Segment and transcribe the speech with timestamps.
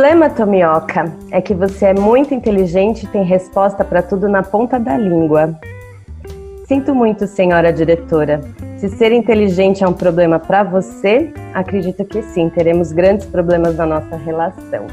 [0.00, 4.78] problema, Tomioka, é que você é muito inteligente e tem resposta para tudo na ponta
[4.78, 5.58] da língua.
[6.70, 8.40] Sinto muito, senhora diretora.
[8.76, 13.84] Se ser inteligente é um problema para você, acredito que sim, teremos grandes problemas na
[13.84, 14.86] nossa relação.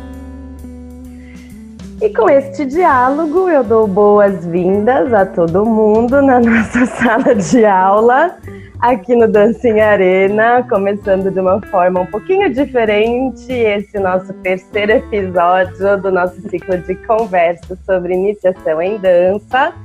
[2.01, 8.35] E com este diálogo, eu dou boas-vindas a todo mundo na nossa sala de aula
[8.79, 16.01] aqui no Dancing Arena, começando de uma forma um pouquinho diferente, esse nosso terceiro episódio
[16.01, 19.75] do nosso ciclo de conversas sobre iniciação em dança,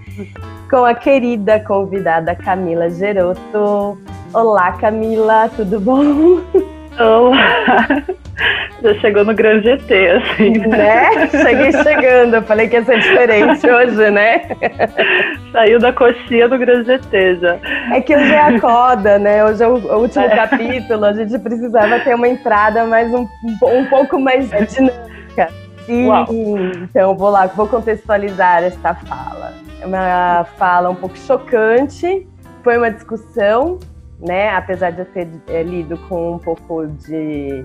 [0.72, 3.98] com a querida convidada Camila Geroto.
[4.32, 6.40] Olá, Camila, tudo bom?
[6.98, 7.86] Olá!
[8.82, 10.58] Já chegou no grande ET, assim.
[10.66, 11.28] Né?
[11.28, 12.36] Cheguei chegando.
[12.36, 14.40] Eu falei que ia ser diferente hoje, né?
[15.52, 17.58] Saiu da coxinha do grande ET já.
[17.94, 19.44] É que hoje é a coda, né?
[19.44, 20.34] Hoje é o, último é.
[20.34, 21.04] capítulo.
[21.04, 23.28] A gente precisava ter uma entrada mais um,
[23.62, 25.61] um pouco mais dinâmica.
[25.86, 26.26] Sim, Uau.
[26.82, 29.52] então vou lá, vou contextualizar esta fala.
[29.80, 32.26] É uma fala um pouco chocante.
[32.62, 33.78] Foi uma discussão
[34.22, 34.50] né?
[34.50, 37.64] Apesar de eu ter é, lido com um pouco de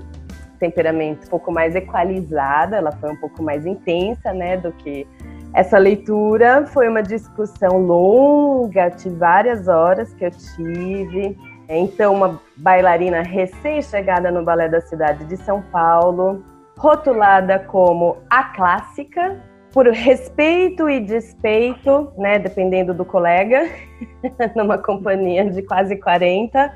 [0.59, 5.05] temperamento um pouco mais equalizada, ela foi um pouco mais intensa, né, do que
[5.53, 6.65] essa leitura.
[6.65, 11.37] Foi uma discussão longa, de várias horas que eu tive.
[11.69, 16.43] Então, uma bailarina recém-chegada no Balé da Cidade de São Paulo,
[16.77, 19.41] rotulada como a clássica,
[19.73, 23.69] por respeito e despeito, né, dependendo do colega,
[24.55, 26.73] numa companhia de quase 40,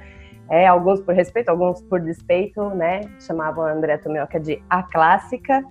[0.50, 5.64] é, alguns por respeito, alguns por despeito, né, chamavam a André Tomioka de a clássica,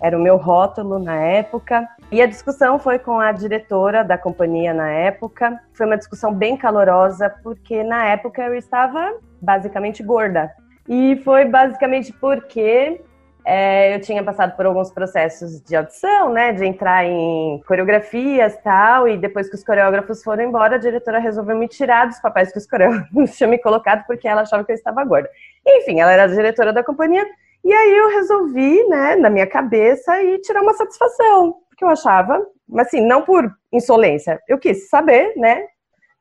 [0.00, 1.88] era o meu rótulo na época.
[2.12, 5.58] E a discussão foi com a diretora da companhia na época.
[5.72, 10.52] Foi uma discussão bem calorosa, porque na época eu estava basicamente gorda.
[10.86, 13.00] E foi basicamente porque
[13.48, 19.06] é, eu tinha passado por alguns processos de audição, né, de entrar em coreografias tal,
[19.06, 22.58] e depois que os coreógrafos foram embora, a diretora resolveu me tirar dos papéis que
[22.58, 23.06] os coreógrafos
[23.38, 25.30] tinham me colocado porque ela achava que eu estava gorda.
[25.64, 27.24] Enfim, ela era a diretora da companhia,
[27.64, 32.44] e aí eu resolvi, né, na minha cabeça, e tirar uma satisfação, porque eu achava,
[32.68, 35.66] mas assim, não por insolência, eu quis saber, né,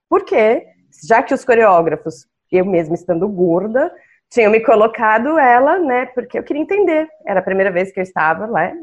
[0.08, 0.64] por quê,
[1.08, 3.92] já que os coreógrafos, eu mesma estando gorda,
[4.30, 7.08] tinham me colocado ela, né, porque eu queria entender.
[7.26, 8.74] Era a primeira vez que eu estava lá,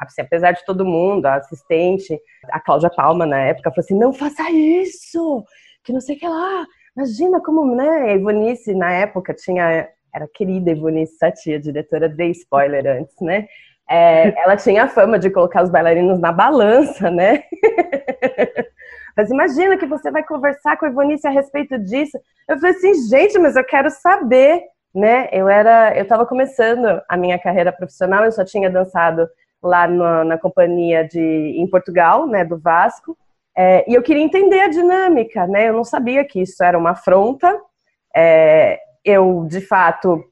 [0.00, 2.18] assim, apesar de todo mundo, a assistente,
[2.50, 5.44] a Cláudia Palma na época, falou assim: não faça isso,
[5.82, 6.66] que não sei o que lá.
[6.96, 7.88] Imagina como, né?
[7.88, 9.88] A Ivonice, na época, tinha.
[10.14, 13.48] Era a querida Ivonice Satia, diretora, dei spoiler antes, né?
[13.90, 17.42] É, ela tinha a fama de colocar os bailarinos na balança, né?
[19.16, 22.18] Mas imagina que você vai conversar com a Ivonice a respeito disso.
[22.48, 24.60] Eu falei assim, gente, mas eu quero saber
[24.94, 25.28] né?
[25.32, 29.28] Eu era, eu estava começando a minha carreira profissional, eu só tinha dançado
[29.62, 33.16] lá na, na companhia de em Portugal, né, do Vasco,
[33.56, 35.68] é, e eu queria entender a dinâmica, né?
[35.68, 37.56] Eu não sabia que isso era uma afronta.
[38.14, 40.24] É, eu, de fato,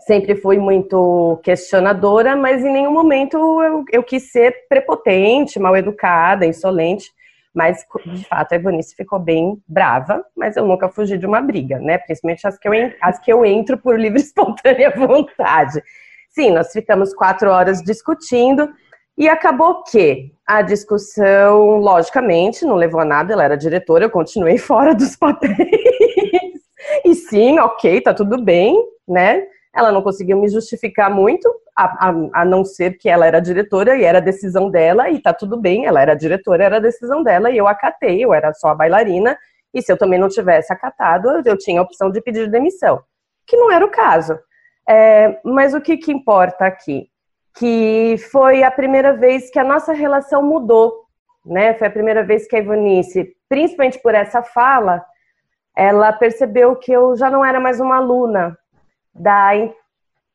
[0.00, 6.44] sempre fui muito questionadora, mas em nenhum momento eu, eu quis ser prepotente, mal educada,
[6.44, 7.10] insolente.
[7.54, 11.78] Mas, de fato, a Ivanice ficou bem brava, mas eu nunca fugi de uma briga,
[11.78, 11.98] né?
[11.98, 15.82] Principalmente as que eu, as que eu entro por livre e espontânea vontade.
[16.30, 18.70] Sim, nós ficamos quatro horas discutindo
[19.18, 24.56] e acabou que a discussão, logicamente, não levou a nada, ela era diretora, eu continuei
[24.58, 25.58] fora dos papéis.
[27.04, 28.74] e sim, ok, tá tudo bem,
[29.06, 29.44] né?
[29.74, 33.96] Ela não conseguiu me justificar muito, a, a, a, não ser que ela era diretora
[33.96, 37.56] e era decisão dela, e tá tudo bem, ela era diretora, era decisão dela, e
[37.56, 39.36] eu acatei, eu era só a bailarina,
[39.72, 43.02] e se eu também não tivesse acatado, eu tinha a opção de pedir demissão,
[43.46, 44.38] que não era o caso.
[44.88, 47.08] É, mas o que, que importa aqui?
[47.56, 51.04] Que foi a primeira vez que a nossa relação mudou,
[51.44, 51.74] né?
[51.74, 55.04] Foi a primeira vez que a Ivanice, principalmente por essa fala,
[55.76, 58.56] ela percebeu que eu já não era mais uma aluna,
[59.14, 59.50] da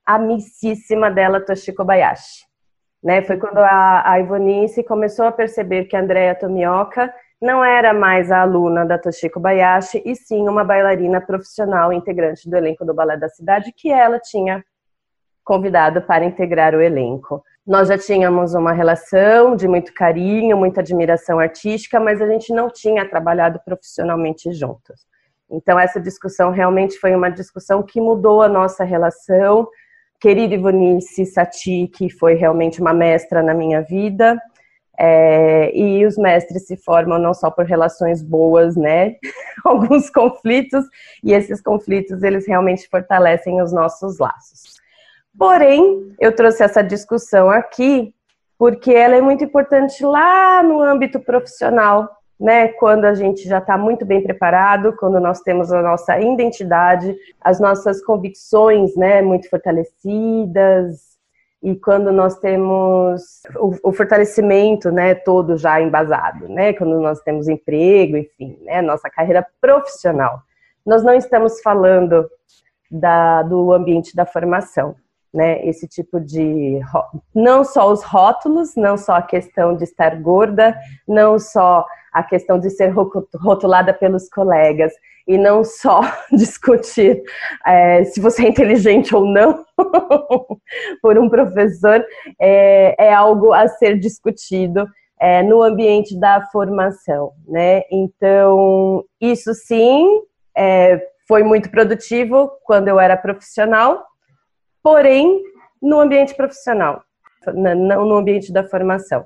[0.08, 2.48] amicíssima dela, Toshi Kobayashi.
[3.04, 3.22] Né?
[3.22, 8.32] Foi quando a, a Ivonice começou a perceber que a Andrea Tomioka não era mais
[8.32, 13.16] a aluna da Toshiko Bayashi, e sim uma bailarina profissional integrante do elenco do Balé
[13.16, 14.64] da Cidade, que ela tinha
[15.44, 17.44] convidado para integrar o elenco.
[17.66, 22.70] nós já tínhamos uma relação de muito carinho, muita admiração artística, mas a gente não
[22.70, 25.06] tinha trabalhado profissionalmente juntos.
[25.50, 29.68] Então, essa discussão realmente foi uma discussão que mudou a nossa relação.
[30.20, 34.42] Querida Ivonice Sati, que foi realmente uma mestra na minha vida,
[35.00, 39.16] é, e os mestres se formam não só por relações boas, né?
[39.64, 40.84] Alguns conflitos,
[41.24, 44.78] e esses conflitos eles realmente fortalecem os nossos laços.
[45.38, 48.12] Porém, eu trouxe essa discussão aqui
[48.58, 52.68] porque ela é muito importante lá no âmbito profissional, né?
[52.70, 57.60] Quando a gente já está muito bem preparado, quando nós temos a nossa identidade, as
[57.60, 61.18] nossas convicções, né, muito fortalecidas,
[61.62, 67.48] e quando nós temos o, o, fortalecimento, né, todo já embasado, né, quando nós temos
[67.48, 70.42] emprego, enfim, né, nossa carreira profissional.
[70.86, 72.30] Nós não estamos falando
[72.90, 74.96] da, do ambiente da formação,
[75.34, 76.80] né, esse tipo de
[77.34, 81.86] não só os rótulos, não só a questão de estar gorda, não só
[82.18, 82.94] a questão de ser
[83.36, 84.92] rotulada pelos colegas
[85.28, 87.22] e não só discutir
[87.66, 89.66] é, se você é inteligente ou não
[91.02, 92.04] por um professor,
[92.40, 94.88] é, é, algo a ser discutido
[95.20, 97.84] é, no ambiente da formação, né?
[97.92, 100.22] Então, isso sim
[101.28, 104.04] foi muito produtivo quando eu era profissional,
[104.82, 105.44] porém,
[105.80, 107.04] no ambiente profissional,
[107.54, 109.24] não no ambiente da formação.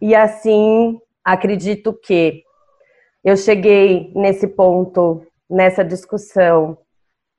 [0.00, 1.00] E assim,
[1.32, 2.42] acredito que
[3.22, 6.78] eu cheguei nesse ponto nessa discussão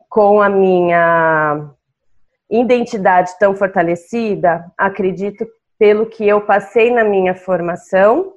[0.07, 1.71] com a minha
[2.50, 5.47] identidade tão fortalecida, acredito
[5.77, 8.33] pelo que eu passei na minha formação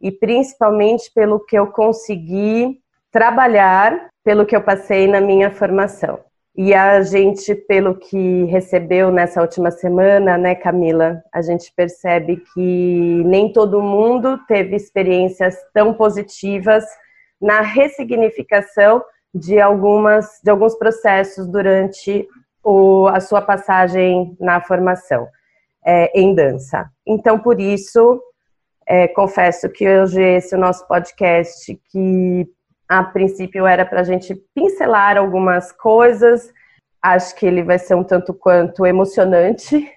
[0.00, 2.78] e principalmente pelo que eu consegui
[3.10, 6.20] trabalhar, pelo que eu passei na minha formação.
[6.54, 13.22] E a gente, pelo que recebeu nessa última semana, né, Camila, a gente percebe que
[13.24, 16.84] nem todo mundo teve experiências tão positivas
[17.40, 19.02] na ressignificação
[19.34, 22.28] de algumas de alguns processos durante
[22.62, 25.26] o, a sua passagem na formação
[25.84, 26.90] é, em dança.
[27.06, 28.22] Então, por isso,
[28.86, 32.46] é, confesso que hoje esse é o nosso podcast que
[32.92, 36.52] a princípio era para a gente pincelar algumas coisas.
[37.00, 39.90] Acho que ele vai ser um tanto quanto emocionante.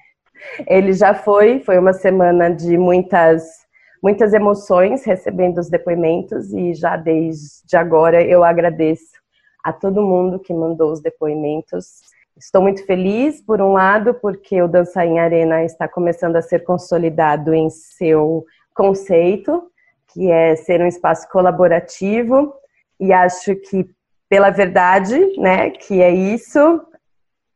[0.65, 3.65] Ele já foi, foi uma semana de muitas
[4.01, 9.15] muitas emoções recebendo os depoimentos e já desde agora eu agradeço
[9.63, 12.01] a todo mundo que mandou os depoimentos.
[12.37, 16.63] Estou muito feliz, por um lado, porque o Dança em Arena está começando a ser
[16.63, 18.45] consolidado em seu
[18.75, 19.71] conceito,
[20.13, 22.53] que é ser um espaço colaborativo,
[22.99, 23.85] e acho que,
[24.29, 26.81] pela verdade, né, que é isso,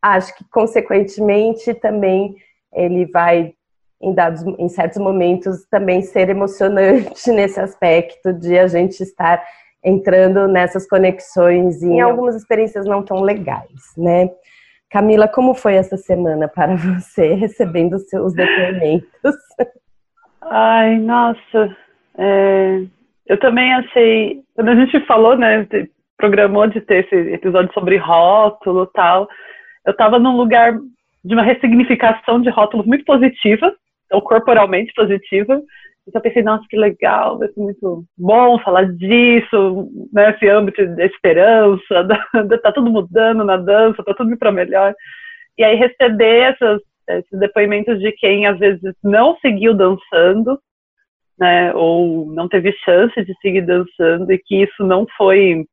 [0.01, 2.35] acho que, consequentemente, também
[2.73, 3.53] ele vai
[4.01, 9.43] em, dados, em certos momentos também ser emocionante nesse aspecto de a gente estar
[9.83, 14.29] entrando nessas conexões e em algumas experiências não tão legais, né?
[14.89, 19.35] Camila, como foi essa semana para você, recebendo os seus depoimentos?
[20.41, 21.77] Ai, nossa,
[22.17, 22.83] é,
[23.29, 25.65] eu também achei, quando a gente falou, né,
[26.17, 29.29] programou de ter esse episódio sobre rótulo e tal,
[29.85, 30.73] eu estava num lugar
[31.23, 33.71] de uma ressignificação de rótulos muito positiva,
[34.11, 35.61] ou corporalmente positiva.
[36.07, 41.05] Então pensei, nossa, que legal, vai ser muito bom falar disso, né, esse âmbito da
[41.05, 44.95] esperança, da, tá tudo mudando na dança, tá tudo para melhor.
[45.55, 50.59] E aí receber essas, esses depoimentos de quem às vezes não seguiu dançando,
[51.39, 55.65] né, ou não teve chance de seguir dançando e que isso não foi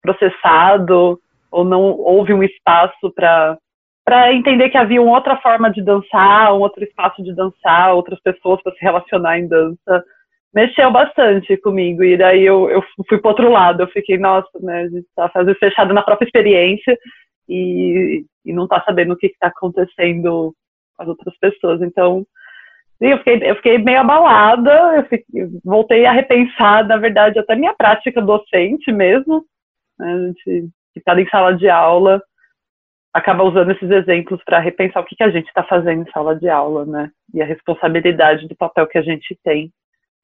[0.00, 3.58] processado ou não houve um espaço para
[4.04, 8.20] para entender que havia uma outra forma de dançar, um outro espaço de dançar, outras
[8.20, 10.04] pessoas para se relacionar em dança.
[10.52, 12.02] Mexeu bastante comigo.
[12.02, 13.82] E daí eu, eu fui para outro lado.
[13.82, 16.98] Eu fiquei, nossa, né, a gente está fazendo fechado na própria experiência
[17.48, 20.52] e, e não está sabendo o que está acontecendo
[20.96, 21.80] com as outras pessoas.
[21.80, 22.26] Então,
[23.02, 24.70] sim, eu fiquei, eu fiquei meio abalada.
[24.96, 25.24] Eu fiquei,
[25.64, 29.44] voltei a repensar, na verdade, até minha prática docente mesmo.
[29.98, 32.22] Né, a gente que está em sala de aula
[33.14, 36.34] acaba usando esses exemplos para repensar o que, que a gente está fazendo em sala
[36.34, 37.10] de aula, né?
[37.34, 39.70] E a responsabilidade do papel que a gente tem.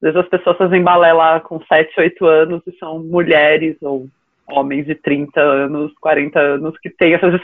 [0.01, 4.07] Às vezes as pessoas fazem balé lá com 7, 8 anos e são mulheres ou
[4.47, 7.39] homens de 30 anos, 40 anos, que têm essas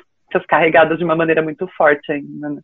[0.48, 2.62] carregadas de uma maneira muito forte ainda, né?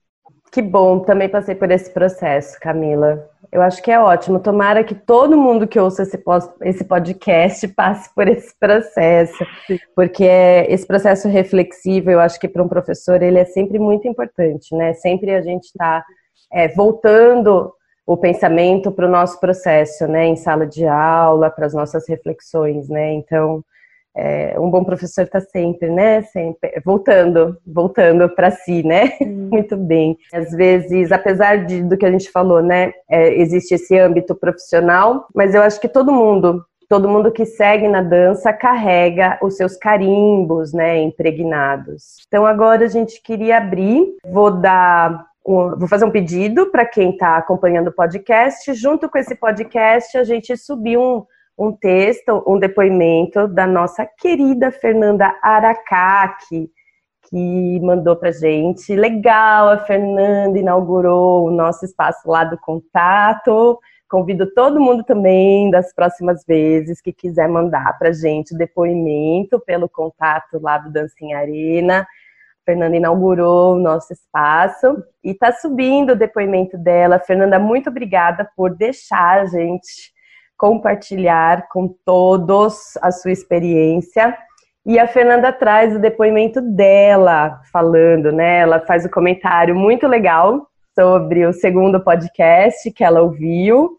[0.51, 3.29] Que bom, também passei por esse processo, Camila.
[3.49, 4.37] Eu acho que é ótimo.
[4.37, 6.03] Tomara que todo mundo que ouça
[6.61, 9.45] esse, podcast passe por esse processo,
[9.95, 14.07] porque é, esse processo reflexivo, eu acho que para um professor ele é sempre muito
[14.07, 14.93] importante, né?
[14.93, 16.03] Sempre a gente está
[16.51, 17.73] é, voltando
[18.05, 22.89] o pensamento para o nosso processo, né, em sala de aula, para as nossas reflexões,
[22.89, 23.63] né, então
[24.15, 29.49] é, um bom professor está sempre, né, sempre voltando, voltando para si, né, hum.
[29.51, 30.17] muito bem.
[30.33, 35.27] Às vezes, apesar de, do que a gente falou, né, é, existe esse âmbito profissional,
[35.33, 39.77] mas eu acho que todo mundo todo mundo que segue na dança carrega os seus
[39.77, 42.17] carimbos, né, impregnados.
[42.27, 47.11] Então agora a gente queria abrir, vou dar um, vou fazer um pedido para quem
[47.11, 48.73] está acompanhando o podcast.
[48.73, 51.25] Junto com esse podcast, a gente subiu um,
[51.61, 56.71] um texto, um depoimento da nossa querida Fernanda Aracaki,
[57.29, 58.95] que mandou para gente.
[58.95, 63.79] Legal, a Fernanda inaugurou o nosso espaço lá do contato.
[64.09, 70.59] Convido todo mundo também das próximas vezes que quiser mandar para gente depoimento pelo contato
[70.59, 72.07] lá do Dancinha Arena.
[72.65, 77.19] Fernanda inaugurou o nosso espaço e está subindo o depoimento dela.
[77.19, 80.11] Fernanda, muito obrigada por deixar a gente
[80.61, 84.37] compartilhar com todos a sua experiência.
[84.85, 88.59] E a Fernanda traz o depoimento dela, falando, né?
[88.59, 93.97] Ela faz um comentário muito legal sobre o segundo podcast que ela ouviu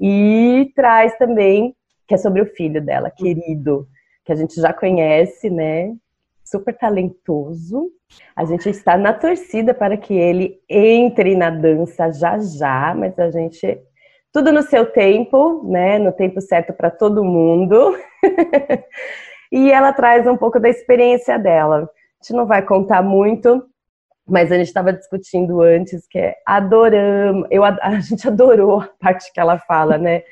[0.00, 1.74] e traz também,
[2.06, 3.86] que é sobre o filho dela, querido,
[4.24, 5.92] que a gente já conhece, né?
[6.42, 7.90] Super talentoso.
[8.34, 13.30] A gente está na torcida para que ele entre na dança já já, mas a
[13.30, 13.78] gente.
[14.32, 15.98] Tudo no seu tempo, né?
[15.98, 17.96] No tempo certo para todo mundo.
[19.50, 21.88] e ela traz um pouco da experiência dela.
[22.20, 23.64] A gente não vai contar muito,
[24.28, 29.32] mas a gente estava discutindo antes que é adoramos, eu, a gente adorou a parte
[29.32, 30.22] que ela fala, né?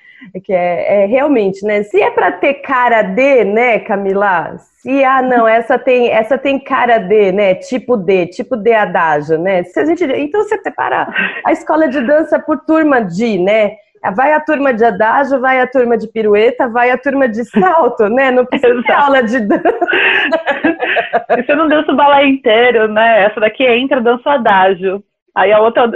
[0.45, 1.83] Que é, é realmente, né?
[1.83, 4.57] Se é para ter cara de, né, Camila?
[4.59, 7.55] Se ah não, essa tem, essa tem cara de, né?
[7.55, 9.63] Tipo D, tipo de adágio, né?
[9.65, 11.09] Se a gente, então você separa
[11.45, 13.77] a escola de dança por turma de, né?
[14.15, 18.09] Vai a turma de adágio, vai a turma de pirueta, vai a turma de salto,
[18.09, 18.31] né?
[18.31, 19.79] Não precisa ter aula de dança.
[21.37, 23.25] Você não dança o balé inteiro, né?
[23.25, 25.03] Essa daqui entra, dança adágio.
[25.35, 25.91] Aí a outra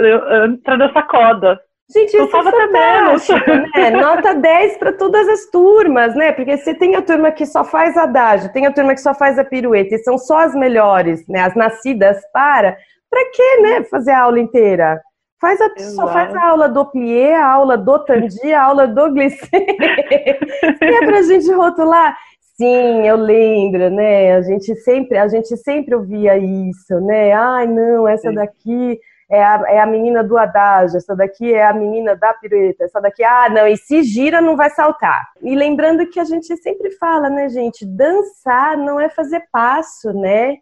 [0.45, 1.59] entra, dança coda.
[1.93, 3.89] Gente, isso é fantástico, né?
[3.91, 6.31] Nota 10 para todas as turmas, né?
[6.31, 9.37] Porque você tem a turma que só faz adágio, tem a turma que só faz
[9.37, 11.41] a pirueta, e são só as melhores, né?
[11.41, 12.77] As nascidas para.
[13.09, 13.83] Para que, né?
[13.83, 15.01] Fazer a aula inteira?
[15.41, 19.11] Faz a, só faz a aula do plié, a aula do tandi, a aula do
[19.11, 19.49] glissé.
[20.79, 22.15] É pra gente rotular.
[22.55, 24.35] Sim, eu lembro, né?
[24.35, 27.31] A gente sempre, a gente sempre ouvia isso, né?
[27.31, 28.35] Ai, não, essa Sim.
[28.35, 28.99] daqui
[29.31, 33.01] é a, é a menina do adágio, essa daqui é a menina da pirueta, essa
[33.01, 35.27] daqui, ah, não, e se gira não vai saltar.
[35.41, 37.83] E lembrando que a gente sempre fala, né, gente?
[37.83, 40.57] Dançar não é fazer passo, né?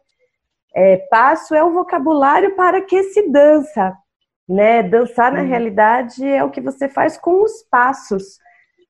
[0.73, 3.93] É, passo é o vocabulário para que se dança
[4.49, 4.81] né?
[4.81, 5.47] Dançar na uhum.
[5.47, 8.39] realidade é o que você faz com os passos.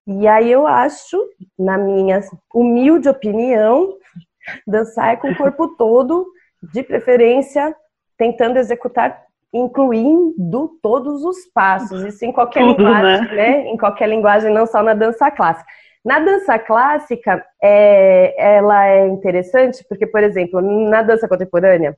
[0.08, 1.18] E aí eu acho,
[1.58, 2.22] na minha
[2.54, 3.96] humilde opinião,
[4.66, 6.25] dançar é com o corpo todo,
[6.74, 7.75] de preferência
[8.18, 9.24] tentando executar
[9.54, 13.36] incluindo todos os passos, isso em qualquer Tudo, linguagem, né?
[13.36, 13.68] né?
[13.68, 15.68] Em qualquer linguagem, não só na dança clássica.
[16.06, 21.98] Na dança clássica, é, ela é interessante porque, por exemplo, na dança contemporânea,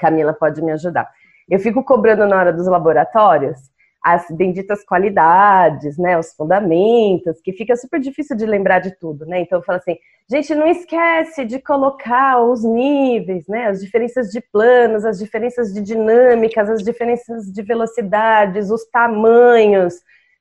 [0.00, 1.08] Camila pode me ajudar.
[1.48, 3.58] Eu fico cobrando na hora dos laboratórios
[4.04, 9.40] as benditas qualidades, né, os fundamentos, que fica super difícil de lembrar de tudo, né?
[9.40, 9.96] Então eu falo assim,
[10.30, 15.80] gente, não esquece de colocar os níveis, né, as diferenças de planos, as diferenças de
[15.80, 19.94] dinâmicas, as diferenças de velocidades, os tamanhos,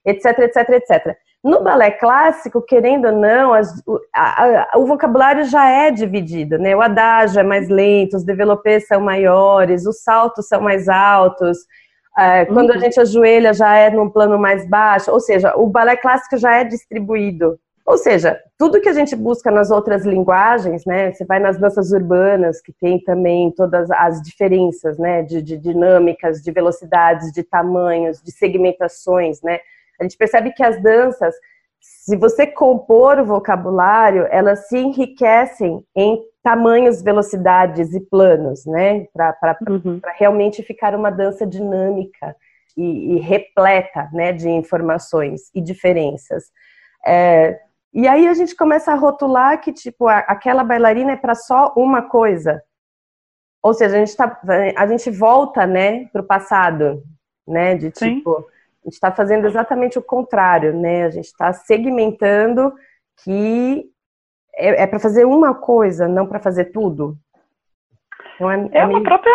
[0.06, 1.18] etc, etc, etc.
[1.44, 6.58] No balé clássico, querendo ou não, as, o, a, a, o vocabulário já é dividido,
[6.58, 6.76] né?
[6.76, 11.58] O adágio é mais lento, os developés são maiores, os saltos são mais altos.
[12.18, 12.76] É, quando uhum.
[12.76, 16.56] a gente ajoelha já é num plano mais baixo, ou seja, o balé clássico já
[16.56, 17.60] é distribuído.
[17.86, 21.12] Ou seja, tudo que a gente busca nas outras linguagens, né?
[21.12, 25.22] Você vai nas danças urbanas, que tem também todas as diferenças, né?
[25.24, 29.60] De, de dinâmicas, de velocidades, de tamanhos, de segmentações, né?
[30.00, 31.36] A gente percebe que as danças,
[31.80, 39.06] se você compor o vocabulário, elas se enriquecem em tamanhos, velocidades e planos, né?
[39.14, 40.02] Para uhum.
[40.18, 42.36] realmente ficar uma dança dinâmica
[42.76, 46.52] e, e, repleta né, de informações e diferenças.
[47.06, 47.60] É,
[47.94, 51.74] e aí a gente começa a rotular que, tipo, a, aquela bailarina é para só
[51.78, 52.62] uma coisa.
[53.62, 54.42] Ou seja, a gente, tá,
[54.76, 57.02] a gente volta, né, para o passado,
[57.48, 57.76] né?
[57.76, 58.46] De tipo, Sim.
[58.84, 61.06] A gente está fazendo exatamente o contrário, né?
[61.06, 62.74] A gente está segmentando
[63.24, 63.86] que
[64.56, 67.16] é, é para fazer uma coisa, não para fazer tudo.
[68.36, 69.04] Então é, é, é uma meio...
[69.04, 69.32] própria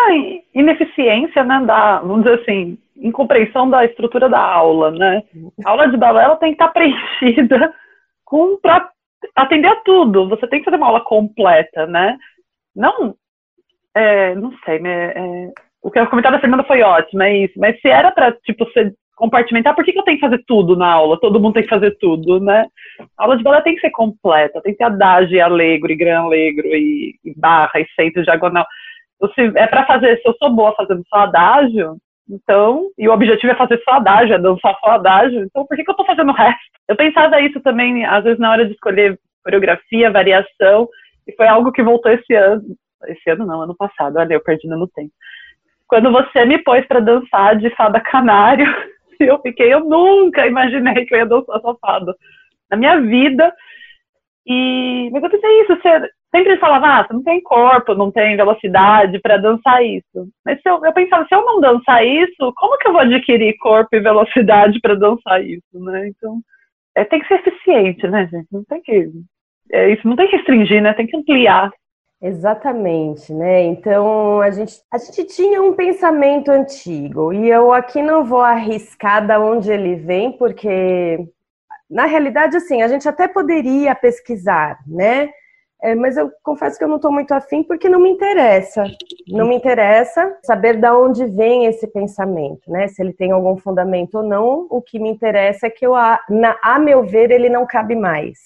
[0.55, 1.63] ineficiência, né?
[1.65, 5.23] Da, vamos dizer assim, incompreensão da estrutura da aula, né?
[5.65, 7.75] A aula de balé ela tem que estar preenchida
[8.25, 8.91] com para
[9.35, 10.29] atender a tudo.
[10.29, 12.19] Você tem que fazer uma aula completa, né?
[12.77, 13.15] Não,
[13.95, 15.51] é, não sei, é,
[15.83, 17.59] o que eu comentei da Fernanda foi ótimo, é isso.
[17.59, 20.77] Mas se era para tipo ser compartimentar, por que, que eu tenho que fazer tudo
[20.77, 21.21] na aula?
[21.21, 22.67] Todo mundo tem que fazer tudo, né?
[23.19, 25.97] A aula de balé tem que ser completa, tem que ter adágio e alegro, e
[25.97, 28.65] gran alegro, e, e barra, e centro, diagonal.
[29.35, 31.97] Se é para fazer, se eu sou boa fazendo só adágio,
[32.31, 35.83] então, e o objetivo é fazer só adágio, é dançar só adágio, então por que,
[35.83, 36.61] que eu tô fazendo o resto?
[36.87, 40.89] Eu pensava isso também, às vezes, na hora de escolher coreografia, variação,
[41.27, 42.63] e foi algo que voltou esse ano,
[43.07, 45.13] esse ano não, ano passado, olha, eu perdi no tempo.
[45.87, 48.67] Quando você me pôs para dançar de fada canário,
[49.25, 52.15] eu fiquei, eu nunca imaginei que eu ia dançar essa fada
[52.71, 53.53] na minha vida.
[54.47, 58.37] E, mas eu pensei isso, você sempre falava, ah, você não tem corpo, não tem
[58.37, 60.29] velocidade para dançar isso.
[60.45, 63.95] Mas eu, eu pensava, se eu não dançar isso, como que eu vou adquirir corpo
[63.95, 66.09] e velocidade para dançar isso, né?
[66.09, 66.41] Então,
[66.95, 68.47] é, tem que ser eficiente, né, gente?
[68.51, 69.11] Não tem que,
[69.73, 70.95] é, isso não tem que restringir, né?
[70.95, 71.71] Tem que ampliar.
[72.21, 73.63] Exatamente, né?
[73.63, 79.25] Então a gente, a gente tinha um pensamento antigo e eu aqui não vou arriscar
[79.25, 81.29] da onde ele vem, porque
[81.89, 85.31] na realidade, assim, a gente até poderia pesquisar, né?
[85.81, 88.85] É, mas eu confesso que eu não estou muito afim porque não me interessa.
[89.29, 92.89] Não me interessa saber da onde vem esse pensamento, né?
[92.89, 94.67] Se ele tem algum fundamento ou não.
[94.71, 97.95] O que me interessa é que, eu, a, na, a meu ver, ele não cabe
[97.95, 98.39] mais,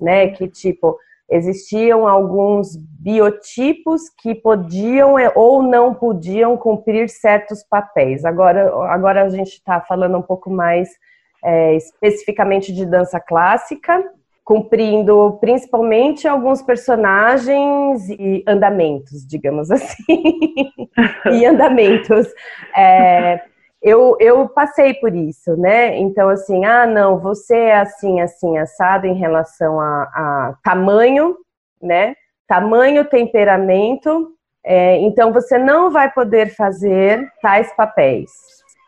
[0.00, 0.28] né?
[0.28, 8.24] Que tipo existiam alguns biotipos que podiam ou não podiam cumprir certos papéis.
[8.24, 10.88] Agora, agora a gente está falando um pouco mais
[11.44, 14.04] é, especificamente de dança clássica,
[14.44, 20.06] cumprindo principalmente alguns personagens e andamentos, digamos assim,
[21.32, 22.28] e andamentos.
[22.76, 23.42] É,
[23.86, 25.96] eu, eu passei por isso, né?
[25.96, 31.36] Então, assim, ah, não, você é assim, assim, assado em relação a, a tamanho,
[31.80, 32.16] né?
[32.48, 34.32] Tamanho, temperamento,
[34.64, 38.30] é, então você não vai poder fazer tais papéis.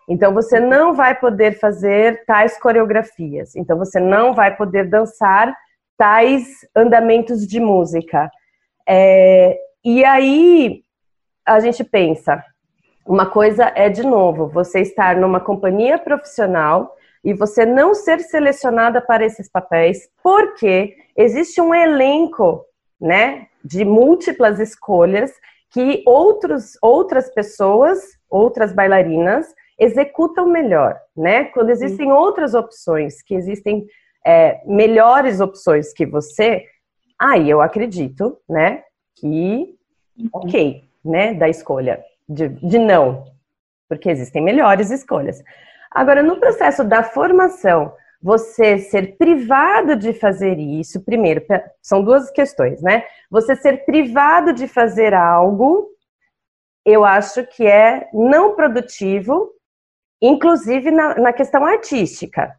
[0.09, 3.55] Então você não vai poder fazer tais coreografias.
[3.55, 5.55] Então você não vai poder dançar
[5.97, 8.29] tais andamentos de música.
[8.89, 10.83] É, e aí
[11.47, 12.43] a gente pensa,
[13.09, 16.95] uma coisa é, de novo, você estar numa companhia profissional
[17.25, 22.67] e você não ser selecionada para esses papéis, porque existe um elenco,
[23.01, 25.33] né, de múltiplas escolhas
[25.71, 29.47] que outros, outras pessoas, outras bailarinas,
[29.79, 31.45] executam melhor, né?
[31.45, 33.87] Quando existem outras opções, que existem
[34.27, 36.65] é, melhores opções que você,
[37.19, 38.83] aí eu acredito, né,
[39.15, 39.77] que
[40.33, 43.25] ok, né, da escolha de, de não,
[43.89, 45.43] porque existem melhores escolhas.
[45.91, 51.45] Agora, no processo da formação, você ser privado de fazer isso, primeiro,
[51.81, 53.05] são duas questões, né?
[53.31, 55.89] Você ser privado de fazer algo,
[56.85, 59.53] eu acho que é não produtivo,
[60.21, 62.57] inclusive na, na questão artística.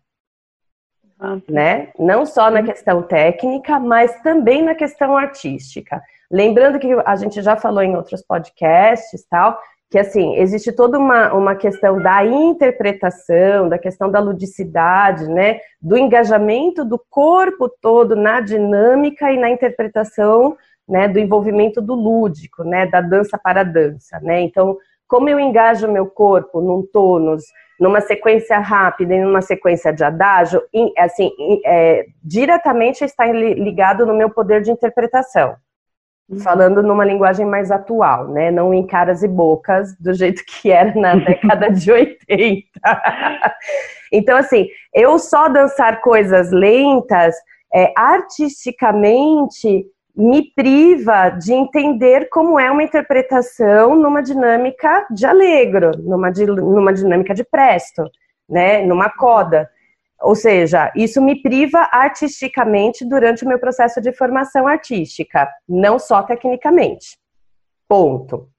[1.19, 1.91] Ah, né?
[1.99, 6.01] Não só na questão técnica, mas também na questão artística.
[6.31, 11.33] Lembrando que a gente já falou em outros podcasts tal, que assim, existe toda uma,
[11.33, 15.59] uma questão da interpretação, da questão da ludicidade, né?
[15.81, 20.55] Do engajamento do corpo todo na dinâmica e na interpretação,
[20.87, 21.07] né?
[21.07, 22.85] Do envolvimento do lúdico, né?
[22.85, 24.41] Da dança para a dança, né?
[24.41, 27.43] Então, como eu engajo meu corpo num tônus,
[27.79, 30.61] numa sequência rápida e numa sequência de adágio,
[30.99, 31.31] assim,
[31.65, 35.55] é, diretamente está ligado no meu poder de interpretação.
[36.29, 36.39] Uhum.
[36.41, 38.51] falando numa linguagem mais atual, né?
[38.51, 42.67] Não em caras e bocas, do jeito que era na década de 80.
[44.13, 47.35] então, assim, eu só dançar coisas lentas,
[47.73, 56.29] é, artisticamente, me priva de entender como é uma interpretação numa dinâmica de alegro, numa,
[56.29, 58.03] numa dinâmica de presto,
[58.47, 58.85] né?
[58.85, 59.67] Numa coda.
[60.21, 66.23] Ou seja, isso me priva artisticamente durante o meu processo de formação artística, não só
[66.23, 67.17] tecnicamente.
[67.87, 68.49] Ponto.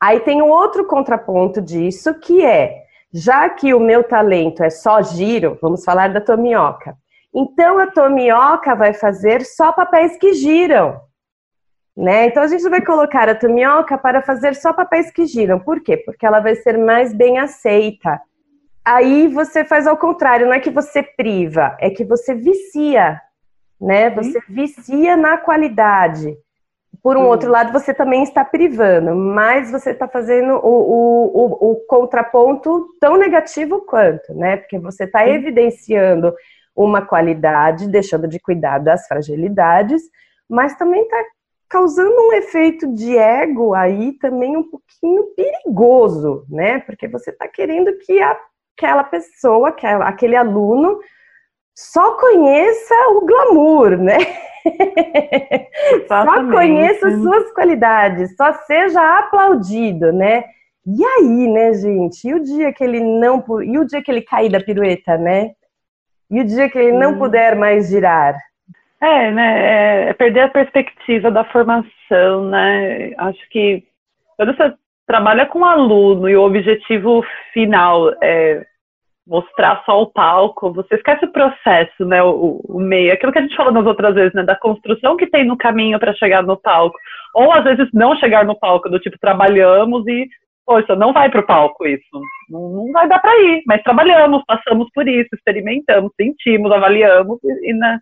[0.00, 5.02] Aí tem um outro contraponto disso, que é, já que o meu talento é só
[5.02, 6.94] giro, vamos falar da Tomioka.
[7.34, 11.00] Então a Tomioka vai fazer só papéis que giram.
[11.96, 12.26] Né?
[12.26, 15.58] Então a gente vai colocar a Tomioka para fazer só papéis que giram.
[15.58, 15.96] Por quê?
[15.96, 18.20] Porque ela vai ser mais bem aceita
[18.88, 23.20] aí você faz ao contrário, não é que você priva, é que você vicia,
[23.78, 24.08] né?
[24.10, 26.34] Você vicia na qualidade.
[27.02, 27.26] por um uhum.
[27.28, 32.88] outro lado, você também está privando, mas você está fazendo o, o, o, o, contraponto
[33.00, 34.56] tão negativo quanto, né?
[34.56, 36.34] Porque você está evidenciando
[36.74, 40.02] uma qualidade, deixando de cuidar das fragilidades,
[40.48, 41.22] mas também está
[41.68, 46.80] causando um efeito de ego aí também um pouquinho perigoso, né?
[46.80, 48.20] Porque você está querendo que
[48.78, 51.00] aquela pessoa, aquele aluno,
[51.76, 54.18] só conheça o glamour, né?
[56.06, 60.44] só conheça suas qualidades, só seja aplaudido, né?
[60.86, 62.26] E aí, né, gente?
[62.26, 65.52] E o dia que ele não, e o dia que ele cair da pirueta, né?
[66.30, 67.18] E o dia que ele não hum.
[67.18, 68.36] puder mais girar?
[69.00, 69.60] É, né?
[69.60, 73.12] É, é perder a perspectiva da formação, né?
[73.18, 73.84] Acho que
[74.36, 74.74] quando você
[75.06, 78.66] trabalha com aluno e o objetivo final é
[79.28, 83.42] mostrar só o palco, você esquece o processo, né, o, o, meio, aquilo que a
[83.42, 86.56] gente falou nas outras vezes, né, da construção que tem no caminho para chegar no
[86.56, 86.96] palco,
[87.34, 90.26] ou às vezes não chegar no palco, do tipo, trabalhamos e,
[90.64, 92.02] poxa, não vai para o palco isso,
[92.48, 97.70] não, não vai dar para ir, mas trabalhamos, passamos por isso, experimentamos, sentimos, avaliamos, e,
[97.70, 97.98] e né,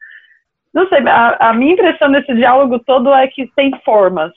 [0.73, 4.31] não sei, a, a minha impressão desse diálogo todo é que tem formas,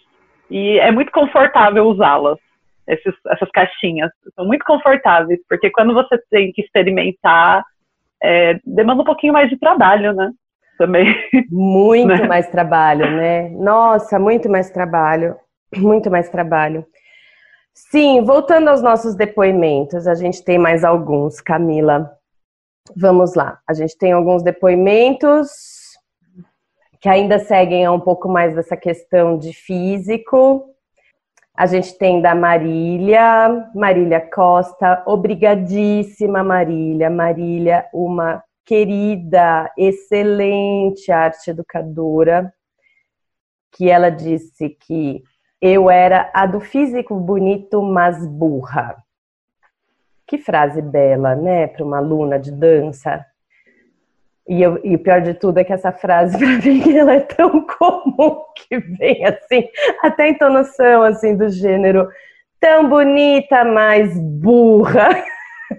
[0.49, 2.39] e é muito confortável usá-las
[2.89, 4.11] esses, essas caixinhas.
[4.35, 7.63] São muito confortáveis, porque quando você tem que experimentar,
[8.21, 10.31] é, demanda um pouquinho mais de trabalho, né?
[10.77, 11.15] Também.
[11.49, 12.27] Muito né?
[12.27, 13.49] mais trabalho, né?
[13.49, 15.35] Nossa, muito mais trabalho.
[15.77, 16.83] Muito mais trabalho.
[17.75, 22.11] Sim, voltando aos nossos depoimentos, a gente tem mais alguns, Camila.
[22.97, 23.59] Vamos lá.
[23.67, 25.49] A gente tem alguns depoimentos
[26.99, 30.65] que ainda seguem um pouco mais dessa questão de físico,
[31.59, 37.09] a gente tem da Marília, Marília Costa, obrigadíssima Marília.
[37.09, 42.53] Marília, uma querida, excelente arte educadora,
[43.73, 45.21] que ela disse que
[45.61, 48.95] eu era a do físico bonito, mas burra.
[50.25, 53.25] Que frase bela, né, para uma aluna de dança.
[54.49, 57.19] E, eu, e, o pior de tudo é que essa frase, para mim, ela é
[57.19, 59.69] tão comum que vem assim,
[60.03, 62.09] até a entonação assim, do gênero
[62.59, 65.09] tão bonita, mas burra.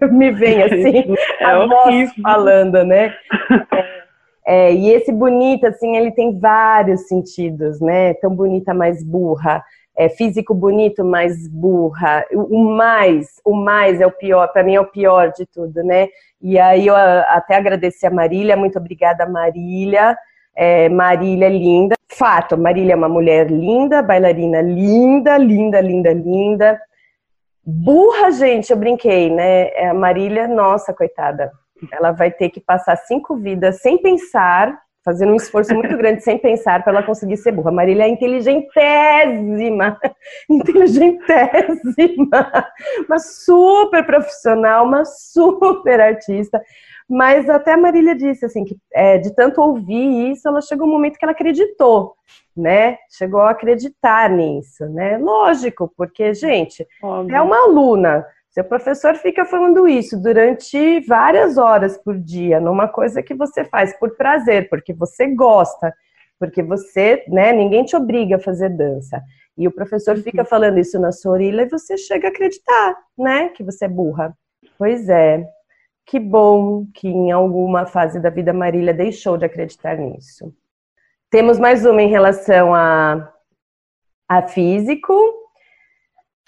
[0.13, 3.13] Me vem assim, é a voz falando, né?
[4.47, 8.15] É, e esse bonita, assim, ele tem vários sentidos, né?
[8.15, 9.65] Tão bonita, mas burra
[10.01, 12.25] é, físico bonito, mas burra.
[12.33, 16.09] O mais, o mais é o pior, para mim é o pior de tudo, né?
[16.41, 20.17] E aí eu até agradeci a Marília, muito obrigada, Marília.
[20.57, 21.95] É, Marília é linda.
[22.09, 26.81] Fato, Marília é uma mulher linda, bailarina linda, linda, linda, linda.
[27.65, 29.69] Burra, gente, eu brinquei, né?
[29.69, 31.53] É, a Marília, nossa, coitada.
[31.93, 36.39] Ela vai ter que passar cinco vidas sem pensar fazendo um esforço muito grande sem
[36.39, 37.71] pensar para ela conseguir ser burra.
[37.71, 39.99] Marília é inteligentésima,
[40.49, 42.65] inteligentésima,
[43.09, 46.61] uma super profissional, uma super artista.
[47.09, 50.93] Mas até a Marília disse assim que é, de tanto ouvir isso, ela chegou um
[50.93, 52.15] momento que ela acreditou,
[52.57, 52.99] né?
[53.11, 55.19] Chegou a acreditar nisso, né?
[55.19, 57.35] Lógico, porque gente Óbvio.
[57.35, 63.23] é uma aluna seu professor fica falando isso durante várias horas por dia, numa coisa
[63.23, 65.95] que você faz por prazer, porque você gosta,
[66.39, 69.23] porque você, né, ninguém te obriga a fazer dança.
[69.57, 70.23] E o professor uhum.
[70.23, 73.89] fica falando isso na sua orelha e você chega a acreditar, né, que você é
[73.89, 74.37] burra.
[74.77, 75.47] Pois é.
[76.07, 80.53] Que bom que em alguma fase da vida Marília deixou de acreditar nisso.
[81.31, 83.33] Temos mais uma em relação a,
[84.29, 85.15] a físico,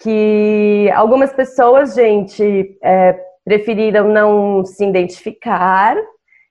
[0.03, 5.97] que algumas pessoas, gente, é, preferiram não se identificar.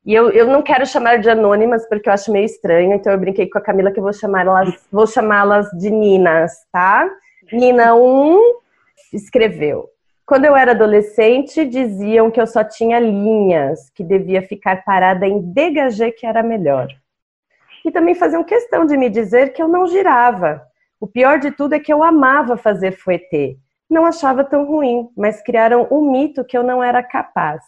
[0.06, 3.20] E eu, eu não quero chamar de anônimas porque eu acho meio estranho, então eu
[3.20, 7.08] brinquei com a Camila que eu vou chamá-las, vou chamá-las de Ninas, tá?
[7.52, 8.40] Nina 1
[9.14, 9.90] escreveu.
[10.26, 15.42] Quando eu era adolescente, diziam que eu só tinha linhas, que devia ficar parada em
[15.42, 16.88] dégagé que era melhor.
[17.84, 20.66] E também faziam questão de me dizer que eu não girava,
[21.02, 23.58] o pior de tudo é que eu amava fazer fouetê.
[23.90, 27.64] Não achava tão ruim, mas criaram um mito que eu não era capaz.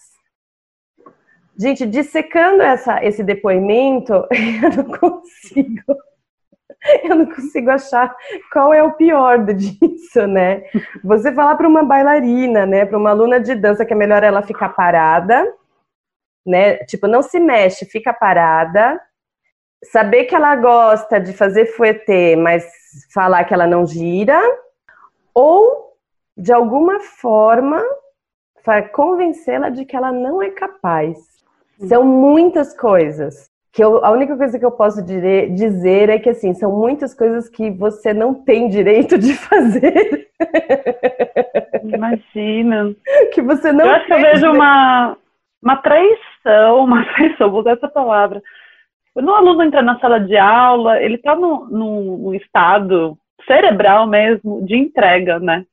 [1.58, 5.98] Gente, dissecando essa, esse depoimento, eu não consigo.
[7.04, 8.14] Eu não consigo achar
[8.52, 10.64] qual é o pior disso, né?
[11.04, 14.42] Você falar para uma bailarina, né, para uma aluna de dança que é melhor ela
[14.42, 15.50] ficar parada,
[16.46, 16.78] né?
[16.86, 19.02] Tipo, não se mexe, fica parada.
[19.92, 22.66] Saber que ela gosta de fazer fouetê, mas
[23.14, 24.40] falar que ela não gira,
[25.34, 25.94] ou
[26.38, 27.84] de alguma forma
[28.92, 31.18] convencê-la de que ela não é capaz.
[31.88, 33.50] São muitas coisas.
[33.74, 37.50] que eu, a única coisa que eu posso dizer é que assim são muitas coisas
[37.50, 40.30] que você não tem direito de fazer.
[41.84, 42.96] Imagina.
[43.34, 43.86] Que você não.
[43.86, 45.18] Eu acho que eu vejo uma,
[45.62, 48.42] uma traição, uma traição, vou usar essa palavra.
[49.14, 54.66] Quando o aluno entra na sala de aula, ele está num, num estado cerebral mesmo
[54.66, 55.66] de entrega, né?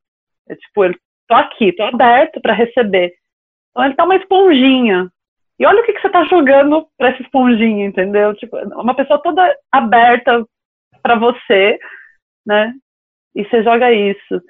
[0.49, 0.95] É tipo, eu
[1.27, 3.15] tô aqui, tô aberto para receber.
[3.71, 5.11] Então ele tá uma esponjinha.
[5.59, 8.35] E olha o que, que você tá jogando para essa esponjinha, entendeu?
[8.35, 10.45] Tipo, uma pessoa toda aberta
[11.03, 11.79] para você,
[12.47, 12.75] né?
[13.35, 14.43] E você joga isso.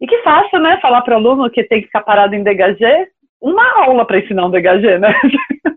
[0.00, 0.78] E que fácil, né?
[0.80, 3.08] Falar para o aluno que tem que ficar parado em degagê.
[3.40, 5.08] Uma aula para ensinar um degagê, né?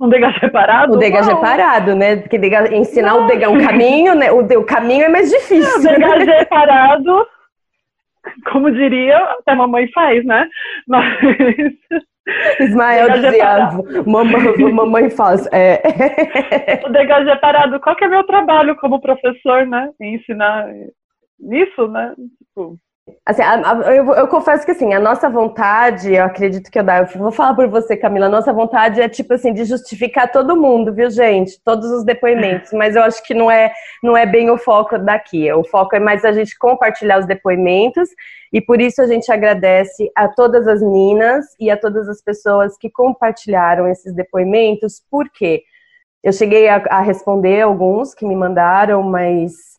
[0.00, 0.94] um degagê parado.
[0.94, 2.16] O degagê parado, né?
[2.16, 2.36] Porque
[2.72, 3.24] ensinar Não.
[3.24, 4.30] o degagê, um caminho, né?
[4.30, 5.78] O, o caminho é mais difícil.
[5.78, 7.26] O degagê parado,
[8.50, 10.48] como diria, até a mamãe faz, né?
[10.86, 11.14] Mas.
[12.60, 13.70] Ismael dizia,
[14.04, 15.46] mamãe, mamãe faz.
[15.52, 15.80] É.
[16.86, 19.90] O degagê parado, qual que é meu trabalho como professor, né?
[20.00, 20.68] Ensinar
[21.38, 22.14] nisso, né?
[22.38, 22.76] Tipo,
[23.24, 23.42] Assim,
[23.94, 27.30] eu, eu, confesso que assim, a nossa vontade, eu acredito que eu dá, eu vou
[27.30, 31.08] falar por você, Camila, a nossa vontade é tipo assim, de justificar todo mundo, viu,
[31.08, 31.60] gente?
[31.64, 35.52] Todos os depoimentos, mas eu acho que não é, não é bem o foco daqui.
[35.52, 38.08] O foco é mais a gente compartilhar os depoimentos,
[38.52, 42.76] e por isso a gente agradece a todas as meninas e a todas as pessoas
[42.76, 45.62] que compartilharam esses depoimentos, porque
[46.24, 49.75] eu cheguei a, a responder alguns que me mandaram, mas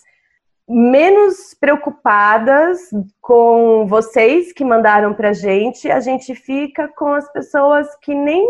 [0.67, 2.89] menos preocupadas
[3.21, 8.45] com vocês que mandaram para gente, a gente fica com as pessoas que nem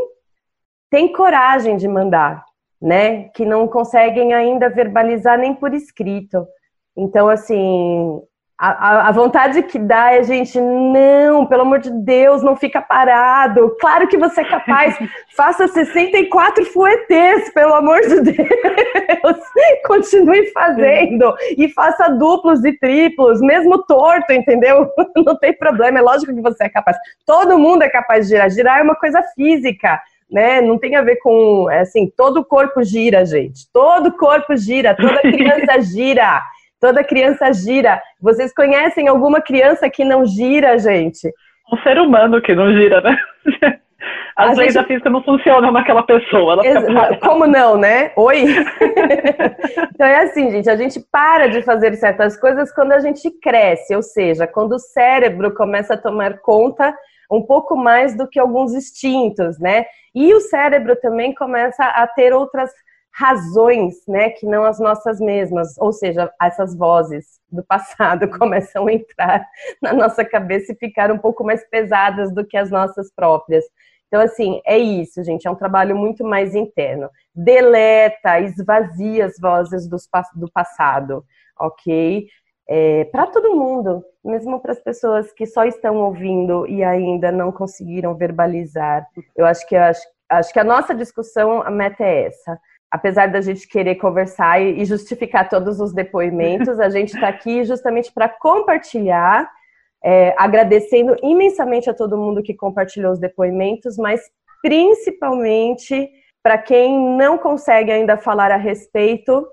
[0.90, 2.44] têm coragem de mandar,
[2.82, 3.30] né?
[3.30, 6.48] Que não conseguem ainda verbalizar nem por escrito.
[6.96, 8.22] Então, assim,
[8.60, 13.76] a, a, vontade que dá é, gente, não, pelo amor de Deus, não fica parado.
[13.80, 14.98] Claro que você é capaz.
[15.38, 19.38] Faça 64 fuetês, pelo amor de Deus.
[19.86, 21.36] Continue fazendo.
[21.56, 24.90] E faça duplos e triplos, mesmo torto, entendeu?
[25.16, 26.98] Não tem problema, é lógico que você é capaz.
[27.28, 28.50] Todo mundo é capaz de girar.
[28.50, 30.02] Girar é uma coisa física.
[30.30, 30.60] Né?
[30.60, 33.72] Não tem a ver com, é assim, todo o corpo gira, gente.
[33.72, 36.42] Todo o corpo gira, toda criança gira.
[36.80, 38.02] Toda criança gira.
[38.22, 41.32] Vocês conhecem alguma criança que não gira, gente?
[41.72, 43.18] Um ser humano que não gira, né?
[44.38, 44.84] As a leis gente...
[44.84, 46.64] da física não funcionam naquela pessoa.
[46.64, 48.12] Ex Como não, né?
[48.16, 48.46] Oi?
[49.94, 53.96] então é assim, gente, a gente para de fazer certas coisas quando a gente cresce,
[53.96, 56.96] ou seja, quando o cérebro começa a tomar conta
[57.32, 59.86] um pouco mais do que alguns instintos, né?
[60.14, 62.72] E o cérebro também começa a ter outras
[63.18, 68.94] razões, né, que não as nossas mesmas, ou seja, essas vozes do passado começam a
[68.94, 69.44] entrar
[69.82, 73.66] na nossa cabeça e ficar um pouco mais pesadas do que as nossas próprias.
[74.08, 77.10] Então, assim, é isso, gente, é um trabalho muito mais interno.
[77.34, 79.90] Deleta, esvazia as vozes
[80.36, 81.26] do passado,
[81.60, 82.28] ok?
[82.70, 87.52] É, para todo mundo, mesmo para as pessoas que só estão ouvindo e ainda não
[87.52, 89.08] conseguiram verbalizar.
[89.36, 92.60] Eu acho que acho, acho que a nossa discussão, a meta é essa
[92.92, 98.12] apesar da gente querer conversar e justificar todos os depoimentos, a gente está aqui justamente
[98.12, 99.50] para compartilhar,
[100.04, 104.22] é, agradecendo imensamente a todo mundo que compartilhou os depoimentos, mas
[104.62, 106.10] principalmente
[106.42, 109.46] para quem não consegue ainda falar a respeito,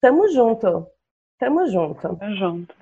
[0.00, 0.86] tamo junto,
[1.38, 2.16] tamo junto.
[2.16, 2.74] Tamo junto.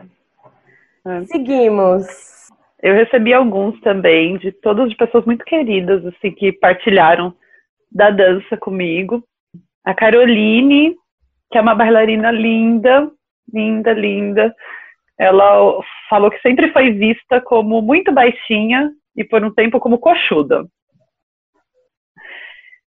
[1.05, 1.25] É.
[1.27, 2.49] Seguimos.
[2.83, 7.35] Eu recebi alguns também, de todas de pessoas muito queridas, assim, que partilharam
[7.93, 9.23] da dança comigo.
[9.85, 10.95] A Caroline,
[11.51, 13.11] que é uma bailarina linda,
[13.53, 14.55] linda, linda.
[15.19, 20.67] Ela falou que sempre foi vista como muito baixinha e por um tempo como coxuda.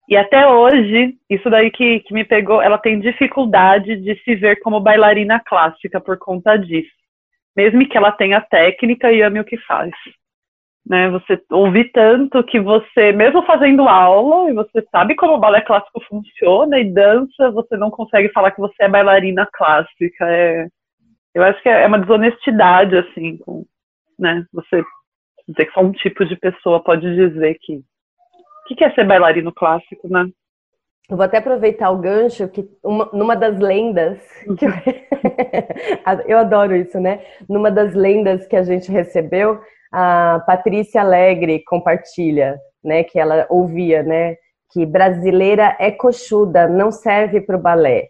[0.08, 4.58] E até hoje, isso daí que, que me pegou, ela tem dificuldade de se ver
[4.60, 6.90] como bailarina clássica por conta disso.
[7.54, 9.92] Mesmo que ela tenha técnica e ame o que faz
[10.88, 11.10] né?
[11.10, 16.00] Você ouvir tanto que você, mesmo fazendo aula, e você sabe como o balé clássico
[16.08, 20.26] funciona e dança, você não consegue falar que você é bailarina clássica.
[20.26, 20.66] É,
[21.34, 23.66] eu acho que é uma desonestidade, assim, com,
[24.18, 24.44] né?
[24.52, 24.82] Você
[25.46, 27.76] dizer que só um tipo de pessoa pode dizer que
[28.70, 30.26] o que é ser bailarino clássico, né?
[31.10, 34.20] Eu vou até aproveitar o gancho que uma, numa das lendas
[34.58, 34.70] que eu,
[36.28, 37.22] eu adoro isso, né?
[37.48, 39.58] Numa das lendas que a gente recebeu,
[39.92, 44.36] a Patrícia Alegre compartilha, né, que ela ouvia, né,
[44.70, 48.08] que brasileira é coxuda, não serve para o balé.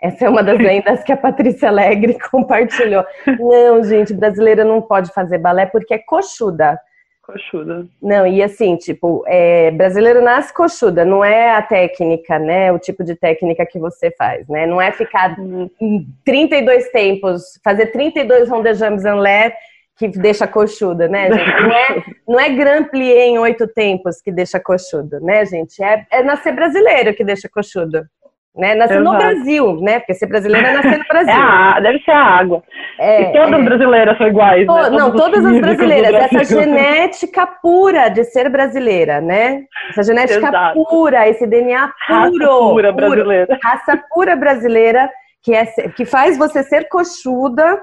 [0.00, 3.04] Essa é uma das lendas que a Patrícia Alegre compartilhou.
[3.38, 6.78] Não, gente, brasileira não pode fazer balé porque é coxuda.
[7.22, 7.84] Coxuda.
[8.00, 12.72] Não, e assim, tipo, é, brasileiro nasce coxuda, não é a técnica, né?
[12.72, 14.66] O tipo de técnica que você faz, né?
[14.66, 15.68] Não é ficar uhum.
[15.80, 19.52] em 32 tempos, fazer 32 rondejambes en l'air
[19.98, 21.58] que deixa coxuda, né, gente?
[21.60, 25.82] Não é, não é Grand Plié em oito tempos que deixa coxuda, né, gente?
[25.82, 28.08] É, é nascer brasileiro que deixa coxuda.
[28.56, 28.74] Né?
[28.74, 30.00] Nascer no Brasil, né?
[30.00, 31.32] Porque ser brasileiro é nascer no Brasil.
[31.32, 32.62] É a, deve ser a água.
[32.98, 33.56] É, e todas é.
[33.56, 34.66] as brasileiras são iguais.
[34.66, 34.90] To, né?
[34.90, 36.14] Não, todas as brasileiras.
[36.14, 39.62] Essa genética pura de ser brasileira, né?
[39.90, 40.84] Essa genética Exato.
[40.88, 42.18] pura, esse DNA puro.
[42.18, 43.46] Raça pura brasileira.
[43.46, 45.10] Puro, raça pura brasileira
[45.42, 47.80] que, é, que faz você ser coxuda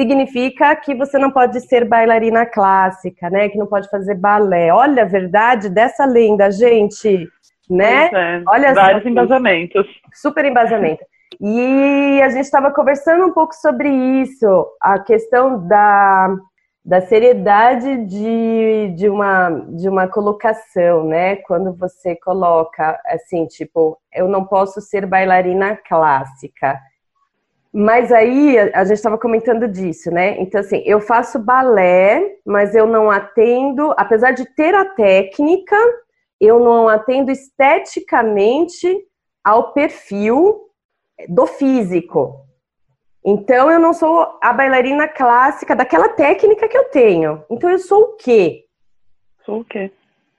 [0.00, 3.48] significa que você não pode ser bailarina clássica, né?
[3.50, 4.72] Que não pode fazer balé.
[4.72, 7.28] Olha a verdade dessa lenda, gente
[7.70, 8.10] né?
[8.12, 9.86] É, Olha vários embasamentos.
[10.12, 11.04] Super embasamento.
[11.40, 16.36] E a gente estava conversando um pouco sobre isso, a questão da,
[16.84, 21.36] da seriedade de, de, uma, de uma colocação, né?
[21.36, 26.78] Quando você coloca assim, tipo, eu não posso ser bailarina clássica.
[27.72, 30.40] Mas aí a gente estava comentando disso, né?
[30.40, 35.76] Então, assim, eu faço balé, mas eu não atendo, apesar de ter a técnica,
[36.40, 39.06] eu não atendo esteticamente
[39.44, 40.68] ao perfil
[41.28, 42.44] do físico.
[43.24, 47.44] Então eu não sou a bailarina clássica daquela técnica que eu tenho.
[47.50, 48.64] Então eu sou o quê?
[49.44, 49.90] Sou o quê?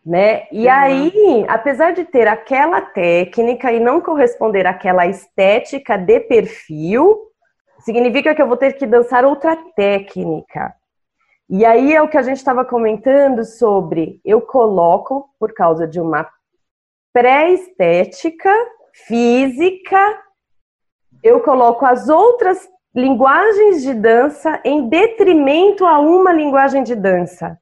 [0.04, 0.48] Né?
[0.52, 0.72] E uhum.
[0.72, 7.32] aí, apesar de ter aquela técnica e não corresponder àquela estética de perfil,
[7.80, 10.74] significa que eu vou ter que dançar outra técnica.
[11.50, 16.00] E aí é o que a gente estava comentando sobre eu coloco por causa de
[16.00, 16.28] uma
[17.14, 18.52] pré-estética
[19.06, 20.00] física,
[21.22, 27.58] eu coloco as outras linguagens de dança em detrimento a uma linguagem de dança,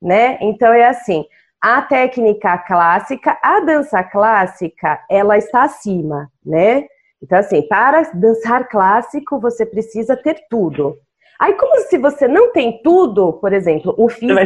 [0.00, 0.38] né?
[0.40, 1.24] Então é assim,
[1.60, 6.86] a técnica clássica, a dança clássica, ela está acima, né?
[7.22, 10.96] Então assim, para dançar clássico, você precisa ter tudo.
[11.40, 14.36] Aí, como se você não tem tudo, por exemplo, o físico,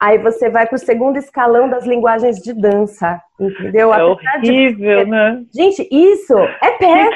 [0.00, 3.92] aí você vai para o segundo escalão das linguagens de dança, entendeu?
[3.92, 5.10] É horrível, de...
[5.10, 5.42] né?
[5.54, 7.10] Gente, isso é péssimo.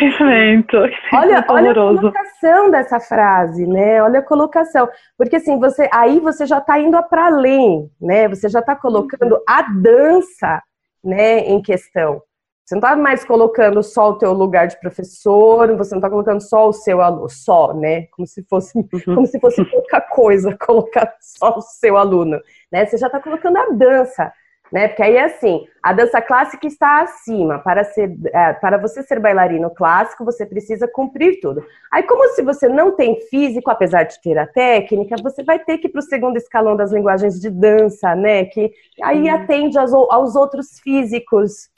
[1.15, 4.03] Olha, olha a colocação dessa frase, né?
[4.03, 4.87] Olha a colocação.
[5.17, 8.29] Porque assim, você, aí você já está indo para além, né?
[8.29, 10.63] Você já está colocando a dança
[11.03, 12.21] né, em questão.
[12.65, 16.41] Você não está mais colocando só o teu lugar de professor, você não está colocando
[16.41, 18.07] só o seu aluno, só, né?
[18.07, 19.15] Como se fosse, uhum.
[19.15, 22.41] como se fosse pouca coisa colocar só o seu aluno,
[22.73, 22.87] né?
[22.87, 24.33] Você já está colocando a dança,
[24.73, 24.89] né?
[24.89, 27.59] Porque aí é assim, a dança clássica está acima.
[27.59, 31.63] Para ser, é, para você ser bailarino clássico, você precisa cumprir tudo.
[31.93, 35.77] Aí, como se você não tem físico, apesar de ter a técnica, você vai ter
[35.77, 38.47] que ir para o segundo escalão das linguagens de dança, né?
[38.47, 38.73] Que
[39.03, 41.69] aí atende aos, aos outros físicos.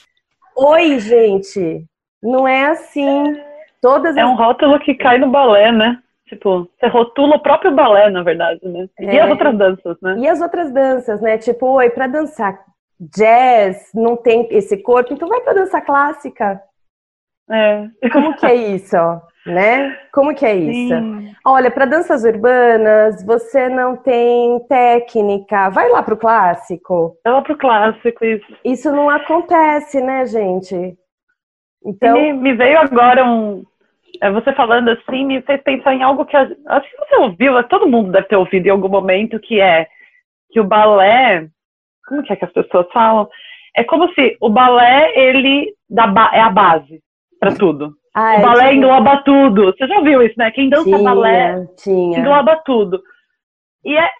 [0.56, 1.84] Oi, gente.
[2.22, 3.36] Não é assim.
[3.80, 4.28] Todas é as...
[4.28, 6.02] um rótulo que cai no balé, né?
[6.26, 8.88] Tipo, você rotula o próprio balé, na verdade, né?
[8.98, 9.20] E é.
[9.20, 10.18] as outras danças, né?
[10.18, 11.38] E as outras danças, né?
[11.38, 12.58] Tipo, oi, para dançar
[12.98, 16.60] jazz não tem esse corpo, então vai para dança clássica.
[17.50, 17.88] É.
[18.12, 18.96] Como que é isso?
[19.46, 19.96] né?
[20.12, 20.94] Como que é isso?
[20.94, 21.34] Sim.
[21.44, 25.70] Olha, para danças urbanas, você não tem técnica.
[25.70, 27.16] Vai lá pro clássico.
[27.24, 28.46] Vai lá pro clássico, isso.
[28.64, 30.96] Isso não acontece, né, gente?
[31.84, 32.14] Então.
[32.14, 33.64] Me, me, veio agora um.
[34.20, 36.36] É, você falando assim, me fez pensar em algo que.
[36.36, 39.86] Acho que você ouviu, todo mundo deve ter ouvido em algum momento, que é
[40.50, 41.48] que o balé.
[42.08, 43.28] Como que é que as pessoas falam?
[43.76, 47.00] É como se o balé, ele dá, é a base
[47.38, 47.94] para tudo.
[48.18, 48.74] Ah, o balé tinha...
[48.76, 49.66] engloba tudo.
[49.66, 50.50] Você já viu isso, né?
[50.50, 52.18] Quem dança tinha, balé tinha.
[52.18, 53.02] engloba tudo.
[53.84, 54.10] E é,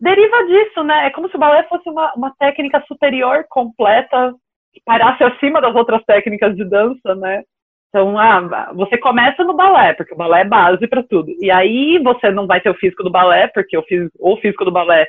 [0.00, 1.06] deriva disso, né?
[1.06, 4.34] É como se o balé fosse uma, uma técnica superior, completa,
[4.72, 7.44] que parasse acima das outras técnicas de dança, né?
[7.90, 11.30] Então, ah, você começa no balé, porque o balé é base para tudo.
[11.40, 14.64] E aí você não vai ter o físico do balé, porque o físico, o físico
[14.64, 15.06] do balé,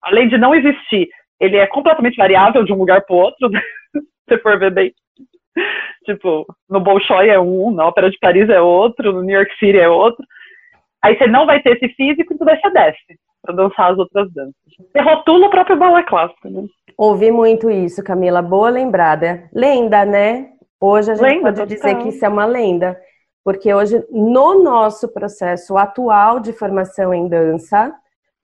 [0.00, 1.08] além de não existir,
[1.40, 3.60] ele é completamente variável de um lugar para o outro, né?
[4.28, 4.94] se for ver bem.
[6.04, 9.78] tipo, no Bolshoi é um, na Ópera de Paris é outro, no New York City
[9.78, 10.24] é outro.
[11.02, 14.54] Aí você não vai ter esse físico, então você desce para dançar as outras danças.
[14.78, 16.64] Você rotula o próprio balé clássico, né?
[16.96, 18.40] Ouvi muito isso, Camila.
[18.40, 19.48] Boa lembrada.
[19.52, 20.50] Lenda, né?
[20.80, 22.96] Hoje a gente lenda, pode dizer que isso é uma lenda.
[23.44, 27.92] Porque hoje, no nosso processo atual de formação em dança,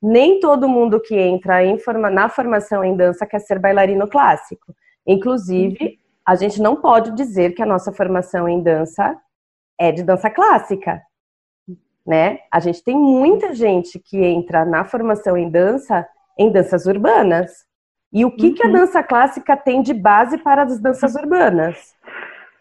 [0.02, 4.74] nem todo mundo que entra forma, na formação em dança quer ser bailarino clássico.
[5.06, 5.98] Inclusive,
[6.28, 9.18] a gente não pode dizer que a nossa formação em dança
[9.80, 11.00] é de dança clássica,
[12.06, 12.40] né?
[12.52, 16.06] A gente tem muita gente que entra na formação em dança
[16.38, 17.50] em danças urbanas.
[18.12, 18.54] E o que, uhum.
[18.54, 18.72] que a uhum.
[18.72, 21.94] dança clássica tem de base para as danças urbanas?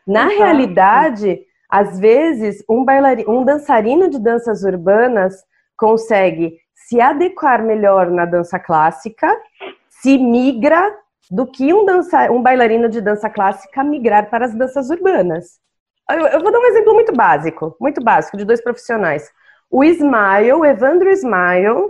[0.08, 0.38] Na Exato.
[0.38, 1.40] realidade,
[1.70, 5.44] às vezes, um, bailarino, um dançarino de danças urbanas
[5.78, 9.28] consegue se adequar melhor na dança clássica,
[9.90, 10.90] se migra
[11.30, 15.60] do que um, dança, um bailarino de dança clássica migrar para as danças urbanas.
[16.10, 19.30] Eu, eu, vou dar um exemplo muito básico, muito básico, de dois profissionais.
[19.70, 21.90] O Smile, o Evandro Smile,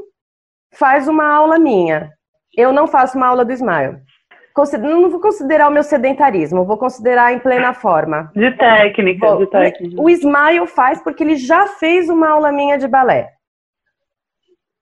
[0.74, 2.12] faz uma aula minha.
[2.56, 4.02] Eu não faço uma aula do Smile.
[4.82, 8.32] Não vou considerar o meu sedentarismo, vou considerar em plena forma.
[8.36, 10.02] De técnica, de técnica.
[10.02, 13.34] O Smile faz porque ele já fez uma aula minha de balé.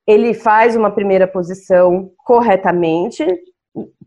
[0.08, 3.26] Ele faz uma primeira posição corretamente,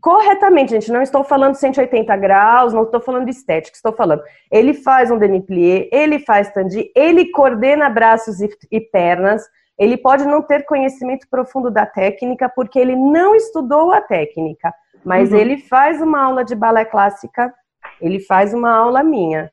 [0.01, 4.23] corretamente, gente, não estou falando 180 graus, não estou falando de estética, estou falando.
[4.51, 9.43] Ele faz um demi-plié, ele faz tandi, ele coordena braços e, e, pernas,
[9.77, 14.73] ele pode não ter conhecimento profundo da técnica, porque ele não estudou a técnica,
[15.05, 15.37] mas uhum.
[15.37, 17.53] ele faz uma aula de balé clássica,
[18.01, 19.51] ele faz uma aula minha.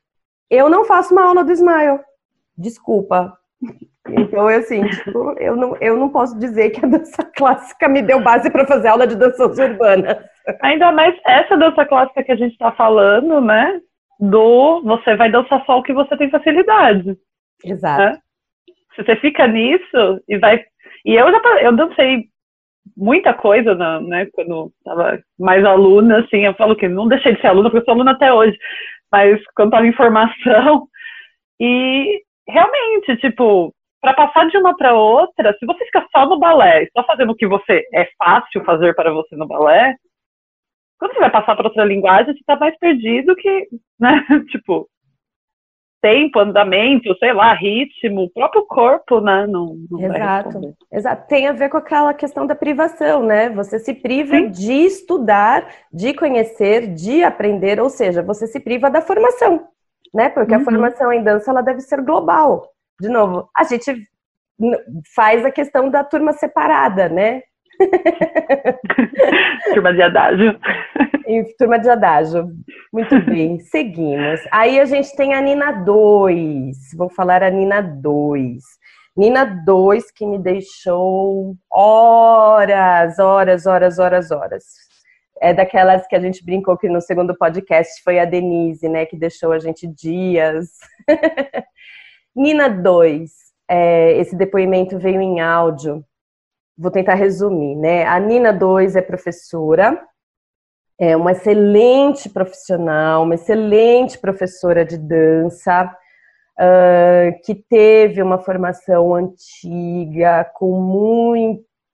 [0.49, 1.99] Eu não faço uma aula do Smile,
[2.57, 3.37] desculpa,
[4.09, 8.01] então, é assim, tipo, eu não, eu não posso dizer que a dança clássica me
[8.01, 10.17] deu base para fazer aula de danças urbanas.
[10.61, 13.81] Ainda mais essa dança clássica que a gente está falando, né?
[14.19, 17.17] Do você vai dançar só o que você tem facilidade.
[17.63, 18.01] Exato.
[18.01, 18.17] Né?
[18.95, 20.63] Se você fica nisso e vai.
[21.05, 22.25] E eu já eu dancei
[22.95, 24.27] muita coisa, né?
[24.33, 27.85] Quando estava mais aluna, assim, eu falo que não deixei de ser aluna, porque eu
[27.85, 28.57] sou aluna até hoje,
[29.11, 30.87] mas quando estava em formação.
[31.59, 36.87] E realmente, tipo, para passar de uma para outra, se você fica só no balé,
[36.95, 39.95] só fazendo o que você é fácil fazer para você no balé,
[40.99, 43.67] quando você vai passar para outra linguagem, você está mais perdido que,
[43.99, 44.25] né?
[44.49, 44.87] tipo,
[46.01, 49.45] tempo, andamento, sei lá, ritmo, o próprio corpo, né?
[49.47, 50.75] Não, não Exato.
[50.91, 51.27] Exato.
[51.27, 53.49] Tem a ver com aquela questão da privação, né?
[53.49, 54.49] Você se priva Sim.
[54.49, 59.67] de estudar, de conhecer, de aprender, ou seja, você se priva da formação,
[60.13, 60.29] né?
[60.29, 60.61] Porque uhum.
[60.61, 62.63] a formação em dança ela deve ser global
[62.99, 64.07] de novo, a gente
[65.15, 67.41] faz a questão da turma separada, né?
[69.73, 70.59] turma de adágio.
[71.59, 72.49] turma de adágio.
[72.91, 74.41] Muito bem, seguimos.
[74.51, 76.75] Aí a gente tem a Nina 2.
[76.97, 78.63] Vou falar a Nina 2.
[79.15, 84.86] Nina 2 que me deixou horas, horas, horas, horas, horas.
[85.41, 89.05] É daquelas que a gente brincou que no segundo podcast foi a Denise, né?
[89.05, 90.69] Que deixou a gente dias.
[92.35, 93.31] Nina 2,
[93.69, 96.03] é, esse depoimento veio em áudio.
[96.77, 98.05] Vou tentar resumir, né?
[98.05, 99.99] A Nina 2 é professora,
[100.99, 105.91] é uma excelente profissional, uma excelente professora de dança,
[106.59, 110.79] uh, que teve uma formação antiga, com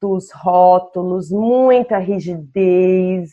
[0.03, 3.31] muitos rótulos, muita rigidez,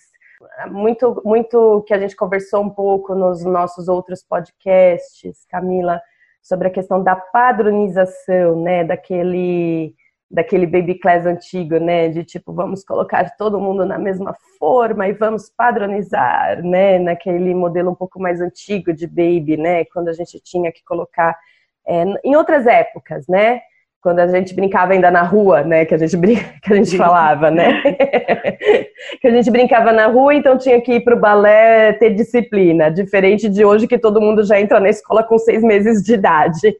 [0.71, 6.01] muito, muito que a gente conversou um pouco nos nossos outros podcasts, Camila,
[6.41, 9.95] sobre a questão da padronização, né, daquele
[10.33, 15.12] daquele baby class antigo, né, de tipo vamos colocar todo mundo na mesma forma e
[15.12, 20.39] vamos padronizar, né, naquele modelo um pouco mais antigo de baby, né, quando a gente
[20.39, 21.37] tinha que colocar
[21.85, 23.61] é, em outras épocas, né,
[24.03, 25.84] quando a gente brincava ainda na rua, né?
[25.84, 27.82] Que a gente, brinca, que a gente falava, né?
[29.20, 32.90] que a gente brincava na rua, então tinha que ir para o balé ter disciplina,
[32.90, 36.76] diferente de hoje que todo mundo já entra na escola com seis meses de idade.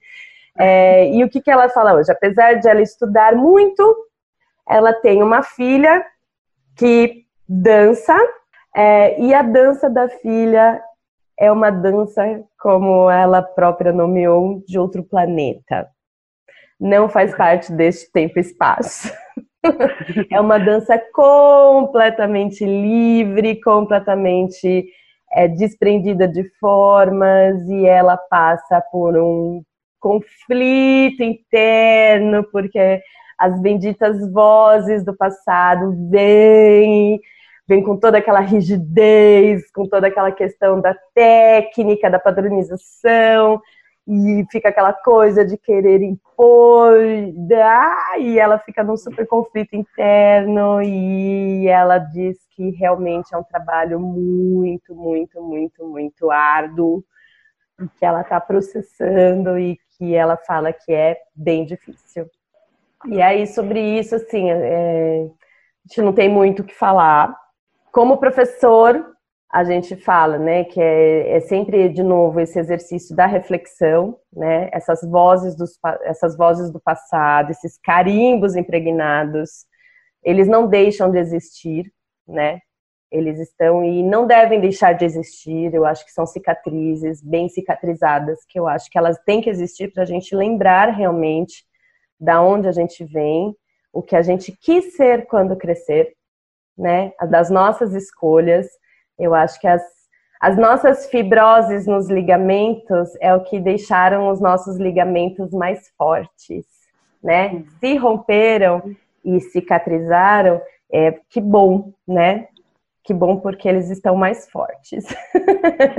[0.59, 2.11] É, e o que, que ela fala hoje?
[2.11, 3.97] Apesar de ela estudar muito,
[4.69, 6.05] ela tem uma filha
[6.77, 8.17] que dança,
[8.75, 10.81] é, e a dança da filha
[11.39, 12.23] é uma dança,
[12.61, 15.89] como ela própria nomeou, de outro planeta
[16.81, 19.13] não faz parte deste tempo e espaço.
[20.31, 24.87] é uma dança completamente livre, completamente
[25.33, 29.63] é, desprendida de formas e ela passa por um
[30.01, 33.03] conflito interno, porque
[33.39, 37.21] as benditas vozes do passado vêm,
[37.69, 43.61] vêm com toda aquela rigidez, com toda aquela questão da técnica, da padronização,
[44.13, 46.97] e fica aquela coisa de querer impor,
[47.63, 53.45] ah, e ela fica num super conflito interno, e ela diz que realmente é um
[53.45, 57.05] trabalho muito, muito, muito, muito árduo,
[57.97, 62.29] que ela está processando e que ela fala que é bem difícil.
[63.07, 67.33] E aí, sobre isso, assim, é, a gente não tem muito o que falar.
[67.93, 69.07] Como professor,
[69.53, 74.71] a gente fala, né, que é, é, sempre de novo esse exercício da reflexão, né,
[74.73, 75.73] essas vozes dos,
[76.03, 79.69] essas vozes do passado, esses carimbos impregnados
[80.23, 81.91] eles não deixam de existir,
[82.27, 82.61] né?
[83.11, 85.75] Eles estão e não devem deixar de existir.
[85.75, 89.93] Eu acho que são cicatrizes bem cicatrizadas, que eu acho que elas têm que existir
[89.93, 91.65] para a gente lembrar realmente
[92.19, 93.55] da onde a gente vem,
[93.93, 96.15] o que a gente quis ser quando crescer,
[96.77, 97.13] né?
[97.29, 98.69] Das nossas escolhas.
[99.21, 99.83] Eu acho que as,
[100.41, 106.65] as nossas fibroses nos ligamentos é o que deixaram os nossos ligamentos mais fortes,
[107.23, 107.63] né?
[107.79, 108.83] Se romperam
[109.25, 110.61] e cicatrizaram,
[110.91, 112.49] é que bom, né?
[113.03, 115.07] Que bom porque eles estão mais fortes.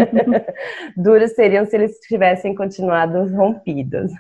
[0.96, 4.12] Duros seriam se eles tivessem continuado rompidos.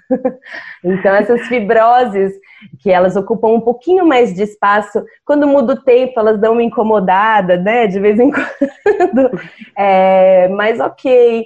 [0.83, 2.33] então essas fibroses
[2.79, 6.63] que elas ocupam um pouquinho mais de espaço, quando muda o tempo elas dão uma
[6.63, 7.85] incomodada, né?
[7.85, 9.39] De vez em quando.
[9.77, 11.45] É, mas ok,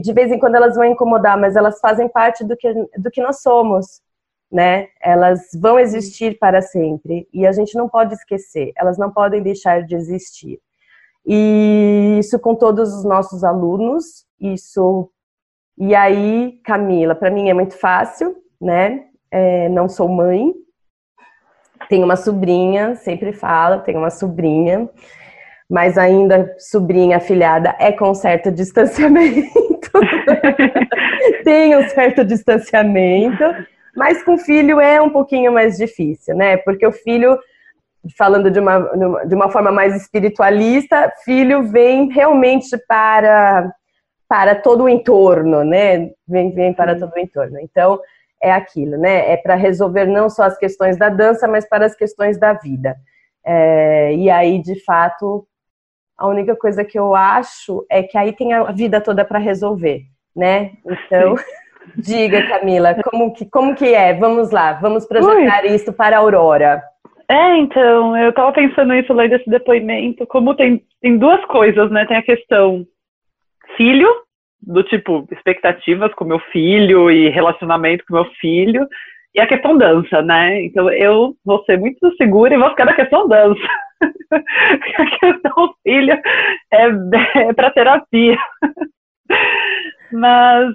[0.00, 3.22] de vez em quando elas vão incomodar, mas elas fazem parte do que, do que
[3.22, 4.02] nós somos
[4.54, 4.86] né?
[5.02, 9.82] Elas vão existir para sempre e a gente não pode esquecer, elas não podem deixar
[9.82, 10.60] de existir.
[11.26, 15.10] E isso com todos os nossos alunos, isso.
[15.76, 19.06] E aí, Camila, para mim é muito fácil, né?
[19.28, 20.54] É, não sou mãe,
[21.88, 24.88] tenho uma sobrinha, sempre falo, tenho uma sobrinha,
[25.68, 29.50] mas ainda sobrinha afilhada é com certo distanciamento.
[31.42, 33.42] tem um certo distanciamento.
[33.96, 36.56] Mas com filho é um pouquinho mais difícil, né?
[36.56, 37.38] Porque o filho,
[38.18, 38.78] falando de uma,
[39.24, 43.72] de uma forma mais espiritualista, filho vem realmente para,
[44.28, 46.10] para todo o entorno, né?
[46.26, 47.58] Vem, vem para todo o entorno.
[47.60, 48.00] Então,
[48.42, 49.30] é aquilo, né?
[49.32, 52.96] É para resolver não só as questões da dança, mas para as questões da vida.
[53.46, 55.46] É, e aí, de fato,
[56.18, 60.02] a única coisa que eu acho é que aí tem a vida toda para resolver,
[60.34, 60.72] né?
[60.84, 61.36] Então.
[61.96, 64.14] Diga, Camila, como que, como que é?
[64.14, 65.74] Vamos lá, vamos projetar Ui.
[65.74, 66.82] isso para a Aurora.
[67.28, 72.04] É, então, eu estava pensando isso lendo esse depoimento, como tem, tem duas coisas, né?
[72.06, 72.84] Tem a questão
[73.76, 74.08] filho,
[74.60, 78.86] do tipo, expectativas com meu filho e relacionamento com meu filho,
[79.34, 80.62] e a questão dança, né?
[80.62, 83.60] Então eu vou ser muito segura e vou ficar na questão dança.
[84.30, 86.12] a questão filho
[86.72, 88.38] é, é para terapia.
[90.12, 90.72] Mas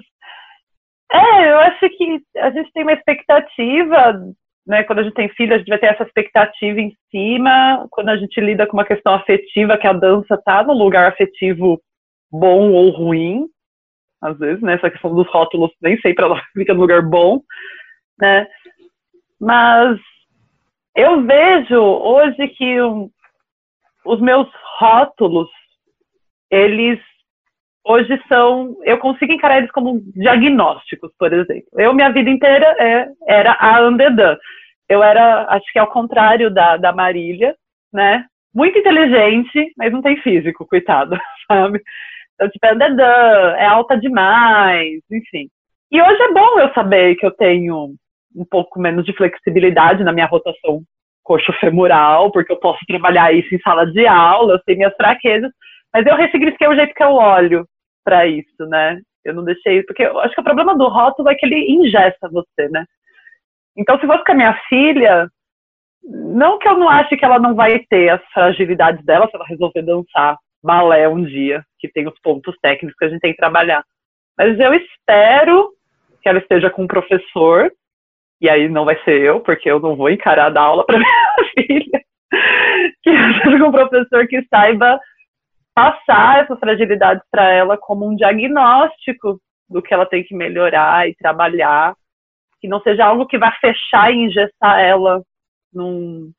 [1.12, 4.20] é, eu acho que a gente tem uma expectativa,
[4.66, 4.84] né?
[4.84, 7.86] Quando a gente tem filho, a gente vai ter essa expectativa em cima.
[7.90, 11.80] Quando a gente lida com uma questão afetiva, que a dança está no lugar afetivo
[12.30, 13.46] bom ou ruim,
[14.22, 14.74] às vezes, né?
[14.74, 17.40] Essa questão dos rótulos, nem sempre ela fica no lugar bom,
[18.20, 18.46] né?
[19.40, 19.98] Mas
[20.94, 23.10] eu vejo hoje que um,
[24.04, 24.48] os meus
[24.78, 25.48] rótulos,
[26.50, 27.00] eles
[27.84, 31.68] hoje são, eu consigo encarar eles como diagnósticos, por exemplo.
[31.76, 34.36] Eu, minha vida inteira, é, era a Andedan.
[34.88, 37.54] Eu era, acho que ao contrário da, da Marília,
[37.92, 38.24] né?
[38.52, 41.16] Muito inteligente, mas não tem físico, coitado,
[41.46, 41.80] sabe?
[42.34, 45.48] Então, tipo, é Andedan, é alta demais, enfim.
[45.90, 47.94] E hoje é bom eu saber que eu tenho
[48.34, 50.82] um pouco menos de flexibilidade na minha rotação
[51.22, 55.50] coxo-femoral, porque eu posso trabalhar isso em sala de aula, eu sei minhas fraquezas,
[55.92, 57.66] mas eu ressignifiquei o jeito que eu olho
[58.04, 59.00] para isso, né?
[59.24, 62.28] Eu não deixei, porque eu acho que o problema do rótulo é que ele ingesta
[62.30, 62.84] você, né?
[63.76, 65.28] Então, se fosse com a minha filha,
[66.02, 69.44] não que eu não ache que ela não vai ter as fragilidades dela se ela
[69.46, 73.38] resolver dançar balé um dia, que tem os pontos técnicos que a gente tem que
[73.38, 73.84] trabalhar.
[74.36, 75.70] Mas eu espero
[76.22, 77.70] que ela esteja com um professor,
[78.40, 81.34] e aí não vai ser eu, porque eu não vou encarar dar aula para minha
[81.54, 82.02] filha,
[83.02, 84.98] que esteja com um professor que saiba
[85.80, 91.14] passar essas fragilidades para ela como um diagnóstico do que ela tem que melhorar e
[91.14, 91.94] trabalhar,
[92.60, 95.22] que não seja algo que vai fechar e engessar ela
[95.72, 96.30] num,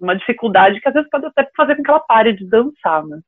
[0.00, 3.20] numa dificuldade que às vezes pode até fazer com que ela pare de dançar, né?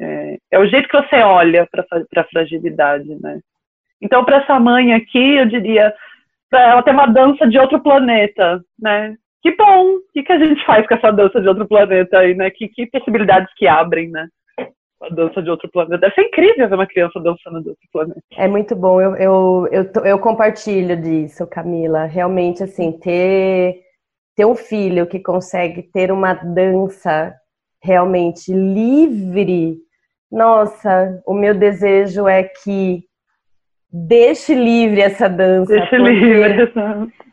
[0.00, 1.84] É, é o jeito que você olha para
[2.22, 3.40] a fragilidade, né?
[4.00, 5.92] Então, para essa mãe aqui, eu diria,
[6.48, 9.16] para ela ter uma dança de outro planeta, né?
[9.42, 9.96] Que bom!
[9.96, 12.48] O que, que a gente faz com essa dança de outro planeta aí, né?
[12.50, 14.28] Que, que possibilidades que abrem, né?
[15.02, 15.98] A dança de outro planeta.
[15.98, 18.20] Deve ser incrível ver uma criança dançando de outro planeta.
[18.36, 22.04] É muito bom, eu, eu, eu, eu compartilho disso, Camila.
[22.04, 23.80] Realmente, assim, ter,
[24.36, 27.34] ter um filho que consegue ter uma dança
[27.82, 29.78] realmente livre,
[30.30, 33.02] nossa, o meu desejo é que
[33.90, 35.72] deixe livre essa dança.
[35.72, 36.72] Deixe porque, livre.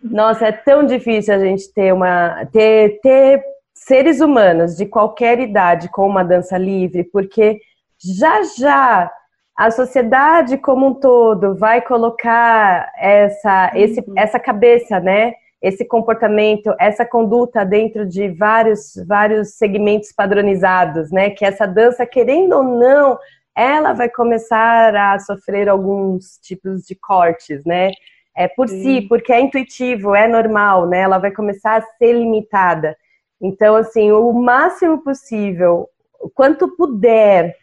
[0.03, 3.43] Nossa, é tão difícil a gente ter uma ter, ter
[3.75, 7.59] seres humanos de qualquer idade com uma dança livre, porque
[7.99, 9.11] já já
[9.55, 14.13] a sociedade como um todo vai colocar essa, esse, uhum.
[14.17, 15.33] essa cabeça, né?
[15.65, 21.31] esse comportamento, essa conduta dentro de vários, vários segmentos padronizados, né?
[21.31, 23.17] Que essa dança, querendo ou não,
[23.55, 27.91] ela vai começar a sofrer alguns tipos de cortes, né?
[28.37, 28.83] É por Sim.
[28.83, 30.99] si, porque é intuitivo, é normal, né?
[30.99, 32.95] Ela vai começar a ser limitada.
[33.41, 35.89] Então, assim, o máximo possível,
[36.33, 37.55] quanto puder,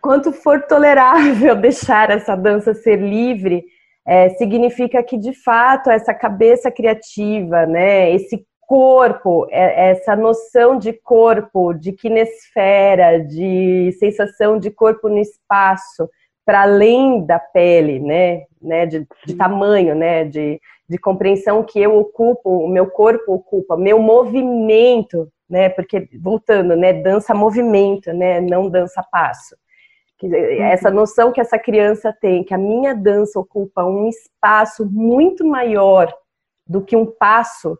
[0.00, 3.64] quanto for tolerável deixar essa dança ser livre,
[4.06, 10.92] é, significa que de fato essa cabeça criativa, né, esse corpo, é, essa noção de
[10.92, 16.08] corpo, de kinesfera, de sensação de corpo no espaço,
[16.46, 20.60] para além da pele, né, né de, de tamanho, né, de,
[20.90, 26.92] de compreensão que eu ocupo, o meu corpo ocupa, meu movimento, né, porque voltando, né,
[26.92, 29.54] dança movimento, né, não dança passo.
[30.20, 30.34] Uhum.
[30.34, 36.12] Essa noção que essa criança tem, que a minha dança ocupa um espaço muito maior
[36.66, 37.78] do que um passo,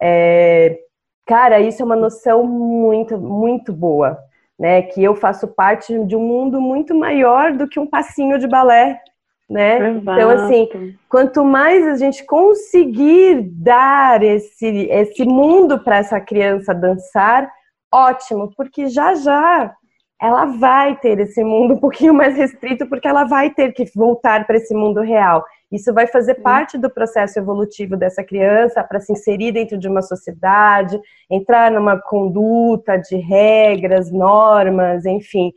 [0.00, 0.78] é,
[1.26, 4.16] cara, isso é uma noção muito, muito boa,
[4.56, 4.80] né?
[4.82, 9.00] Que eu faço parte de um mundo muito maior do que um passinho de balé,
[9.48, 9.90] né?
[9.90, 10.20] Exato.
[10.20, 17.50] Então, assim, quanto mais a gente conseguir dar esse, esse mundo para essa criança dançar,
[17.92, 19.74] ótimo, porque já já
[20.20, 24.46] ela vai ter esse mundo um pouquinho mais restrito, porque ela vai ter que voltar
[24.46, 25.44] para esse mundo real.
[25.70, 30.02] Isso vai fazer parte do processo evolutivo dessa criança para se inserir dentro de uma
[30.02, 35.52] sociedade, entrar numa conduta de regras, normas, enfim.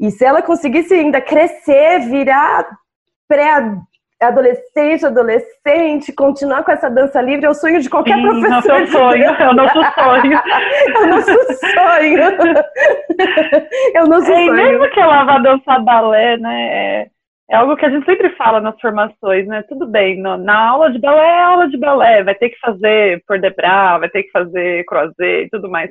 [0.00, 2.66] E se ela conseguisse ainda crescer, virar
[3.28, 3.50] pré
[4.22, 8.72] adolescente, continuar com essa dança livre é o sonho de qualquer Sim, professor.
[8.72, 10.32] É o sonho, é o nosso sonho.
[10.94, 12.18] é o nosso sonho.
[13.94, 14.58] é o nosso é, sonho.
[14.58, 17.00] E mesmo que ela vá dançar balé, né?
[17.02, 17.06] É,
[17.50, 19.62] é, algo que a gente sempre fala nas formações, né?
[19.68, 23.22] Tudo bem, no, na aula de balé é aula de balé, vai ter que fazer
[23.26, 25.90] por debras, vai ter que fazer croisé e tudo mais.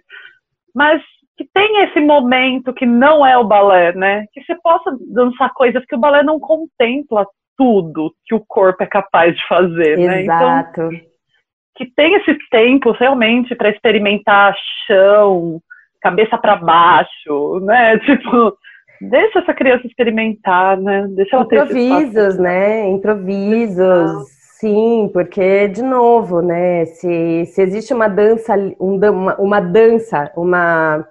[0.73, 1.01] Mas
[1.37, 4.25] que tem esse momento que não é o balé, né?
[4.33, 7.25] Que você possa dançar coisas que o balé não contempla
[7.57, 10.81] tudo que o corpo é capaz de fazer, Exato.
[10.81, 10.87] né?
[10.89, 11.11] Então,
[11.75, 14.53] que tem esses tempos realmente para experimentar
[14.85, 15.59] chão,
[16.01, 17.97] cabeça para baixo, né?
[18.05, 18.55] Tipo,
[19.01, 21.07] deixa essa criança experimentar, né?
[21.11, 22.87] Deixa ela Improvisos, né?
[22.89, 24.41] Improvisos.
[24.59, 31.03] Sim, porque, de novo, né, se, se existe uma dança, um, uma, uma dança, uma,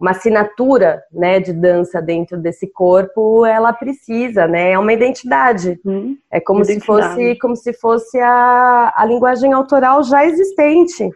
[0.00, 4.72] uma assinatura né, de dança dentro desse corpo, ela precisa, né?
[4.72, 5.80] É uma identidade.
[5.84, 6.80] Hum, é como identidade.
[6.80, 11.10] se fosse, como se fosse a, a linguagem autoral já existente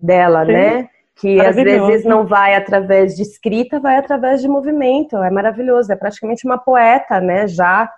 [0.00, 0.52] dela, Sim.
[0.52, 0.88] né?
[1.16, 5.16] Que às vezes não vai através de escrita, vai através de movimento.
[5.18, 7.46] É maravilhoso, é praticamente uma poeta, né?
[7.46, 7.88] Já.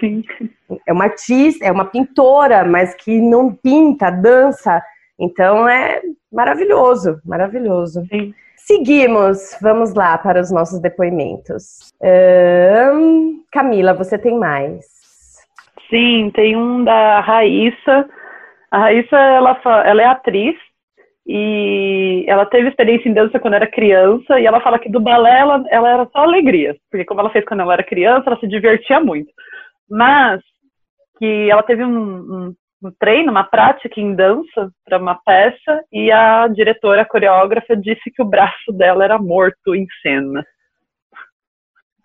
[0.00, 0.24] Sim.
[0.84, 4.82] É uma artista, é uma pintora, mas que não pinta, dança.
[5.16, 8.04] Então é maravilhoso, maravilhoso.
[8.10, 8.34] Sim.
[8.66, 11.92] Seguimos, vamos lá para os nossos depoimentos.
[13.52, 14.86] Camila, você tem mais?
[15.90, 18.08] Sim, tem um da Raíssa.
[18.70, 20.56] A Raíssa, ela, ela é atriz
[21.26, 25.40] e ela teve experiência em dança quando era criança e ela fala que do balé
[25.40, 28.48] ela, ela era só alegria, porque como ela fez quando ela era criança, ela se
[28.48, 29.30] divertia muito.
[29.90, 30.40] Mas
[31.18, 32.54] que ela teve um, um
[32.84, 38.10] um treino, uma prática em dança para uma peça e a diretora, a coreógrafa, disse
[38.10, 40.44] que o braço dela era morto em cena.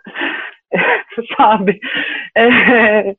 [1.38, 1.80] Sabe?
[2.36, 3.16] É,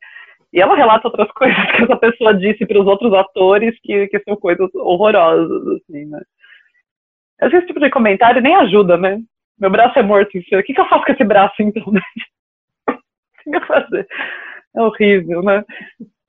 [0.52, 4.20] e ela relata outras coisas que essa pessoa disse para os outros atores que, que
[4.20, 6.20] são coisas horrorosas, assim, né?
[7.42, 9.20] Esse tipo de comentário nem ajuda, né?
[9.58, 10.61] Meu braço é morto em cena.
[10.61, 11.84] O que, que eu faço com esse braço, então?
[12.88, 14.06] o que eu fazer?
[14.74, 15.64] É horrível, né?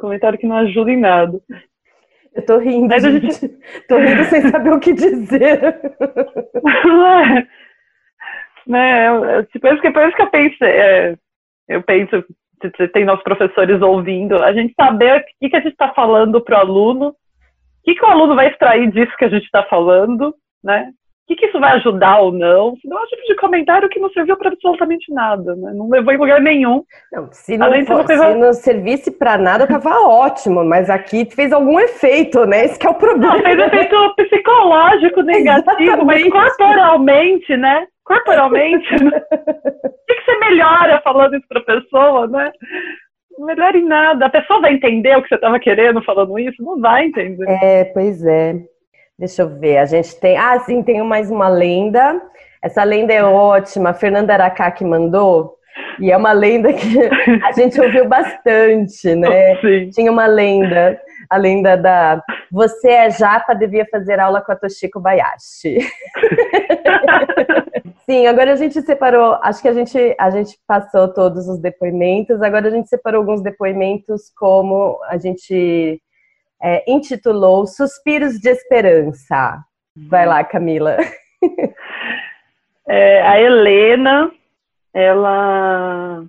[0.02, 1.40] Comentário que não ajuda em nada.
[2.34, 3.32] Eu tô rindo, Mas gente.
[3.32, 3.48] gente.
[3.88, 5.62] tô rindo sem saber o que dizer.
[6.66, 7.62] é.
[8.66, 11.18] Né, eu, tipo, é por isso que eu pensei, é,
[11.68, 12.24] eu penso,
[12.94, 16.60] tem nossos professores ouvindo, a gente saber o que, que a gente está falando para
[16.60, 17.16] o aluno, o
[17.84, 20.92] que, que o aluno vai extrair disso que a gente está falando, né?
[21.32, 22.76] Que, que isso vai ajudar ou não?
[22.82, 25.72] Senão é um tipo de comentário que não serviu para absolutamente nada, né?
[25.74, 26.84] Não levou em lugar nenhum.
[27.12, 28.32] Não, se, não for, coisa...
[28.32, 32.66] se não servisse para nada, tava ótimo, mas aqui fez algum efeito, né?
[32.66, 33.36] Esse é o problema.
[33.36, 37.88] Não, fez efeito psicológico negativo, mas corporalmente, né?
[38.04, 39.22] Corporalmente, né?
[39.32, 42.52] o que, que você melhora falando isso para a pessoa, né?
[43.38, 44.26] Não melhora em nada.
[44.26, 46.62] A pessoa vai entender o que você estava querendo falando isso?
[46.62, 47.46] Não vai entender.
[47.48, 48.56] É, pois é.
[49.22, 50.36] Deixa eu ver, a gente tem.
[50.36, 52.20] Ah, sim, tem mais uma lenda.
[52.60, 53.92] Essa lenda é ótima.
[53.92, 55.60] A Fernanda Aracá que mandou.
[56.00, 56.98] E é uma lenda que
[57.46, 59.58] a gente ouviu bastante, né?
[59.62, 59.90] Sim.
[59.92, 61.00] Tinha uma lenda,
[61.30, 65.78] a lenda da Você é japa, devia fazer aula com a Toshiko Bayashi.
[68.10, 72.42] Sim, agora a gente separou, acho que a gente, a gente passou todos os depoimentos,
[72.42, 76.02] agora a gente separou alguns depoimentos como a gente
[76.62, 79.64] é, intitulou Suspiros de Esperança.
[80.10, 80.98] Vai lá, Camila.
[82.88, 84.32] É, a Helena,
[84.94, 86.26] ela,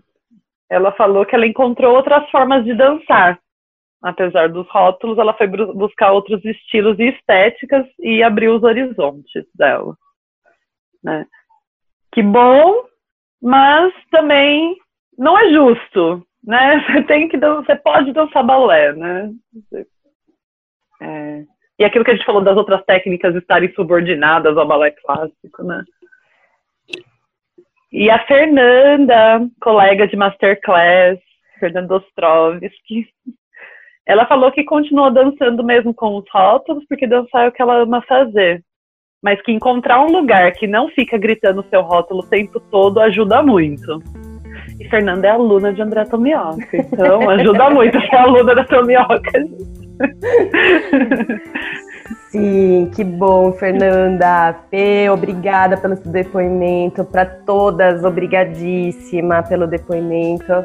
[0.71, 3.41] ela falou que ela encontrou outras formas de dançar.
[4.03, 9.97] Apesar dos rótulos, ela foi buscar outros estilos e estéticas e abriu os horizontes dela.
[11.03, 11.27] Né?
[12.13, 12.85] Que bom,
[13.41, 14.77] mas também
[15.17, 16.85] não é justo, né?
[16.87, 19.31] Você tem que você pode dançar balé, né?
[21.03, 21.43] É,
[21.79, 25.83] e aquilo que a gente falou das outras técnicas estarem subordinadas ao balé clássico, né?
[27.91, 31.19] E a Fernanda, colega de masterclass,
[31.59, 33.07] Fernanda Ostrovski,
[34.07, 37.83] ela falou que continua dançando mesmo com os rótulos, porque dançar é o que ela
[37.83, 38.63] ama fazer.
[39.23, 43.43] Mas que encontrar um lugar que não fica gritando seu rótulo o tempo todo ajuda
[43.43, 43.99] muito.
[44.81, 49.31] E Fernanda é aluna de André Tomioka, então ajuda muito ser aluna da Tomioka.
[52.31, 54.55] Sim, que bom, Fernanda.
[54.71, 57.05] Fê, obrigada pelo seu depoimento.
[57.05, 60.65] Para todas, obrigadíssima pelo depoimento.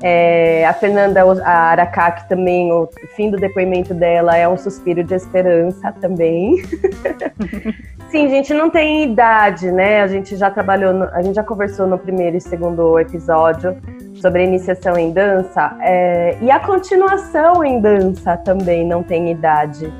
[0.00, 5.14] É, a Fernanda a Aracaki também, o fim do depoimento dela é um suspiro de
[5.14, 6.62] esperança também.
[8.08, 10.00] Sim, gente, não tem idade, né?
[10.00, 13.76] A gente já trabalhou, no, a gente já conversou no primeiro e segundo episódio
[14.20, 19.92] sobre iniciação em dança é, e a continuação em dança também não tem idade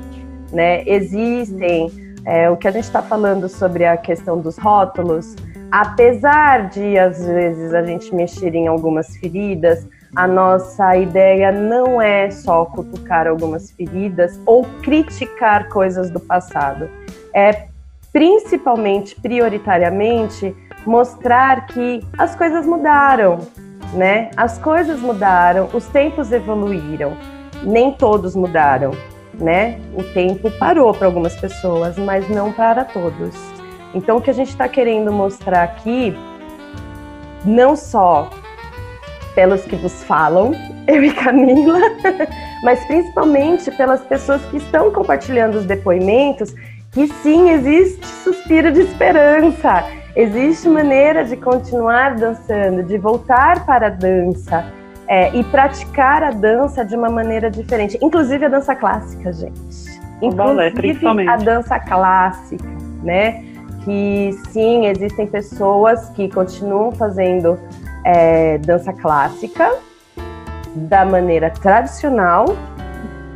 [0.51, 0.83] né?
[0.85, 1.91] Existem
[2.25, 5.35] é, o que a gente está falando sobre a questão dos rótulos,
[5.71, 12.31] apesar de às vezes a gente mexer em algumas feridas, a nossa ideia não é
[12.31, 16.89] só cutucar algumas feridas ou criticar coisas do passado.
[17.33, 17.67] É
[18.11, 23.37] principalmente, prioritariamente, mostrar que as coisas mudaram,
[23.93, 24.31] né?
[24.35, 27.17] As coisas mudaram, os tempos evoluíram.
[27.63, 28.91] Nem todos mudaram,
[29.33, 29.79] né?
[29.95, 33.35] O tempo parou para algumas pessoas, mas não para todos.
[33.93, 36.15] Então, o que a gente está querendo mostrar aqui,
[37.43, 38.29] não só
[39.35, 40.51] pelos que vos falam,
[40.87, 41.79] eu e Camila,
[42.63, 46.53] mas principalmente pelas pessoas que estão compartilhando os depoimentos,
[46.91, 49.83] que sim, existe suspiro de esperança,
[50.15, 54.65] existe maneira de continuar dançando, de voltar para a dança,
[55.09, 59.99] é, e praticar a dança de uma maneira diferente, inclusive a dança clássica, gente.
[60.21, 62.69] Inclusive a dança clássica,
[63.03, 63.43] né?
[63.83, 67.57] Que sim, existem pessoas que continuam fazendo
[68.05, 69.77] é, dança clássica
[70.75, 72.45] da maneira tradicional,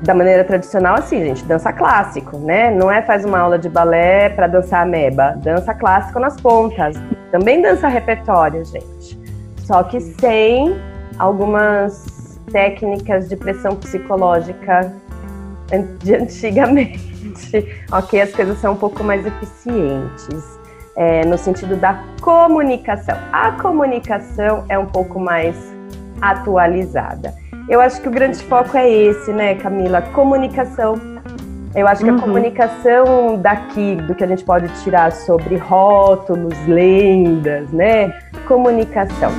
[0.03, 2.69] da maneira tradicional, assim, gente, dança clássico, né?
[2.69, 6.95] Não é faz uma aula de balé para dançar ameba, dança clássico nas pontas.
[7.31, 9.19] Também dança repertório, gente.
[9.59, 10.75] Só que sem
[11.17, 14.93] algumas técnicas de pressão psicológica
[16.01, 17.65] de antigamente.
[17.91, 20.59] ok, as coisas são um pouco mais eficientes.
[20.95, 23.17] É, no sentido da comunicação.
[23.31, 25.55] A comunicação é um pouco mais
[26.21, 27.33] atualizada.
[27.67, 30.01] Eu acho que o grande foco é esse, né, Camila?
[30.01, 30.95] Comunicação.
[31.73, 32.17] Eu acho que uhum.
[32.17, 38.13] a comunicação daqui, do que a gente pode tirar sobre rótulos, lendas, né?
[38.47, 39.31] Comunicação.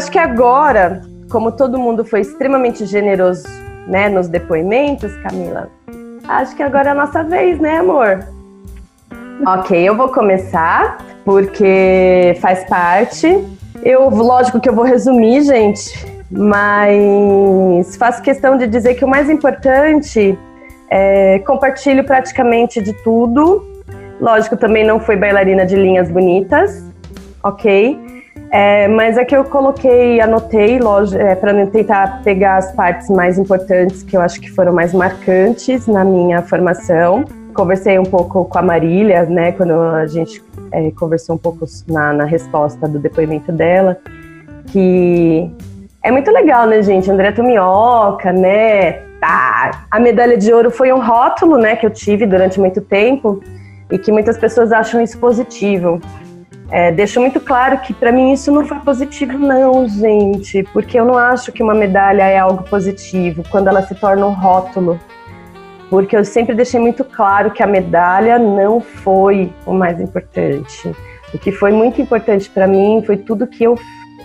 [0.00, 3.46] Acho que agora, como todo mundo foi extremamente generoso
[3.86, 5.68] né, nos depoimentos, Camila,
[6.26, 8.24] acho que agora é a nossa vez, né, amor?
[9.46, 13.26] ok, eu vou começar, porque faz parte.
[13.82, 15.92] Eu, lógico que eu vou resumir, gente,
[16.30, 20.38] mas faço questão de dizer que o mais importante
[20.88, 23.66] é compartilho praticamente de tudo.
[24.18, 26.82] Lógico, também não fui bailarina de linhas bonitas,
[27.42, 28.09] ok?
[28.52, 30.80] É, mas é que eu coloquei, anotei,
[31.16, 35.86] é, para tentar pegar as partes mais importantes que eu acho que foram mais marcantes
[35.86, 37.24] na minha formação.
[37.54, 40.42] Conversei um pouco com a Marília, né, quando a gente
[40.72, 43.96] é, conversou um pouco na, na resposta do depoimento dela,
[44.66, 45.48] que
[46.02, 47.10] é muito legal, né, gente?
[47.10, 48.92] André Tomioka, né?
[49.20, 49.86] Tá.
[49.90, 53.40] A medalha de ouro foi um rótulo, né, que eu tive durante muito tempo
[53.92, 56.00] e que muitas pessoas acham isso positivo.
[56.70, 61.04] É, deixo muito claro que para mim isso não foi positivo, não, gente, porque eu
[61.04, 64.98] não acho que uma medalha é algo positivo quando ela se torna um rótulo.
[65.88, 70.94] Porque eu sempre deixei muito claro que a medalha não foi o mais importante.
[71.34, 73.76] O que foi muito importante para mim foi tudo que eu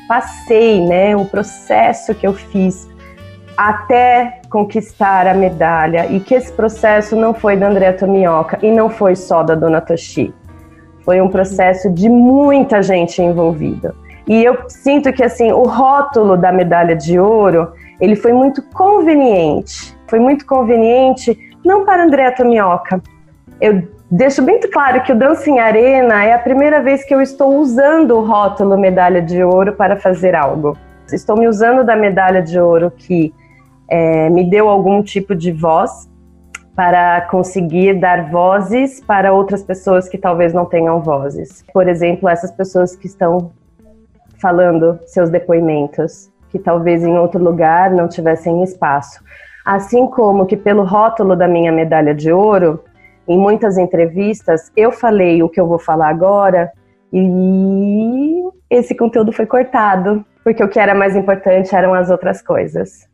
[0.08, 2.88] passei, né, o processo que eu fiz
[3.58, 8.90] até conquistar a medalha e que esse processo não foi da Andrea Tomioka e não
[8.90, 10.32] foi só da Dona Toshi.
[11.06, 13.94] Foi um processo de muita gente envolvida.
[14.28, 19.96] E eu sinto que assim, o rótulo da medalha de ouro, ele foi muito conveniente.
[20.08, 23.00] Foi muito conveniente não para Andrea Tomioka.
[23.62, 27.56] Eu deixo bem claro que o Dancing Arena é a primeira vez que eu estou
[27.60, 30.76] usando o rótulo medalha de ouro para fazer algo.
[31.14, 33.32] Estou me usando da medalha de ouro que
[33.88, 36.10] é, me deu algum tipo de voz
[36.76, 41.64] para conseguir dar vozes para outras pessoas que talvez não tenham vozes.
[41.74, 43.52] Por exemplo, essas pessoas que estão
[44.42, 49.24] falando seus depoimentos, que talvez em outro lugar não tivessem espaço.
[49.66, 52.84] Assim como que pelo rótulo da minha medalha de ouro,
[53.28, 56.72] em muitas entrevistas eu falei o que eu vou falar agora
[57.12, 63.08] e esse conteúdo foi cortado, porque o que era mais importante eram as outras coisas.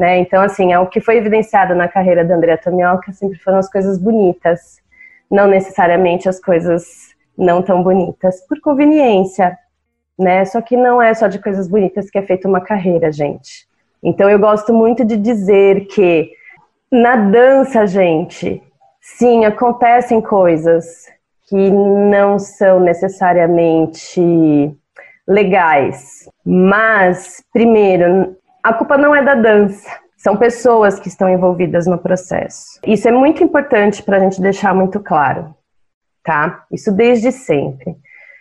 [0.00, 0.20] Né?
[0.20, 3.70] Então, assim, é o que foi evidenciado na carreira da Andrea Tomioka sempre foram as
[3.70, 4.78] coisas bonitas,
[5.30, 9.58] não necessariamente as coisas não tão bonitas, por conveniência,
[10.18, 10.46] né?
[10.46, 13.68] Só que não é só de coisas bonitas que é feita uma carreira, gente.
[14.02, 16.30] Então, eu gosto muito de dizer que
[16.90, 18.62] na dança, gente,
[19.02, 21.08] sim, acontecem coisas
[21.46, 24.74] que não são necessariamente
[25.28, 29.88] legais, mas, primeiro, a culpa não é da dança.
[30.16, 32.78] São pessoas que estão envolvidas no processo.
[32.86, 35.54] Isso é muito importante para a gente deixar muito claro,
[36.22, 36.64] tá?
[36.70, 37.96] Isso desde sempre.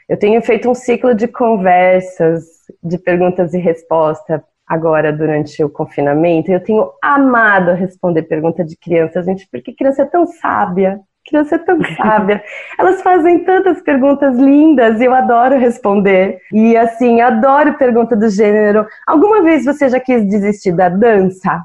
[0.07, 2.43] Eu tenho feito um ciclo de conversas,
[2.83, 6.51] de perguntas e respostas agora durante o confinamento.
[6.51, 10.99] Eu tenho amado responder pergunta de criança, gente, porque criança é tão sábia
[11.29, 12.43] criança é tão sábia.
[12.77, 16.39] Elas fazem tantas perguntas lindas e eu adoro responder.
[16.51, 18.85] E assim, adoro pergunta do gênero.
[19.07, 21.63] Alguma vez você já quis desistir da dança?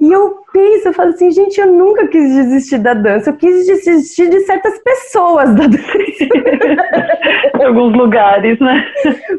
[0.00, 3.66] E eu penso, eu falo assim, gente, eu nunca quis desistir da dança, eu quis
[3.66, 7.60] desistir de certas pessoas da dança.
[7.60, 8.84] em alguns lugares, né?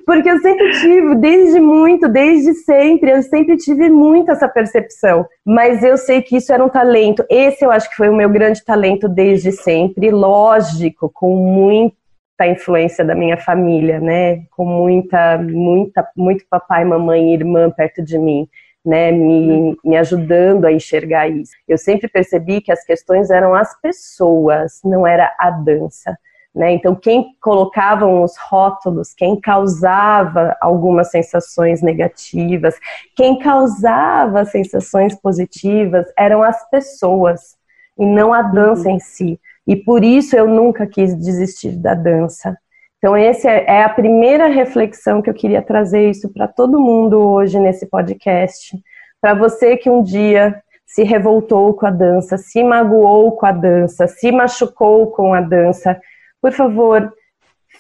[0.06, 5.26] Porque eu sempre tive, desde muito, desde sempre, eu sempre tive muito essa percepção.
[5.46, 7.26] Mas eu sei que isso era um talento.
[7.30, 13.06] Esse eu acho que foi o meu grande talento desde sempre, lógico, com muita influência
[13.06, 14.42] da minha família, né?
[14.52, 18.46] Com muita, muita, muito papai, mamãe e irmã perto de mim
[18.90, 21.52] né, me, me ajudando a enxergar isso.
[21.68, 26.18] Eu sempre percebi que as questões eram as pessoas, não era a dança.
[26.56, 26.72] Né?
[26.72, 32.74] Então, quem colocavam os rótulos, quem causava algumas sensações negativas,
[33.16, 37.56] quem causava sensações positivas eram as pessoas
[37.96, 38.96] e não a dança uhum.
[38.96, 39.40] em si.
[39.68, 42.58] E por isso eu nunca quis desistir da dança.
[43.00, 47.18] Então, essa é, é a primeira reflexão que eu queria trazer isso para todo mundo
[47.18, 48.78] hoje nesse podcast.
[49.22, 54.06] Para você que um dia se revoltou com a dança, se magoou com a dança,
[54.06, 56.00] se machucou com a dança,
[56.42, 57.14] por favor,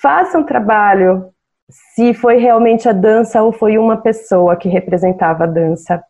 [0.01, 1.29] faça um trabalho
[1.69, 6.01] se foi realmente a dança ou foi uma pessoa que representava a dança.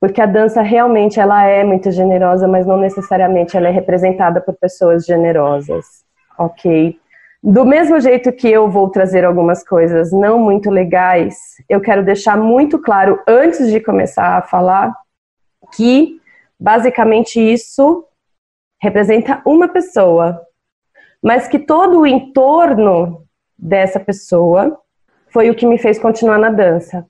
[0.00, 4.54] Porque a dança realmente ela é muito generosa, mas não necessariamente ela é representada por
[4.54, 5.84] pessoas generosas,
[6.38, 6.98] ok?
[7.42, 11.36] Do mesmo jeito que eu vou trazer algumas coisas não muito legais,
[11.68, 14.94] eu quero deixar muito claro antes de começar a falar
[15.74, 16.20] que
[16.58, 18.04] basicamente isso
[18.80, 20.40] representa uma pessoa,
[21.22, 23.24] mas que todo o entorno
[23.58, 24.78] dessa pessoa
[25.28, 27.06] foi o que me fez continuar na dança.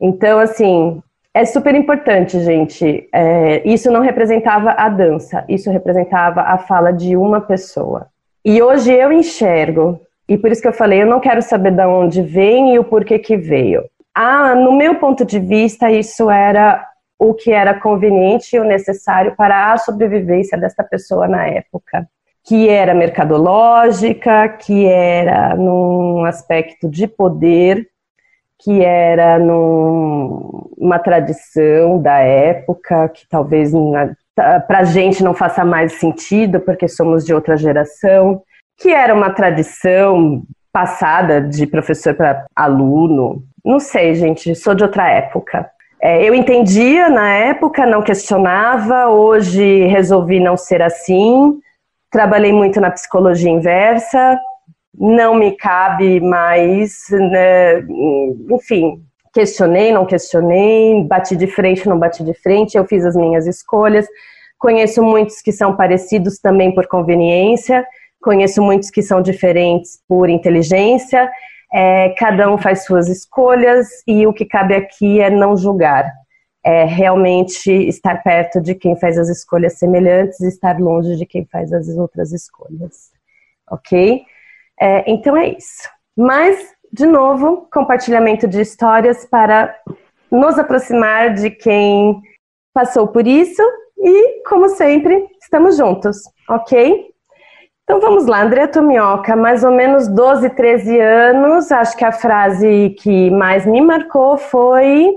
[0.00, 1.02] Então, assim,
[1.32, 3.08] é super importante, gente.
[3.12, 8.08] É, isso não representava a dança, isso representava a fala de uma pessoa.
[8.48, 11.84] E hoje eu enxergo, e por isso que eu falei, eu não quero saber de
[11.84, 13.82] onde vem e o porquê que veio.
[14.14, 16.86] Ah, no meu ponto de vista, isso era
[17.18, 22.08] o que era conveniente e o necessário para a sobrevivência desta pessoa na época,
[22.44, 27.84] que era mercadológica, que era num aspecto de poder,
[28.60, 33.74] que era numa tradição da época, que talvez
[34.36, 38.42] para a gente não faça mais sentido, porque somos de outra geração,
[38.78, 43.42] que era uma tradição passada de professor para aluno.
[43.64, 45.70] Não sei, gente, sou de outra época.
[46.00, 51.58] É, eu entendia na época, não questionava, hoje resolvi não ser assim.
[52.10, 54.38] Trabalhei muito na psicologia inversa,
[54.94, 57.80] não me cabe mais, né,
[58.50, 59.02] enfim,
[59.36, 64.06] questionei, não questionei, bati de frente, não bati de frente, eu fiz as minhas escolhas.
[64.58, 67.86] Conheço muitos que são parecidos também por conveniência,
[68.18, 71.30] conheço muitos que são diferentes por inteligência.
[71.70, 76.10] É, cada um faz suas escolhas e o que cabe aqui é não julgar.
[76.64, 81.44] É realmente estar perto de quem faz as escolhas semelhantes e estar longe de quem
[81.44, 83.10] faz as outras escolhas.
[83.70, 84.22] Ok?
[84.80, 85.94] É, então é isso.
[86.16, 86.56] Mas,
[86.92, 89.74] de novo, compartilhamento de histórias para
[90.30, 92.20] nos aproximar de quem
[92.72, 93.62] passou por isso
[93.98, 96.18] e, como sempre, estamos juntos,
[96.48, 97.06] ok?
[97.84, 102.96] Então vamos lá, André Tomioka, mais ou menos 12, 13 anos, acho que a frase
[102.98, 105.14] que mais me marcou foi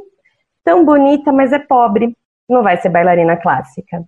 [0.63, 2.15] tão bonita, mas é pobre,
[2.47, 4.03] não vai ser bailarina clássica.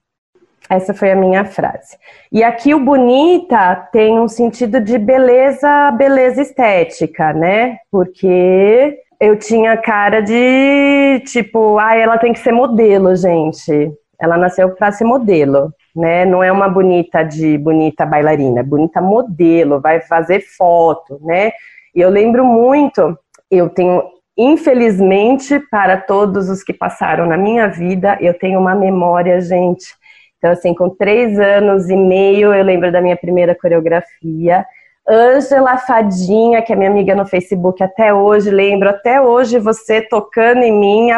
[0.71, 1.97] Essa foi a minha frase.
[2.31, 7.79] E aqui o bonita tem um sentido de beleza, beleza estética, né?
[7.91, 13.91] Porque eu tinha cara de tipo, ah, ela tem que ser modelo, gente.
[14.17, 16.23] Ela nasceu para ser modelo, né?
[16.23, 21.51] Não é uma bonita de bonita bailarina, é bonita modelo, vai fazer foto, né?
[21.93, 23.19] E eu lembro muito,
[23.51, 24.03] eu tenho
[24.37, 29.99] infelizmente para todos os que passaram na minha vida, eu tenho uma memória, gente,
[30.41, 34.65] então, assim, com três anos e meio, eu lembro da minha primeira coreografia.
[35.07, 40.63] Ângela Fadinha, que é minha amiga no Facebook até hoje, lembro até hoje você tocando
[40.63, 41.09] em mim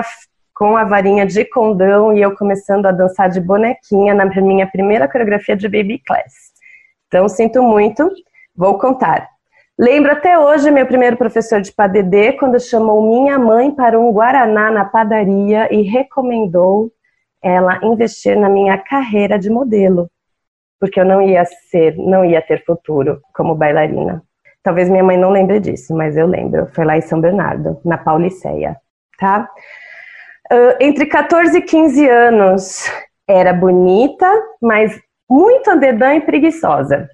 [0.53, 5.07] com a varinha de condão e eu começando a dançar de bonequinha na minha primeira
[5.07, 6.51] coreografia de Baby Class.
[7.07, 8.09] Então, sinto muito,
[8.53, 9.29] vou contar.
[9.79, 14.69] Lembro até hoje meu primeiro professor de padedê, quando chamou minha mãe para um guaraná
[14.69, 16.91] na padaria e recomendou
[17.43, 20.09] ela investir na minha carreira de modelo,
[20.79, 24.23] porque eu não ia ser, não ia ter futuro como bailarina.
[24.63, 26.67] Talvez minha mãe não lembre disso, mas eu lembro.
[26.73, 28.77] Foi lá em São Bernardo, na Pauliceia,
[29.19, 29.49] tá?
[30.51, 32.89] Uh, entre 14 e 15 anos,
[33.27, 34.31] era bonita,
[34.61, 34.97] mas
[35.29, 37.09] muito andedã e preguiçosa.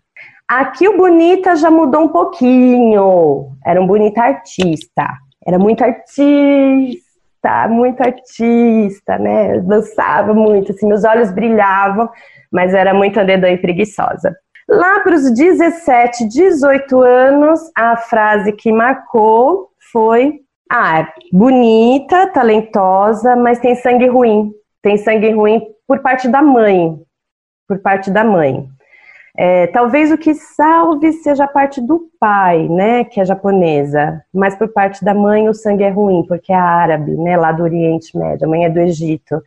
[0.48, 3.52] Aqui o bonita já mudou um pouquinho.
[3.66, 5.08] Era um bonita artista.
[5.46, 7.09] Era muito artista
[7.42, 9.60] tá muito artista, né?
[9.60, 12.10] Dançava muito, assim, meus olhos brilhavam,
[12.52, 14.36] mas era muito andedã e preguiçosa.
[14.70, 23.60] Lá para os 17, 18 anos, a frase que marcou foi: Ah, bonita, talentosa, mas
[23.60, 24.52] tem sangue ruim.
[24.82, 26.96] Tem sangue ruim por parte da mãe.
[27.68, 28.68] Por parte da mãe.
[29.42, 34.54] É, talvez o que salve seja a parte do pai, né, que é japonesa, mas
[34.54, 38.18] por parte da mãe o sangue é ruim, porque é árabe, né, lá do Oriente
[38.18, 39.42] Médio, a mãe é do Egito.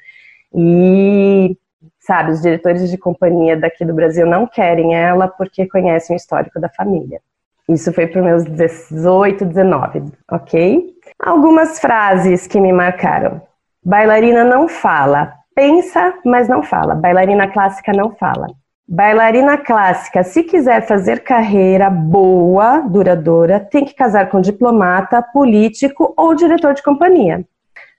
[0.54, 1.54] E,
[2.00, 6.58] sabe, os diretores de companhia daqui do Brasil não querem ela porque conhecem o histórico
[6.58, 7.20] da família.
[7.68, 10.86] Isso foi para meus 18, 19, ok?
[11.22, 13.42] Algumas frases que me marcaram.
[13.84, 16.94] Bailarina não fala, pensa, mas não fala.
[16.94, 18.46] Bailarina clássica não fala.
[18.94, 26.34] Bailarina clássica, se quiser fazer carreira boa, duradoura, tem que casar com diplomata, político ou
[26.34, 27.42] diretor de companhia.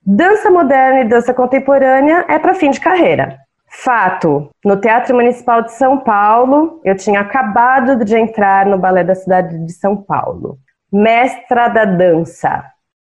[0.06, 3.40] Dança moderna e dança contemporânea é para fim de carreira.
[3.68, 9.16] Fato: no Teatro Municipal de São Paulo, eu tinha acabado de entrar no Balé da
[9.16, 10.60] cidade de São Paulo.
[10.92, 12.64] Mestra da dança,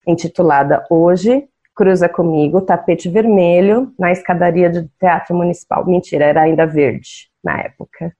[0.07, 5.85] intitulada hoje Cruza Comigo, tapete vermelho, na escadaria do Teatro Municipal.
[5.85, 8.11] Mentira, era ainda verde na época.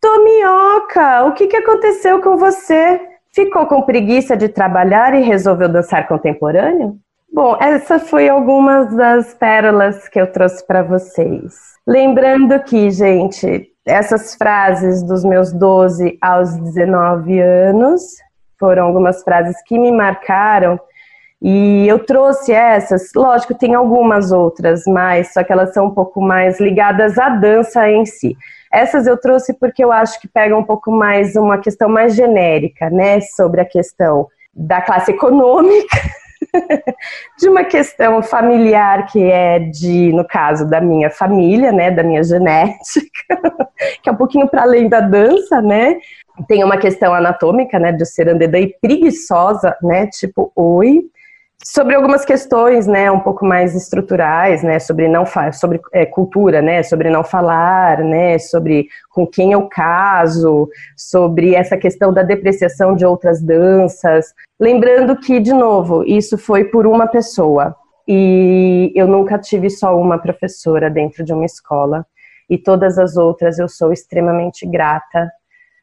[0.00, 3.00] Tomioca, o que, que aconteceu com você?
[3.32, 6.96] Ficou com preguiça de trabalhar e resolveu dançar contemporâneo?
[7.32, 11.54] Bom, essa foi algumas das pérolas que eu trouxe para vocês.
[11.86, 18.02] Lembrando que, gente, essas frases dos meus 12 aos 19 anos
[18.58, 20.78] foram algumas frases que me marcaram
[21.44, 26.20] e eu trouxe essas, lógico, tem algumas outras, mas só que elas são um pouco
[26.20, 28.36] mais ligadas à dança em si.
[28.72, 32.88] Essas eu trouxe porque eu acho que pega um pouco mais uma questão mais genérica,
[32.88, 35.98] né, sobre a questão da classe econômica,
[37.38, 42.24] de uma questão familiar que é de, no caso da minha família, né, da minha
[42.24, 43.10] genética,
[44.02, 45.98] que é um pouquinho para além da dança, né?
[46.48, 51.02] Tem uma questão anatômica, né, de ser andedã e preguiçosa, né, tipo, oi,
[51.64, 56.82] sobre algumas questões, né, um pouco mais estruturais, né, sobre não sobre é, cultura, né,
[56.82, 63.04] sobre não falar, né, sobre com quem eu caso, sobre essa questão da depreciação de
[63.04, 67.76] outras danças, lembrando que de novo isso foi por uma pessoa.
[68.06, 72.04] E eu nunca tive só uma professora dentro de uma escola.
[72.50, 75.30] E todas as outras eu sou extremamente grata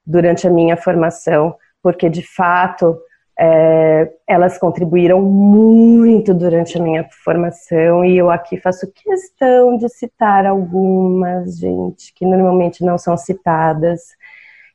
[0.06, 2.98] durante a minha formação porque de fato
[3.42, 10.46] é, elas contribuíram muito durante a minha formação e eu aqui faço questão de citar
[10.46, 14.02] algumas, gente, que normalmente não são citadas.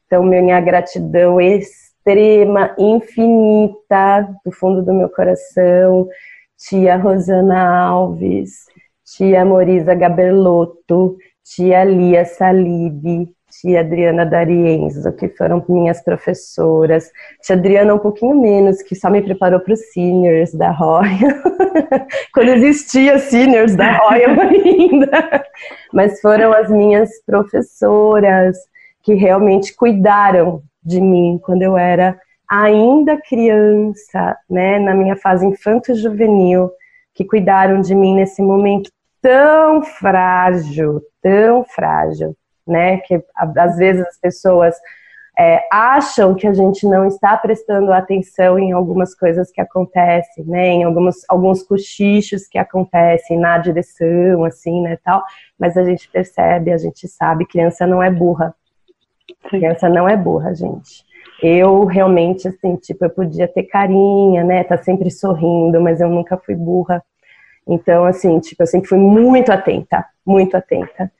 [0.06, 6.08] Então, minha gratidão extrema, infinita, do fundo do meu coração,
[6.56, 8.64] tia Rosana Alves,
[9.04, 13.28] tia Morisa Gaberlotto, tia Lia Salib,
[13.60, 17.10] tia Adriana D'Arienzo, que foram minhas professoras.
[17.42, 21.08] Tia Adriana um pouquinho menos, que só me preparou para os seniors da Royal,
[22.32, 25.44] quando existia seniors da Royal ainda.
[25.92, 28.56] Mas foram as minhas professoras
[29.02, 32.18] que realmente cuidaram de mim quando eu era
[32.50, 36.70] ainda criança, né, na minha fase infanto-juvenil,
[37.14, 38.90] que cuidaram de mim nesse momento
[39.22, 42.36] tão frágil, tão frágil
[42.66, 42.98] né?
[42.98, 44.74] Que às vezes as pessoas
[45.36, 50.68] é, acham que a gente não está prestando atenção em algumas coisas que acontecem, né?
[50.68, 55.24] Em alguns, alguns cochichos que acontecem na direção, assim, né, tal.
[55.58, 58.54] Mas a gente percebe, a gente sabe, criança não é burra.
[59.48, 61.04] Criança não é burra, gente.
[61.42, 64.62] Eu realmente, assim, tipo, eu podia ter carinha, né?
[64.62, 67.02] Tá sempre sorrindo, mas eu nunca fui burra.
[67.66, 71.10] Então, assim, tipo, eu sempre fui muito atenta, muito atenta.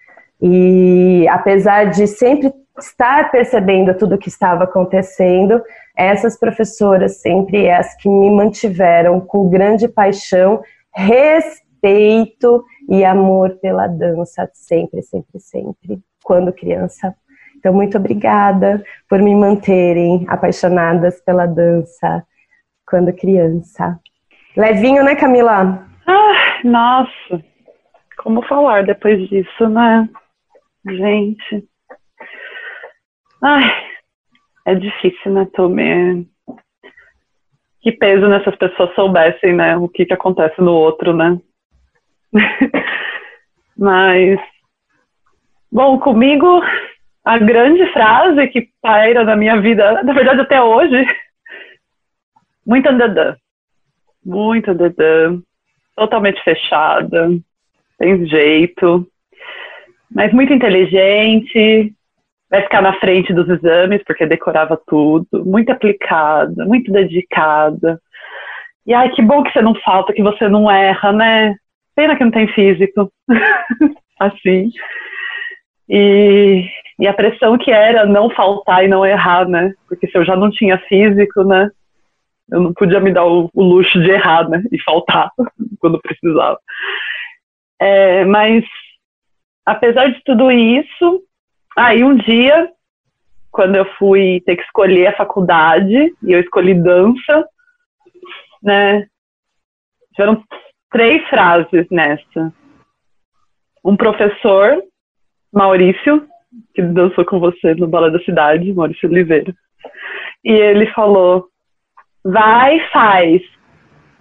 [0.41, 5.62] E apesar de sempre estar percebendo tudo o que estava acontecendo,
[5.97, 10.62] essas professoras sempre é as que me mantiveram com grande paixão,
[10.93, 17.14] respeito e amor pela dança, sempre, sempre, sempre, quando criança.
[17.57, 22.22] Então, muito obrigada por me manterem apaixonadas pela dança
[22.87, 23.99] quando criança.
[24.57, 25.87] Levinho, né, Camila?
[26.07, 27.43] Ah, nossa,
[28.18, 30.09] como falar depois disso, né?
[30.87, 31.66] Gente.
[33.43, 33.64] Ai,
[34.66, 36.24] é difícil, né, Tomé?
[37.80, 41.39] Que peso nessas pessoas soubessem, né, o que, que acontece no outro, né?
[43.76, 44.39] Mas,
[45.70, 46.62] bom, comigo,
[47.24, 51.05] a grande frase que paira na minha vida, na verdade até hoje,
[52.64, 53.37] muito andadã.
[54.24, 55.39] Muito andadã.
[55.97, 57.28] Totalmente fechada.
[57.99, 59.07] Tem jeito
[60.15, 61.93] mas muito inteligente,
[62.51, 68.01] vai ficar na frente dos exames, porque decorava tudo, muito aplicada, muito dedicada.
[68.87, 71.57] E ai, que bom que você não falta, que você não erra, né?
[71.97, 73.11] Pena que não tem físico.
[74.19, 74.71] assim.
[75.89, 76.67] E,
[76.99, 79.75] e a pressão que era não faltar e não errar, né?
[79.89, 81.71] Porque se eu já não tinha físico, né?
[82.51, 84.62] Eu não podia me dar o, o luxo de errar, né?
[84.71, 85.31] E faltar
[85.81, 86.59] quando precisava.
[87.81, 88.65] É, mas
[89.65, 91.23] apesar de tudo isso,
[91.77, 92.71] aí um dia,
[93.51, 97.49] quando eu fui ter que escolher a faculdade, e eu escolhi dança,
[98.62, 99.07] né?
[100.15, 100.43] Tiveram
[100.91, 102.53] três frases nessa.
[103.85, 104.83] Um professor,
[105.53, 106.27] Maurício,
[106.75, 109.55] que dançou com você no Bala da Cidade, Maurício Oliveira.
[110.45, 111.49] E ele falou:
[112.23, 113.43] vai, faz,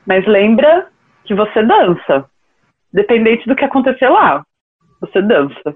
[0.06, 0.88] mas lembra
[1.26, 2.30] que você dança,
[2.92, 4.44] dependente do que acontecer lá
[5.04, 5.76] você dança.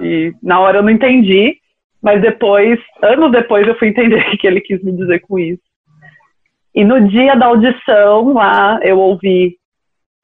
[0.00, 1.58] E na hora eu não entendi,
[2.02, 5.62] mas depois, anos depois, eu fui entender o que ele quis me dizer com isso.
[6.74, 9.56] E no dia da audição lá, eu ouvi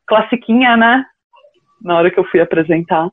[0.06, 1.04] classiquinha, né?
[1.82, 3.08] Na hora que eu fui apresentar.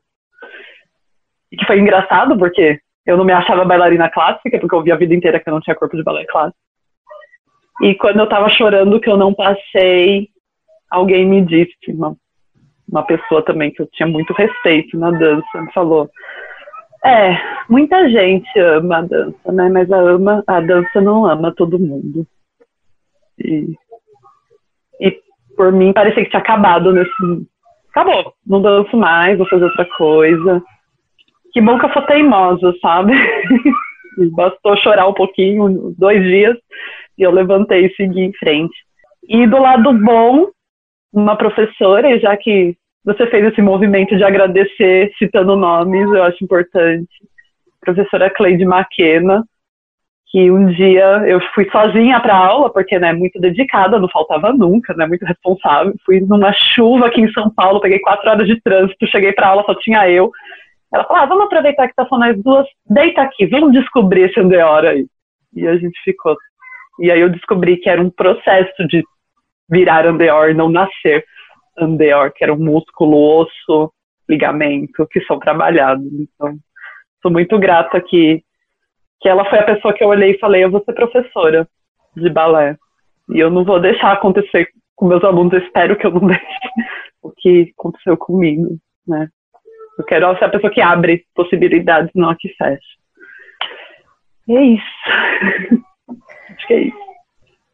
[1.51, 4.97] E que foi engraçado, porque eu não me achava bailarina clássica, porque eu ouvi a
[4.97, 6.57] vida inteira que eu não tinha corpo de balé clássico.
[7.81, 10.29] E quando eu tava chorando que eu não passei,
[10.89, 12.17] alguém me disse, uma
[12.89, 16.09] uma pessoa também que eu tinha muito respeito na dança, me falou:
[17.03, 17.37] É,
[17.69, 19.69] muita gente ama a dança, né?
[19.69, 22.25] Mas a, ama, a dança não ama todo mundo.
[23.39, 23.75] E,
[25.01, 25.19] e
[25.55, 27.11] por mim parecia que tinha acabado nesse.
[27.89, 30.63] Acabou, não danço mais, vou fazer outra coisa.
[31.51, 33.13] Que bom que eu sou teimosa, sabe?
[34.33, 36.57] Bastou chorar um pouquinho, dois dias,
[37.17, 38.75] e eu levantei e segui em frente.
[39.27, 40.47] E do lado bom,
[41.13, 46.43] uma professora, e já que você fez esse movimento de agradecer citando nomes, eu acho
[46.43, 47.07] importante.
[47.79, 49.45] Professora Cleide Maquena,
[50.29, 54.93] que um dia eu fui sozinha para aula, porque né, muito dedicada, não faltava nunca,
[54.93, 55.93] né, muito responsável.
[56.05, 59.63] Fui numa chuva aqui em São Paulo, peguei quatro horas de trânsito, cheguei para aula,
[59.65, 60.29] só tinha eu.
[60.93, 64.39] Ela falou: ah, vamos aproveitar que tá só nós duas, deita aqui, vamos descobrir esse
[64.39, 65.07] Andeor aí.
[65.55, 66.35] E a gente ficou.
[66.99, 69.03] E aí eu descobri que era um processo de
[69.69, 71.25] virar Andeor, não nascer
[71.79, 73.91] andeor, que era o músculo, osso,
[74.27, 76.05] ligamento, que são trabalhados.
[76.05, 76.57] Então,
[77.21, 78.43] sou muito grata que
[79.19, 81.67] que ela foi a pessoa que eu olhei e falei, eu vou ser professora
[82.15, 82.77] de balé.
[83.29, 86.43] E eu não vou deixar acontecer com meus alunos, eu espero que eu não deixe
[87.21, 88.77] o que aconteceu comigo,
[89.07, 89.27] né?
[89.97, 92.79] Eu quero ser a pessoa que abre possibilidades, não a que fecha.
[94.47, 95.83] E é isso.
[96.55, 97.06] Acho que é isso.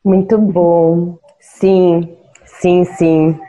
[0.03, 1.17] Muito bom.
[1.39, 2.15] Sim,
[2.45, 3.39] sim, sim.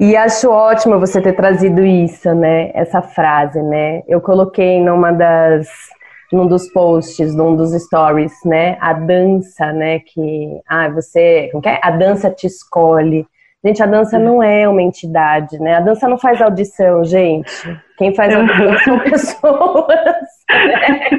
[0.00, 2.70] E acho ótimo você ter trazido isso, né?
[2.74, 4.02] Essa frase, né?
[4.08, 5.68] Eu coloquei numa das
[6.32, 8.76] num dos posts, num dos stories, né?
[8.80, 10.00] A dança, né?
[10.00, 11.78] Que ah, você, como que é?
[11.82, 13.26] A dança te escolhe.
[13.64, 15.76] Gente, a dança não é uma entidade, né?
[15.76, 17.50] A dança não faz audição, gente.
[17.96, 19.86] Quem faz audição são pessoas.
[20.50, 21.18] Né?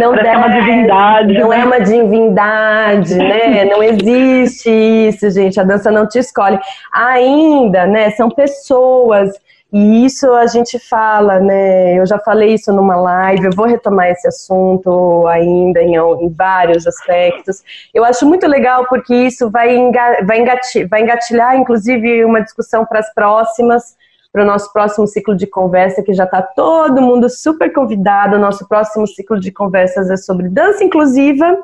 [0.00, 1.34] Não é uma divindade.
[1.34, 1.64] Não é né?
[1.64, 3.64] uma divindade, né?
[3.64, 5.60] Não existe isso, gente.
[5.60, 6.58] A dança não te escolhe.
[6.92, 8.10] Ainda, né?
[8.10, 9.30] São pessoas.
[9.70, 11.98] E isso a gente fala, né?
[11.98, 16.86] Eu já falei isso numa live, eu vou retomar esse assunto ainda em, em vários
[16.86, 17.62] aspectos.
[17.92, 22.86] Eu acho muito legal porque isso vai, enga, vai, engatilhar, vai engatilhar, inclusive, uma discussão
[22.86, 23.94] para as próximas,
[24.32, 28.36] para o nosso próximo ciclo de conversa, que já está todo mundo super convidado.
[28.36, 31.58] O nosso próximo ciclo de conversas é sobre dança inclusiva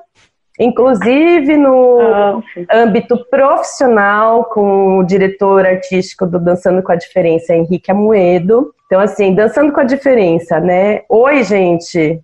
[0.59, 7.91] inclusive no ah, âmbito profissional, com o diretor artístico do Dançando com a Diferença, Henrique
[7.91, 8.73] Amoedo.
[8.87, 11.03] Então, assim, Dançando com a Diferença, né?
[11.09, 12.21] Oi, gente!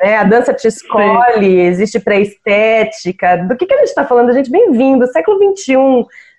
[0.00, 1.60] É, a dança te escolhe, Sim.
[1.60, 3.36] existe pré-estética.
[3.36, 4.30] Do que, que a gente está falando?
[4.30, 5.76] A gente, bem-vindo, século XXI,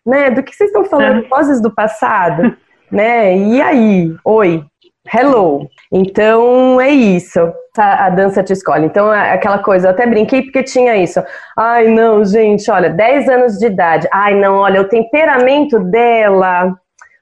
[0.03, 0.31] né?
[0.31, 1.23] Do que vocês estão falando?
[1.23, 1.27] É.
[1.27, 2.57] Vozes do passado,
[2.91, 3.37] né?
[3.37, 4.15] E aí?
[4.25, 4.65] Oi,
[5.13, 5.69] hello.
[5.91, 8.85] Então, é isso a dança te escolhe.
[8.85, 11.23] Então, é aquela coisa, eu até brinquei porque tinha isso.
[11.55, 14.07] Ai, não, gente, olha, 10 anos de idade.
[14.11, 16.75] Ai, não, olha, o temperamento dela,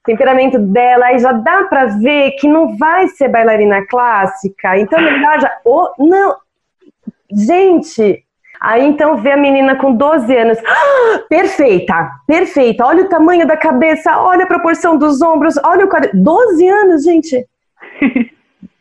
[0.05, 4.77] temperamento dela, aí já dá pra ver que não vai ser bailarina clássica.
[4.77, 5.51] Então, melhor já.
[5.65, 6.37] Oh, não.
[7.31, 8.23] Gente,
[8.61, 12.85] Aí então vê a menina com 12 anos, ah, perfeita, perfeita.
[12.85, 17.45] Olha o tamanho da cabeça, olha a proporção dos ombros, olha o 12 anos, gente.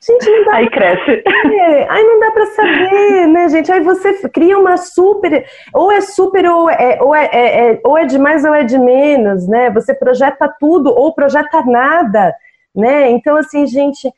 [0.07, 1.23] Gente, não dá Aí cresce.
[1.23, 1.87] Saber.
[1.91, 3.73] Aí não dá para saber, né, gente?
[3.73, 5.47] Aí você cria uma super.
[5.73, 8.63] Ou é super, ou é, ou é, é, é, ou é de mais ou é
[8.65, 9.71] de menos, né?
[9.71, 12.35] Você projeta tudo ou projeta nada,
[12.75, 13.11] né?
[13.11, 14.13] Então, assim, gente.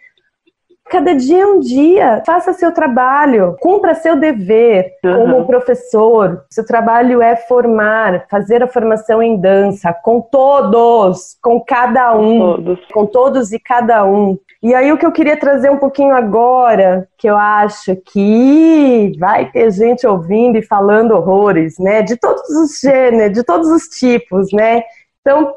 [0.88, 5.16] Cada dia é um dia, faça seu trabalho, cumpra seu dever uhum.
[5.16, 6.44] como professor.
[6.48, 12.54] Seu trabalho é formar, fazer a formação em dança com todos, com cada um, com
[12.54, 14.38] todos, com todos e cada um.
[14.62, 19.50] E aí o que eu queria trazer um pouquinho agora, que eu acho que vai
[19.50, 22.00] ter gente ouvindo e falando horrores, né?
[22.00, 24.82] De todos os gêneros, de todos os tipos, né?
[25.20, 25.52] Então,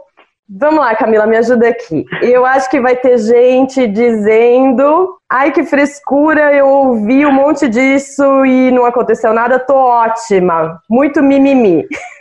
[0.50, 2.06] vamos lá, Camila, me ajuda aqui.
[2.22, 8.46] Eu acho que vai ter gente dizendo: ai, que frescura, eu ouvi um monte disso
[8.46, 10.82] e não aconteceu nada, tô ótima.
[10.90, 11.86] Muito mimimi.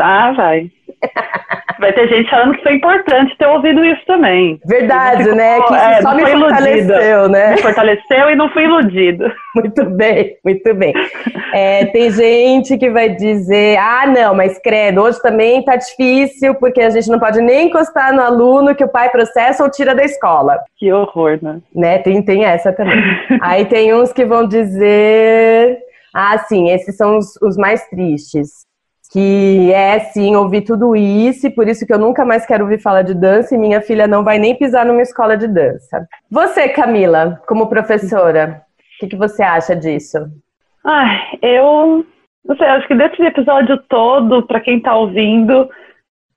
[0.00, 0.70] Ah, vai.
[1.78, 4.60] Vai ter gente falando que foi importante ter ouvido isso também.
[4.64, 5.60] Verdade, né?
[5.62, 7.28] Que isso é, só me fortaleceu, iludida.
[7.28, 7.50] né?
[7.50, 9.32] Me fortaleceu e não fui iludido.
[9.56, 10.94] Muito bem, muito bem.
[11.52, 16.80] É, tem gente que vai dizer, ah, não, mas credo, hoje também tá difícil porque
[16.80, 20.04] a gente não pode nem encostar no aluno que o pai processa ou tira da
[20.04, 20.58] escola.
[20.78, 21.60] Que horror, né?
[21.74, 21.98] né?
[21.98, 22.96] Tem, tem essa também.
[23.42, 25.78] Aí tem uns que vão dizer,
[26.14, 28.62] ah, sim, esses são os, os mais tristes
[29.12, 32.80] que é sim ouvir tudo isso, e por isso que eu nunca mais quero ouvir
[32.80, 36.08] falar de dança e minha filha não vai nem pisar numa escola de dança.
[36.30, 38.62] Você, Camila, como professora,
[38.96, 40.18] o que, que, você acha disso?
[40.82, 42.06] Ai, eu
[42.42, 45.68] não sei, acho que desse episódio todo, para quem está ouvindo,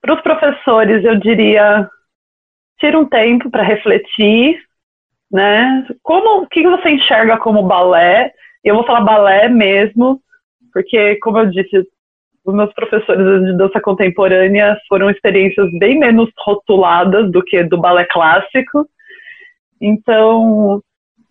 [0.02, 1.90] para os professores, eu diria
[2.78, 4.60] tira um tempo para refletir,
[5.32, 5.88] né?
[6.04, 8.34] Como o que você enxerga como balé?
[8.64, 10.22] Eu vou falar balé mesmo,
[10.74, 11.88] porque como eu disse,
[12.46, 18.06] os meus professores de dança contemporânea foram experiências bem menos rotuladas do que do balé
[18.06, 18.88] clássico.
[19.82, 20.80] Então,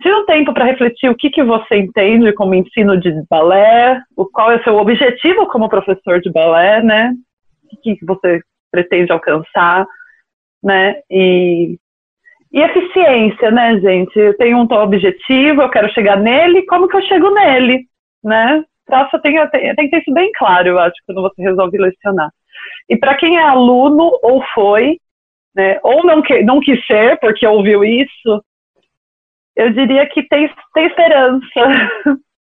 [0.03, 4.27] tira um tempo para refletir o que, que você entende como ensino de balé, o
[4.27, 7.15] qual é o seu objetivo como professor de balé, né?
[7.73, 8.41] O que, que você
[8.73, 9.86] pretende alcançar,
[10.61, 10.97] né?
[11.09, 11.78] E,
[12.53, 14.19] e eficiência, né, gente?
[14.19, 17.86] Eu tenho um objetivo, eu quero chegar nele, como que eu chego nele,
[18.23, 18.65] né?
[18.86, 22.31] Traça tem, tem, tem que ter isso bem claro, eu acho, quando você resolve lecionar.
[22.89, 24.98] E para quem é aluno ou foi,
[25.55, 28.44] né, ou não, que, não quis ser porque ouviu isso,
[29.56, 31.47] eu diria que tem, tem esperança,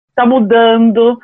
[0.09, 1.19] está mudando.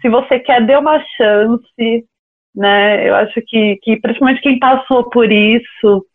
[0.00, 2.06] Se você quer, dê uma chance,
[2.54, 3.08] né?
[3.08, 6.06] Eu acho que, que principalmente quem passou por isso,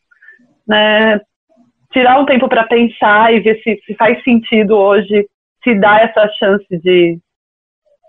[0.68, 1.20] né,
[1.92, 5.28] tirar um tempo para pensar e ver se, se faz sentido hoje
[5.64, 7.20] se dá essa chance de,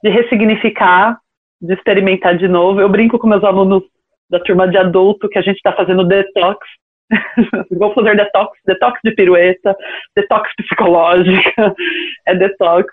[0.03, 1.19] de ressignificar,
[1.61, 2.81] de experimentar de novo.
[2.81, 3.83] Eu brinco com meus alunos
[4.31, 6.67] da turma de adulto que a gente está fazendo detox.
[7.71, 9.77] Vou fazer detox, detox de pirueta,
[10.15, 11.75] detox psicológica,
[12.27, 12.93] é detox.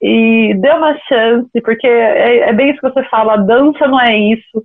[0.00, 4.00] E dê uma chance, porque é, é bem isso que você fala, a dança não
[4.00, 4.64] é isso.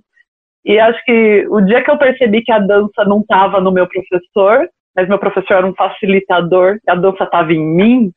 [0.64, 3.86] E acho que o dia que eu percebi que a dança não estava no meu
[3.86, 8.12] professor, mas meu professor era um facilitador, e a dança estava em mim,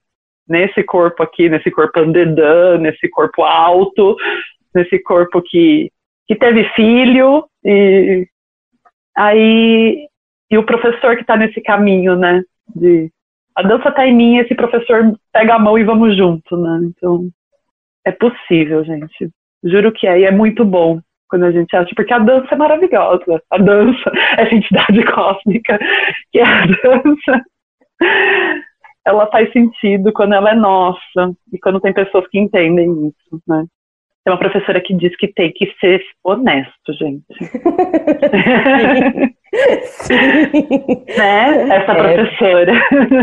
[0.51, 4.17] nesse corpo aqui, nesse corpo andedã, nesse corpo alto,
[4.75, 5.89] nesse corpo que,
[6.27, 8.27] que teve filho, e
[9.17, 10.07] aí
[10.51, 12.43] e o professor que está nesse caminho, né?
[12.75, 13.09] De
[13.55, 16.79] a dança está em mim, esse professor pega a mão e vamos junto, né?
[16.83, 17.29] Então
[18.05, 19.29] é possível, gente.
[19.63, 20.99] Juro que é, e é muito bom
[21.29, 23.41] quando a gente acha, porque a dança é maravilhosa.
[23.49, 25.79] A dança, essa entidade cósmica,
[26.31, 27.45] que é a dança,
[29.05, 33.65] ela faz sentido quando ela é nossa e quando tem pessoas que entendem isso, né?
[34.23, 37.25] Tem uma professora que diz que tem que ser honesto, gente.
[37.43, 39.31] Sim.
[41.17, 41.75] né?
[41.75, 42.73] Essa é, professora.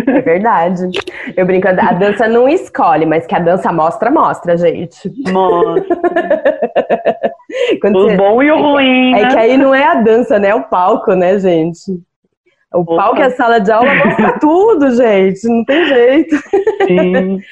[0.09, 0.91] É verdade.
[1.37, 5.11] Eu brinco, a dança não escolhe, mas que a dança mostra, mostra, gente.
[5.33, 5.85] Mostra.
[7.83, 8.17] o você...
[8.17, 9.15] bom e o é ruim.
[9.15, 9.23] Que, né?
[9.23, 10.49] É que aí não é a dança, né?
[10.49, 11.99] É o palco, né, gente?
[12.73, 12.97] O Opa.
[12.97, 15.47] palco e a sala de aula mostra tudo, gente.
[15.49, 16.37] Não tem jeito.
[16.87, 17.41] Sim.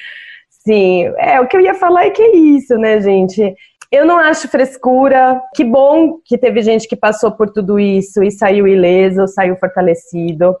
[0.67, 3.55] Sim, é, o que eu ia falar é que é isso, né, gente?
[3.89, 5.41] Eu não acho frescura.
[5.55, 10.53] Que bom que teve gente que passou por tudo isso e saiu ileso, saiu fortalecido.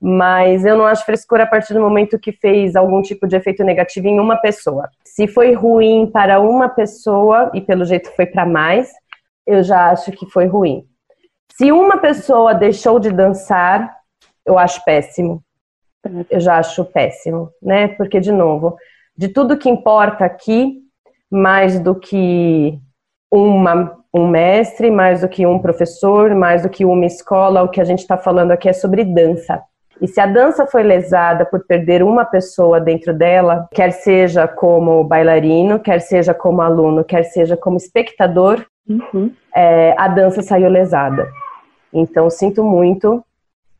[0.00, 3.62] Mas eu não acho frescura a partir do momento que fez algum tipo de efeito
[3.62, 4.88] negativo em uma pessoa.
[5.04, 8.90] Se foi ruim para uma pessoa, e pelo jeito foi para mais,
[9.46, 10.84] eu já acho que foi ruim.
[11.56, 13.94] Se uma pessoa deixou de dançar,
[14.44, 15.42] eu acho péssimo.
[16.30, 17.88] Eu já acho péssimo, né?
[17.88, 18.76] Porque, de novo,
[19.16, 20.78] de tudo que importa aqui,
[21.30, 22.78] mais do que
[23.30, 27.80] uma, um mestre, mais do que um professor, mais do que uma escola, o que
[27.80, 29.62] a gente está falando aqui é sobre dança.
[30.00, 35.04] E se a dança foi lesada por perder uma pessoa dentro dela, quer seja como
[35.04, 39.32] bailarino, quer seja como aluno, quer seja como espectador, uhum.
[39.54, 41.30] é, a dança saiu lesada.
[41.92, 43.22] Então, sinto muito,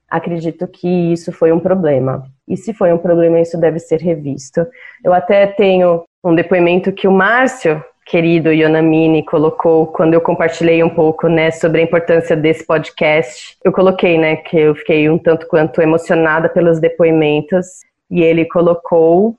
[0.08, 2.24] acredito que isso foi um problema.
[2.46, 4.66] E se foi um problema, isso deve ser revisto.
[5.02, 10.90] Eu até tenho um depoimento que o Márcio, querido Yonamini, colocou quando eu compartilhei um
[10.90, 13.56] pouco, né, sobre a importância desse podcast.
[13.64, 17.80] Eu coloquei, né, que eu fiquei um tanto quanto emocionada pelos depoimentos,
[18.10, 19.34] e ele colocou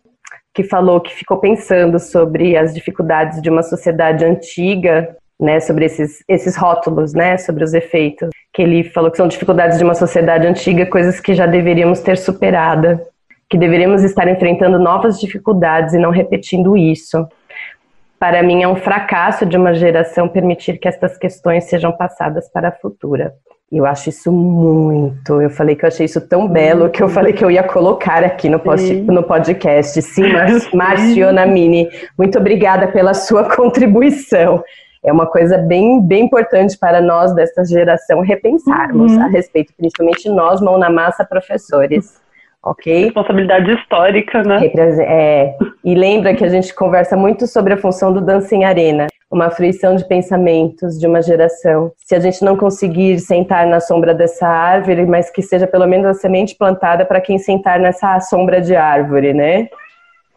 [0.53, 6.23] que falou que ficou pensando sobre as dificuldades de uma sociedade antiga né, sobre esses,
[6.27, 10.47] esses rótulos, né, sobre os efeitos, que ele falou que são dificuldades de uma sociedade
[10.47, 12.99] antiga, coisas que já deveríamos ter superado,
[13.49, 17.27] que deveríamos estar enfrentando novas dificuldades e não repetindo isso.
[18.17, 22.69] Para mim é um fracasso de uma geração permitir que estas questões sejam passadas para
[22.69, 23.33] a futura.
[23.71, 25.41] Eu acho isso muito.
[25.41, 28.23] Eu falei que eu achei isso tão belo que eu falei que eu ia colocar
[28.23, 29.99] aqui no, post, no podcast.
[30.01, 30.31] Sim,
[30.73, 30.97] Mar
[31.33, 34.63] Namini, muito obrigada pela sua contribuição
[35.03, 39.23] é uma coisa bem, bem importante para nós desta geração repensarmos uhum.
[39.23, 42.21] a respeito, principalmente nós, mão na massa, professores.
[42.65, 43.03] Ok?
[43.03, 44.71] Responsabilidade histórica, né?
[45.01, 45.53] É,
[45.83, 49.49] e lembra que a gente conversa muito sobre a função do dança em arena, uma
[49.49, 51.91] fruição de pensamentos de uma geração.
[51.97, 56.05] Se a gente não conseguir sentar na sombra dessa árvore, mas que seja pelo menos
[56.05, 59.67] a semente plantada para quem sentar nessa sombra de árvore, né?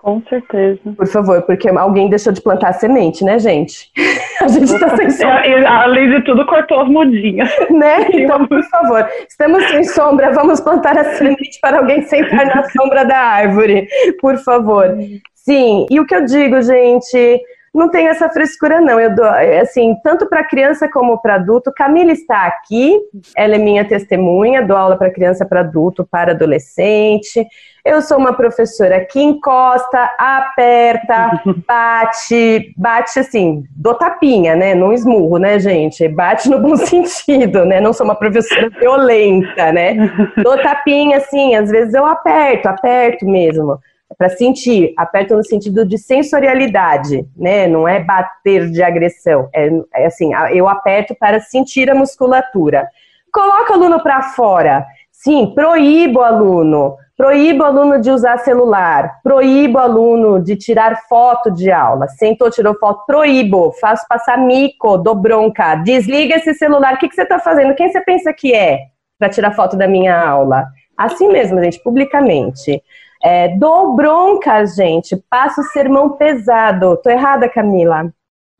[0.06, 0.78] Com certeza.
[0.96, 3.90] Por favor, porque alguém deixou de plantar a semente, né, gente?
[4.40, 5.68] A gente está sem sombra.
[5.68, 7.50] Além de tudo, cortou as mudinhas.
[7.70, 8.06] Né?
[8.12, 13.04] Então, por favor, estamos sem sombra, vamos plantar a semente para alguém sentar na sombra
[13.04, 13.88] da árvore.
[14.20, 14.96] Por favor.
[15.34, 17.40] Sim, e o que eu digo, gente,
[17.76, 18.98] não tem essa frescura, não.
[18.98, 19.26] Eu dou,
[19.60, 21.72] assim, tanto para criança como para adulto.
[21.74, 22.98] Camila está aqui,
[23.36, 27.46] ela é minha testemunha, dou aula para criança, para adulto, para adolescente.
[27.86, 34.74] Eu sou uma professora que encosta, aperta, bate, bate assim, do tapinha, né?
[34.74, 36.08] Não esmurro, né, gente?
[36.08, 37.80] Bate no bom sentido, né?
[37.80, 39.94] Não sou uma professora violenta, né?
[40.36, 43.78] Do tapinha, assim, às vezes eu aperto, aperto mesmo
[44.18, 47.68] para sentir, aperto no sentido de sensorialidade, né?
[47.68, 52.88] Não é bater de agressão, é, é assim, eu aperto para sentir a musculatura.
[53.32, 54.84] Coloca o aluno para fora.
[55.16, 56.94] Sim, proíbo o aluno.
[57.16, 59.18] Proíbo o aluno de usar celular.
[59.22, 62.06] Proíbo o aluno de tirar foto de aula.
[62.06, 63.06] Sentou, tirou foto.
[63.06, 63.72] Proíbo.
[63.80, 65.74] Faço passar mico, dou bronca.
[65.76, 66.94] Desliga esse celular.
[66.94, 67.74] O que, que você está fazendo?
[67.74, 68.80] Quem você pensa que é
[69.18, 70.66] para tirar foto da minha aula?
[70.97, 72.82] Assim mesmo, gente, publicamente.
[73.22, 75.16] É, dou bronca, gente.
[75.30, 76.98] Passo sermão pesado.
[77.02, 78.12] Tô errada, Camila?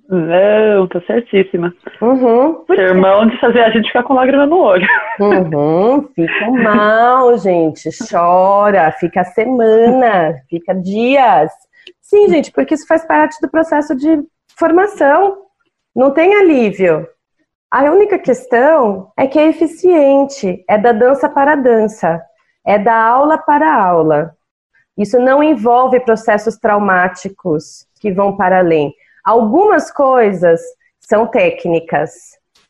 [0.09, 1.75] Não, tá certíssima.
[2.01, 4.87] Uhum, Sermão de fazer a gente ficar com lágrima no olho.
[5.19, 7.91] Uhum, fica mal, gente.
[8.09, 11.51] Chora, fica semana, fica dias.
[12.01, 14.23] Sim, gente, porque isso faz parte do processo de
[14.57, 15.39] formação.
[15.95, 17.07] Não tem alívio.
[17.71, 22.23] A única questão é que é eficiente, é da dança para a dança,
[22.65, 24.37] é da aula para a aula.
[24.97, 28.95] Isso não envolve processos traumáticos que vão para além.
[29.27, 30.61] Algumas coisas
[31.01, 32.13] são técnicas,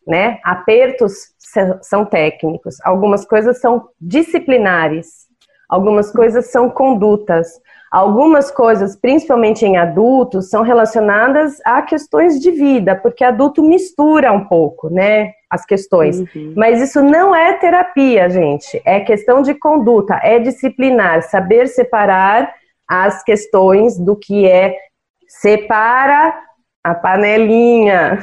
[0.09, 0.39] né?
[0.43, 1.13] Apertos
[1.83, 5.27] são técnicos, algumas coisas são disciplinares,
[5.69, 7.61] algumas coisas são condutas,
[7.93, 14.47] algumas coisas, principalmente em adultos, são relacionadas a questões de vida, porque adulto mistura um
[14.47, 15.33] pouco, né?
[15.51, 16.21] As questões.
[16.21, 16.55] Uhum.
[16.57, 18.81] Mas isso não é terapia, gente.
[18.83, 22.51] É questão de conduta, é disciplinar, saber separar
[22.89, 24.75] as questões do que é
[25.27, 26.35] separa
[26.83, 28.19] a panelinha.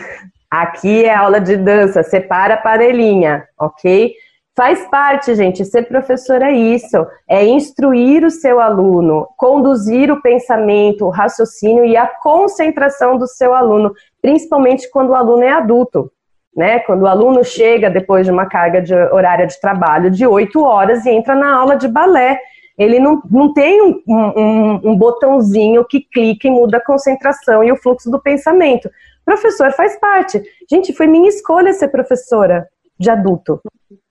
[0.49, 4.13] Aqui é aula de dança, separa a panelinha, ok?
[4.55, 11.05] Faz parte, gente, ser professor é isso, é instruir o seu aluno, conduzir o pensamento,
[11.05, 16.11] o raciocínio e a concentração do seu aluno, principalmente quando o aluno é adulto,
[16.55, 16.79] né?
[16.81, 21.03] Quando o aluno chega depois de uma carga de horária de trabalho de oito horas
[21.03, 22.39] e entra na aula de balé,
[22.77, 27.71] ele não, não tem um, um, um botãozinho que clica e muda a concentração e
[27.71, 28.89] o fluxo do pensamento.
[29.25, 30.41] Professor faz parte.
[30.69, 32.67] Gente, foi minha escolha ser professora
[32.99, 33.61] de adulto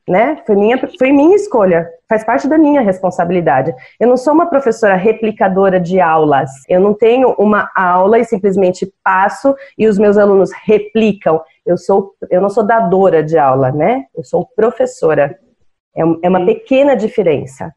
[0.09, 0.43] né?
[0.47, 3.73] Foi minha, foi minha escolha, faz parte da minha responsabilidade.
[4.01, 6.51] Eu não sou uma professora replicadora de aulas.
[6.69, 11.41] Eu não tenho uma aula e simplesmente passo e os meus alunos replicam.
[11.65, 14.05] Eu sou, eu não sou dadora de aula, né?
[14.15, 15.39] Eu sou professora.
[15.97, 17.73] É, é uma pequena diferença.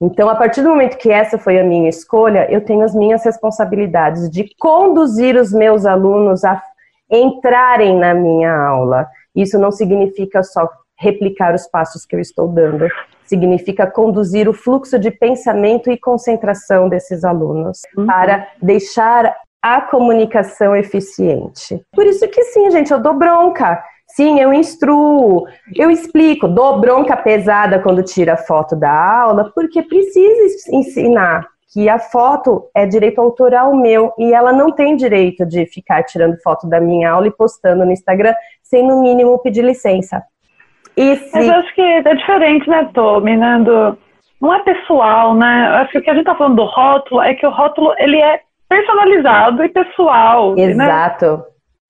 [0.00, 3.24] Então, a partir do momento que essa foi a minha escolha, eu tenho as minhas
[3.24, 6.62] responsabilidades de conduzir os meus alunos a
[7.10, 9.08] entrarem na minha aula.
[9.34, 12.88] Isso não significa só replicar os passos que eu estou dando.
[13.24, 18.06] Significa conduzir o fluxo de pensamento e concentração desses alunos uhum.
[18.06, 21.82] para deixar a comunicação eficiente.
[21.92, 23.82] Por isso que sim, gente, eu dou bronca.
[24.18, 25.46] Sim, eu instruo,
[25.76, 31.88] eu explico, dou bronca pesada quando tira a foto da aula, porque precisa ensinar que
[31.88, 36.68] a foto é direito autoral meu e ela não tem direito de ficar tirando foto
[36.68, 40.20] da minha aula e postando no Instagram sem no mínimo pedir licença.
[40.96, 41.30] E se...
[41.32, 43.96] Mas eu acho que é diferente, né, Tommy, né, do...
[44.40, 45.68] não é pessoal, né?
[45.70, 47.94] Eu acho que o que a gente tá falando do rótulo é que o rótulo,
[47.98, 50.56] ele é personalizado e pessoal.
[50.56, 50.62] Né?
[50.64, 51.36] Exato.
[51.36, 51.42] Né?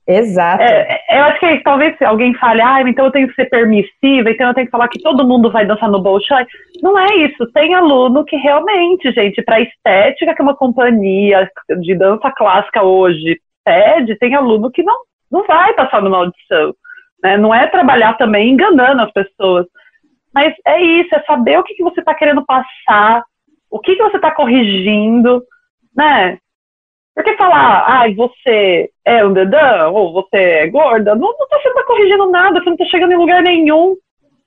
[0.08, 0.62] Exato.
[0.62, 4.30] É, eu acho que talvez se alguém fale, ah, então eu tenho que ser permissiva,
[4.30, 6.46] então eu tenho que falar que todo mundo vai dançar no Bolshoi.
[6.82, 7.46] Não é isso.
[7.52, 14.16] Tem aluno que realmente, gente, para estética que uma companhia de dança clássica hoje pede,
[14.16, 14.96] tem aluno que não,
[15.30, 16.74] não vai passar numa audição.
[17.22, 17.36] Né?
[17.36, 19.66] Não é trabalhar também enganando as pessoas.
[20.32, 23.22] Mas é isso, é saber o que, que você está querendo passar,
[23.70, 25.42] o que, que você está corrigindo,
[25.94, 26.38] né?
[27.18, 31.68] Porque falar, ai, ah, você é dedão, ou você é gorda, não, não tá, você
[31.68, 33.96] não tá corrigindo nada, você não tá chegando em lugar nenhum.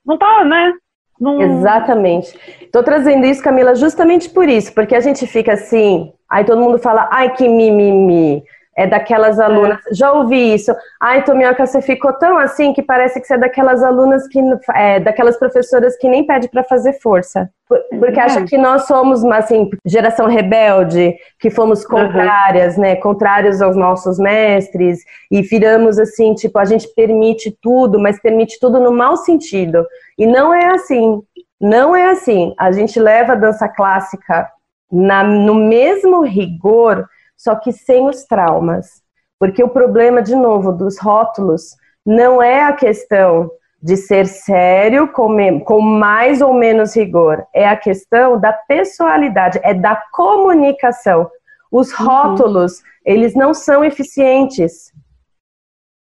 [0.06, 0.72] Não tá, né?
[1.19, 1.41] Não...
[1.41, 2.34] Exatamente.
[2.72, 6.80] Tô trazendo isso, Camila, justamente por isso, porque a gente fica assim, aí todo mundo
[6.80, 8.41] fala, ai, que mimimi
[8.81, 9.43] é daquelas é.
[9.43, 9.79] alunas.
[9.87, 9.93] É.
[9.93, 10.73] Já ouvi isso.
[10.99, 14.39] Ai, Tomioca, você ficou tão assim que parece que você é daquelas alunas que.
[14.73, 17.49] É, daquelas professoras que nem pede para fazer força.
[17.67, 18.23] Porque é.
[18.23, 22.81] acha que nós somos, assim, geração rebelde, que fomos contrárias, uhum.
[22.81, 22.95] né?
[22.95, 24.99] Contrários aos nossos mestres.
[25.29, 29.85] E viramos assim, tipo, a gente permite tudo, mas permite tudo no mau sentido.
[30.17, 31.21] E não é assim.
[31.59, 32.53] Não é assim.
[32.57, 34.49] A gente leva a dança clássica
[34.91, 37.07] na, no mesmo rigor
[37.41, 39.01] só que sem os traumas.
[39.39, 43.49] Porque o problema, de novo, dos rótulos não é a questão
[43.81, 49.95] de ser sério com, mais ou menos rigor, é a questão da pessoalidade, é da
[50.11, 51.27] comunicação.
[51.72, 52.05] Os uhum.
[52.05, 52.85] rótulos, uhum.
[53.03, 54.93] eles não são eficientes.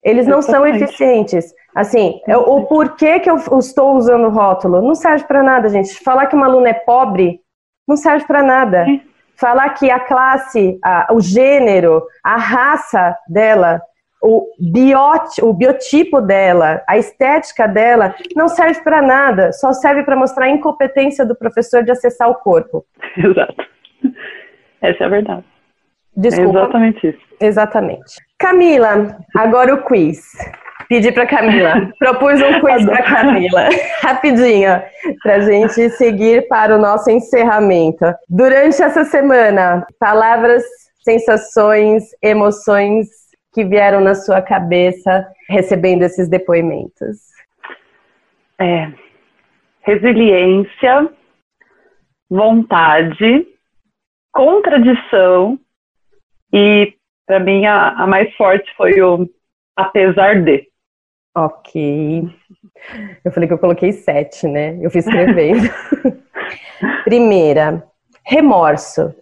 [0.02, 1.54] Eles não são eficientes.
[1.76, 6.02] Assim, eu, o porquê que eu estou usando rótulo não serve para nada, gente.
[6.02, 7.42] Falar que uma aluna é pobre
[7.86, 8.86] não serve para nada
[9.36, 13.82] falar que a classe, a, o gênero, a raça dela,
[14.22, 20.16] o, biot, o biotipo dela, a estética dela, não serve para nada, só serve para
[20.16, 22.86] mostrar a incompetência do professor de acessar o corpo.
[23.18, 23.56] Exato.
[24.82, 25.46] Essa é a verdade.
[26.16, 26.60] Desculpa.
[26.60, 27.20] É exatamente isso.
[27.40, 28.16] Exatamente.
[28.40, 30.22] Camila, agora o quiz.
[30.88, 31.92] Pedi para Camila.
[32.00, 33.70] Propus um quiz para Camila.
[34.02, 34.82] Rapidinho,
[35.22, 38.06] para gente seguir para o nosso encerramento.
[38.30, 40.64] Durante essa semana, palavras,
[41.04, 43.08] sensações, emoções
[43.54, 47.18] que vieram na sua cabeça recebendo esses depoimentos.
[48.60, 48.92] É,
[49.82, 51.10] resiliência,
[52.30, 53.48] vontade,
[54.32, 55.60] contradição
[56.54, 56.94] e
[57.26, 59.28] para mim a, a mais forte foi o
[59.76, 60.68] apesar de.
[61.36, 62.30] Ok.
[63.26, 64.78] Eu falei que eu coloquei sete, né?
[64.82, 65.70] Eu fui escrevendo.
[67.04, 67.84] Primeira,
[68.24, 69.14] remorso.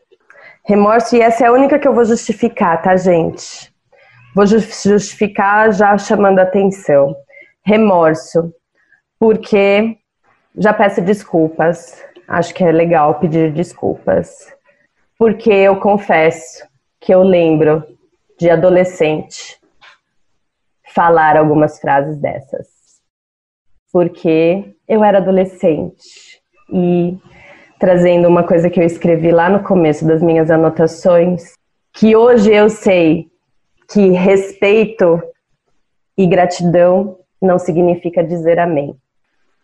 [0.64, 3.74] Remorso, e essa é a única que eu vou justificar, tá, gente?
[4.36, 7.16] Vou justificar já chamando atenção.
[7.66, 8.54] Remorso,
[9.20, 9.98] porque
[10.56, 12.04] já peço desculpas.
[12.28, 14.54] Acho que é legal pedir desculpas.
[15.18, 16.64] Porque eu confesso
[17.00, 17.84] que eu lembro
[18.40, 19.63] de adolescente
[20.94, 22.68] falar algumas frases dessas.
[23.92, 26.42] Porque eu era adolescente
[26.72, 27.18] e
[27.80, 31.54] trazendo uma coisa que eu escrevi lá no começo das minhas anotações,
[31.94, 33.28] que hoje eu sei
[33.92, 35.22] que respeito
[36.18, 38.96] e gratidão não significa dizer amém.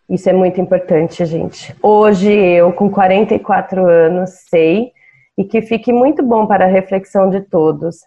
[0.08, 1.74] Isso é muito importante, gente.
[1.82, 4.92] Hoje eu, com 44 anos, sei
[5.38, 8.00] e que fique muito bom para a reflexão de todos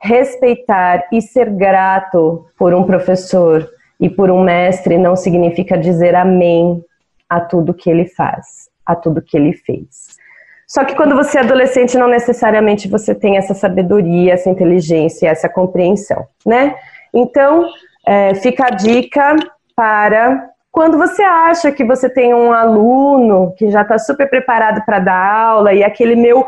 [0.00, 3.68] respeitar e ser grato por um professor
[4.00, 6.82] e por um mestre não significa dizer amém
[7.28, 10.18] a tudo que ele faz, a tudo que ele fez.
[10.66, 15.48] Só que quando você é adolescente, não necessariamente você tem essa sabedoria, essa inteligência, essa
[15.48, 16.76] compreensão, né?
[17.12, 17.68] Então,
[18.06, 19.36] é, fica a dica
[19.74, 25.00] para quando você acha que você tem um aluno que já está super preparado para
[25.00, 26.46] dar aula e aquele meu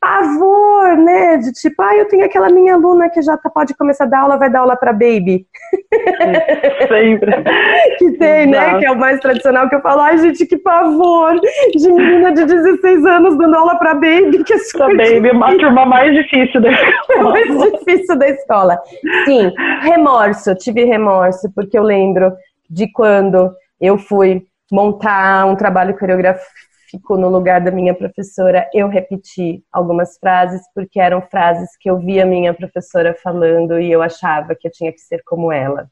[0.00, 1.36] pavor, né?
[1.36, 4.20] De tipo, ah, eu tenho aquela minha aluna que já tá, pode começar a dar
[4.20, 5.46] aula, vai dar aula para baby.
[6.88, 7.32] Sempre.
[7.98, 8.72] que tem, Exato.
[8.72, 8.78] né?
[8.78, 11.38] Que é o mais tradicional que eu falo, ai, gente, que pavor
[11.74, 15.32] de menina de 16 anos dando aula para baby, que é super pra baby, é
[15.32, 17.30] uma turma mais difícil da escola.
[17.30, 18.78] mais difícil da escola.
[19.26, 19.52] Sim,
[19.82, 22.32] remorso, tive remorso, porque eu lembro
[22.68, 26.46] de quando eu fui montar um trabalho coreográfico
[26.90, 31.98] ficou no lugar da minha professora, eu repeti algumas frases, porque eram frases que eu
[31.98, 35.88] via minha professora falando e eu achava que eu tinha que ser como ela.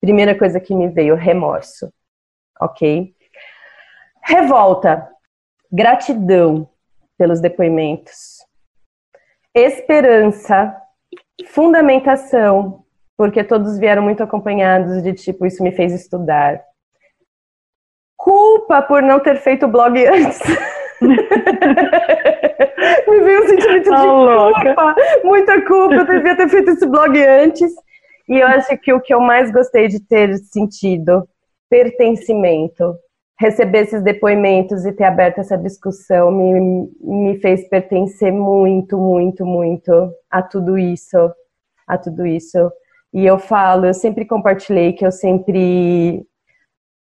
[0.00, 1.92] Primeira coisa que me veio, remorso.
[2.60, 3.14] Ok?
[4.24, 5.08] Revolta,
[5.70, 6.68] gratidão
[7.18, 8.38] pelos depoimentos,
[9.54, 10.74] esperança,
[11.46, 12.84] fundamentação,
[13.16, 16.62] porque todos vieram muito acompanhados de tipo, isso me fez estudar
[18.56, 20.40] culpa por não ter feito o blog antes.
[23.08, 27.18] Me veio um sentimento de oh, culpa, muita culpa, eu devia ter feito esse blog
[27.22, 27.70] antes.
[28.28, 31.28] E eu acho que o que eu mais gostei de ter sentido,
[31.70, 32.96] pertencimento,
[33.38, 40.10] receber esses depoimentos e ter aberto essa discussão me, me fez pertencer muito, muito, muito
[40.30, 41.30] a tudo isso,
[41.86, 42.72] a tudo isso.
[43.12, 46.26] E eu falo, eu sempre compartilhei que eu sempre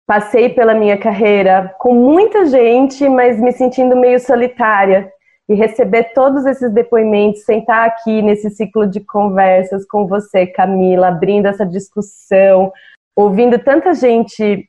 [0.07, 5.11] Passei pela minha carreira com muita gente, mas me sentindo meio solitária.
[5.47, 11.45] E receber todos esses depoimentos, sentar aqui nesse ciclo de conversas com você, Camila, abrindo
[11.45, 12.71] essa discussão,
[13.15, 14.67] ouvindo tanta gente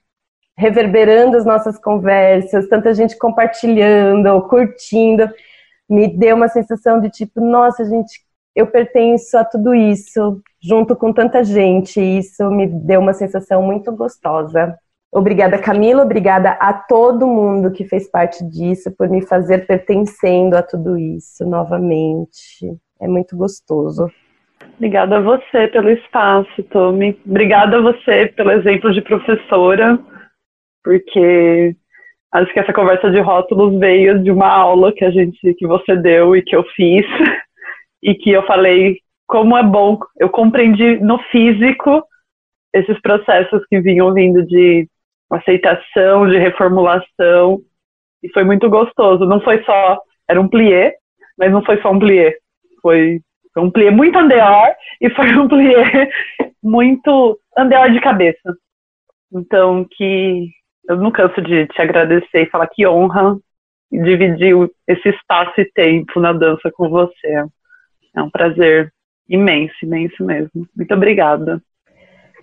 [0.56, 5.30] reverberando as nossas conversas, tanta gente compartilhando, curtindo,
[5.88, 8.20] me deu uma sensação de tipo, nossa, gente,
[8.54, 13.62] eu pertenço a tudo isso, junto com tanta gente, e isso me deu uma sensação
[13.62, 14.76] muito gostosa.
[15.16, 16.02] Obrigada, Camila.
[16.02, 21.42] Obrigada a todo mundo que fez parte disso, por me fazer pertencendo a tudo isso
[21.46, 22.70] novamente.
[23.00, 24.12] É muito gostoso.
[24.74, 27.18] Obrigada a você pelo espaço, Tommy.
[27.26, 29.98] Obrigada a você pelo exemplo de professora,
[30.84, 31.74] porque
[32.32, 35.96] acho que essa conversa de rótulos veio de uma aula que a gente, que você
[35.96, 37.06] deu e que eu fiz,
[38.04, 39.98] e que eu falei como é bom.
[40.20, 42.04] Eu compreendi no físico
[42.74, 44.86] esses processos que vinham vindo de
[45.30, 47.60] aceitação, de reformulação,
[48.22, 49.24] e foi muito gostoso.
[49.24, 50.94] Não foi só, era um plié,
[51.38, 52.36] mas não foi só um plié,
[52.80, 53.20] foi,
[53.52, 56.10] foi um plié muito andeor e foi um plié
[56.62, 58.56] muito andeor de cabeça.
[59.32, 60.48] Então, que
[60.88, 63.36] eu não canso de te agradecer e falar que honra
[63.90, 64.54] dividir
[64.86, 67.44] esse espaço e tempo na dança com você.
[68.14, 68.92] É um prazer
[69.28, 70.66] imenso, imenso mesmo.
[70.76, 71.60] Muito obrigada.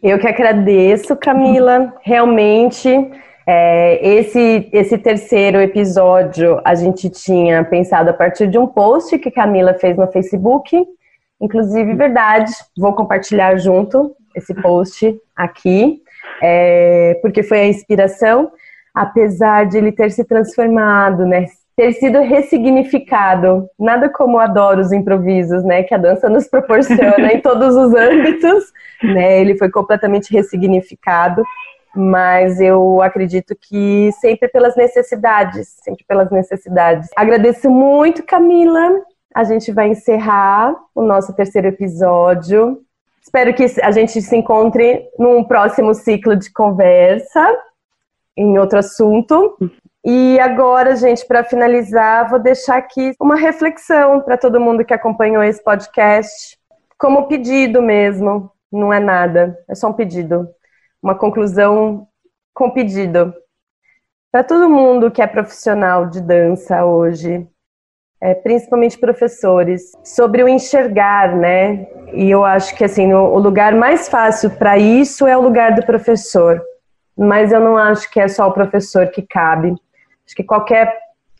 [0.03, 1.93] Eu que agradeço, Camila.
[2.01, 2.89] Realmente,
[3.47, 9.31] é, esse, esse terceiro episódio a gente tinha pensado a partir de um post que
[9.31, 10.77] Camila fez no Facebook.
[11.39, 16.01] Inclusive, verdade, vou compartilhar junto esse post aqui,
[16.41, 18.51] é, porque foi a inspiração,
[18.93, 21.45] apesar de ele ter se transformado, né?
[21.76, 23.68] Ter sido ressignificado.
[23.80, 25.84] Nada como adoro os improvisos, né?
[25.84, 28.72] Que a dança nos proporciona em todos os âmbitos,
[29.02, 29.41] né?
[29.41, 31.44] Ele foi completamente ressignificado
[31.95, 37.10] mas eu acredito que sempre pelas necessidades, sempre pelas necessidades.
[37.16, 39.04] Agradeço muito, Camila.
[39.34, 42.82] A gente vai encerrar o nosso terceiro episódio.
[43.22, 47.45] Espero que a gente se encontre num próximo ciclo de conversa
[48.36, 49.56] em outro assunto.
[50.05, 55.41] E agora, gente, para finalizar, vou deixar aqui uma reflexão para todo mundo que acompanhou
[55.41, 56.57] esse podcast,
[56.97, 60.49] como pedido mesmo, não é nada, é só um pedido,
[61.01, 62.07] uma conclusão
[62.53, 63.34] com pedido.
[64.31, 67.47] Para todo mundo que é profissional de dança hoje,
[68.23, 71.85] é, principalmente professores, sobre o enxergar, né?
[72.13, 75.85] E eu acho que assim o, lugar mais fácil para isso é o lugar do
[75.85, 76.61] professor.
[77.17, 79.75] Mas eu não acho que é só o professor que cabe.
[80.26, 80.94] Acho que qualquer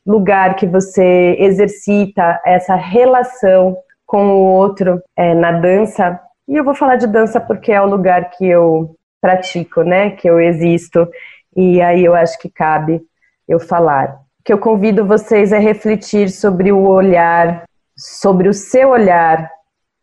[0.06, 6.76] lugar que você exercita essa relação com o outro é, na dança, e eu vou
[6.76, 10.12] falar de dança porque é o lugar que eu pratico, né?
[10.12, 11.08] Que eu existo,
[11.56, 13.02] e aí eu acho que cabe
[13.48, 17.64] eu falar que eu convido vocês a refletir sobre o olhar,
[17.98, 19.50] sobre o seu olhar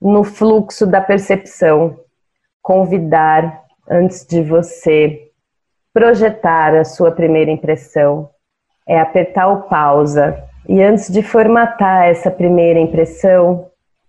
[0.01, 2.01] no fluxo da percepção.
[2.62, 5.31] Convidar antes de você
[5.93, 8.31] projetar a sua primeira impressão
[8.86, 10.36] é apertar o pausa
[10.69, 13.66] e antes de formatar essa primeira impressão,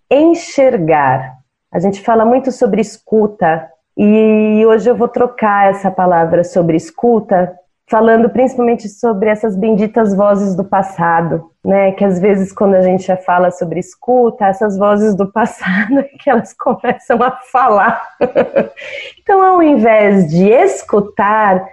[0.09, 1.37] enxergar.
[1.71, 7.55] A gente fala muito sobre escuta e hoje eu vou trocar essa palavra sobre escuta
[7.91, 11.91] falando principalmente sobre essas benditas vozes do passado, né?
[11.91, 16.29] Que às vezes quando a gente fala sobre escuta, essas vozes do passado é que
[16.29, 18.01] elas começam a falar.
[19.19, 21.67] então, ao invés de escutar,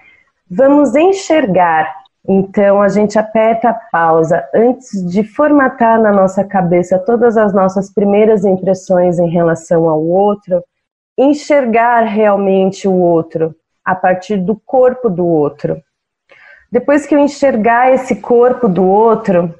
[0.51, 1.95] vamos enxergar.
[2.28, 4.46] Então, a gente aperta a pausa.
[4.55, 10.62] Antes de formatar na nossa cabeça todas as nossas primeiras impressões em relação ao outro,
[11.16, 15.80] enxergar realmente o outro a partir do corpo do outro.
[16.70, 19.55] Depois que eu enxergar esse corpo do outro,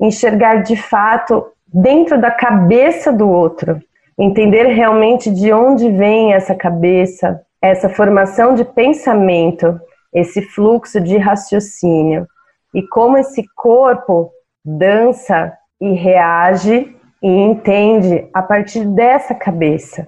[0.00, 3.78] enxergar de fato dentro da cabeça do outro,
[4.18, 9.78] entender realmente de onde vem essa cabeça, essa formação de pensamento,
[10.14, 12.26] esse fluxo de raciocínio
[12.72, 14.30] e como esse corpo
[14.64, 20.06] dança e reage e entende a partir dessa cabeça.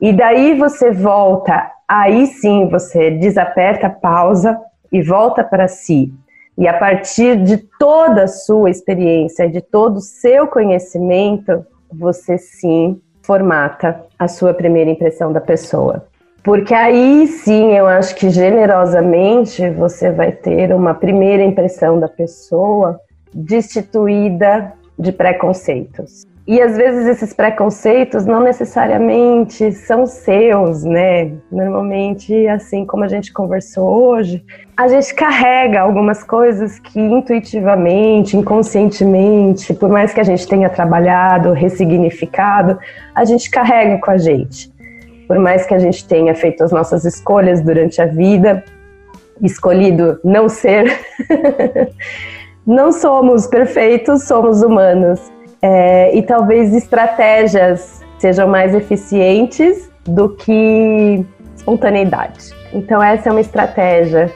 [0.00, 4.58] E daí você volta, aí sim você desaperta, pausa,
[4.90, 6.12] e volta para si.
[6.56, 13.00] E a partir de toda a sua experiência, de todo o seu conhecimento, você sim
[13.22, 16.07] formata a sua primeira impressão da pessoa.
[16.42, 23.00] Porque aí sim, eu acho que generosamente você vai ter uma primeira impressão da pessoa
[23.34, 26.26] destituída de preconceitos.
[26.48, 31.32] E às vezes esses preconceitos não necessariamente são seus, né?
[31.52, 34.42] Normalmente, assim como a gente conversou hoje,
[34.74, 41.52] a gente carrega algumas coisas que intuitivamente, inconscientemente, por mais que a gente tenha trabalhado,
[41.52, 42.78] ressignificado,
[43.14, 44.72] a gente carrega com a gente.
[45.28, 48.64] Por mais que a gente tenha feito as nossas escolhas durante a vida,
[49.42, 50.98] escolhido não ser,
[52.66, 55.20] não somos perfeitos, somos humanos
[55.60, 61.24] é, e talvez estratégias sejam mais eficientes do que
[61.54, 62.54] espontaneidade.
[62.72, 64.32] Então, essa é uma estratégia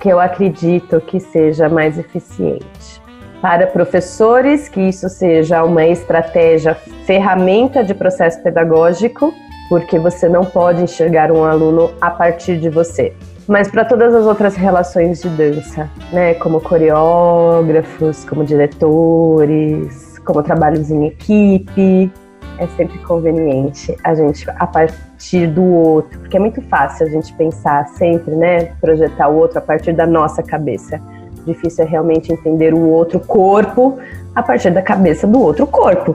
[0.00, 3.00] que eu acredito que seja mais eficiente.
[3.40, 6.74] Para professores, que isso seja uma estratégia,
[7.06, 9.32] ferramenta de processo pedagógico,
[9.72, 13.14] porque você não pode enxergar um aluno a partir de você.
[13.48, 20.90] Mas para todas as outras relações de dança, né, como coreógrafos, como diretores, como trabalhos
[20.90, 22.12] em equipe,
[22.58, 27.32] é sempre conveniente a gente, a partir do outro, porque é muito fácil a gente
[27.32, 31.00] pensar sempre, né, projetar o outro a partir da nossa cabeça.
[31.46, 33.98] Difícil é realmente entender o outro corpo
[34.34, 36.14] a partir da cabeça do outro corpo,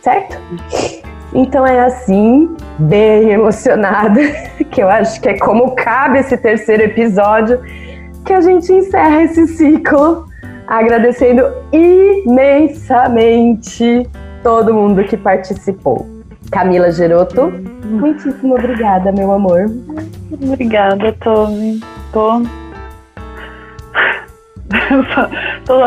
[0.00, 0.38] certo?
[1.34, 4.20] Então é assim, bem emocionada,
[4.70, 7.60] que eu acho que é como cabe esse terceiro episódio,
[8.24, 10.28] que a gente encerra esse ciclo
[10.66, 11.42] agradecendo
[11.72, 14.08] imensamente
[14.42, 16.08] todo mundo que participou.
[16.50, 17.52] Camila Geroto,
[17.84, 19.64] muitíssimo obrigada, meu amor.
[20.30, 21.80] Obrigada, Tommy.
[22.12, 22.42] Tô...
[25.66, 25.80] Tô...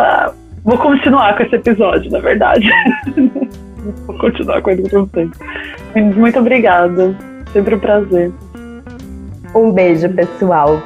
[0.64, 2.70] Vou continuar com esse episódio, na verdade.
[4.06, 5.38] Vou continuar com ele por um tempo.
[5.96, 7.16] Muito obrigada.
[7.54, 8.32] Sempre um prazer.
[9.56, 10.82] Um beijo, pessoal.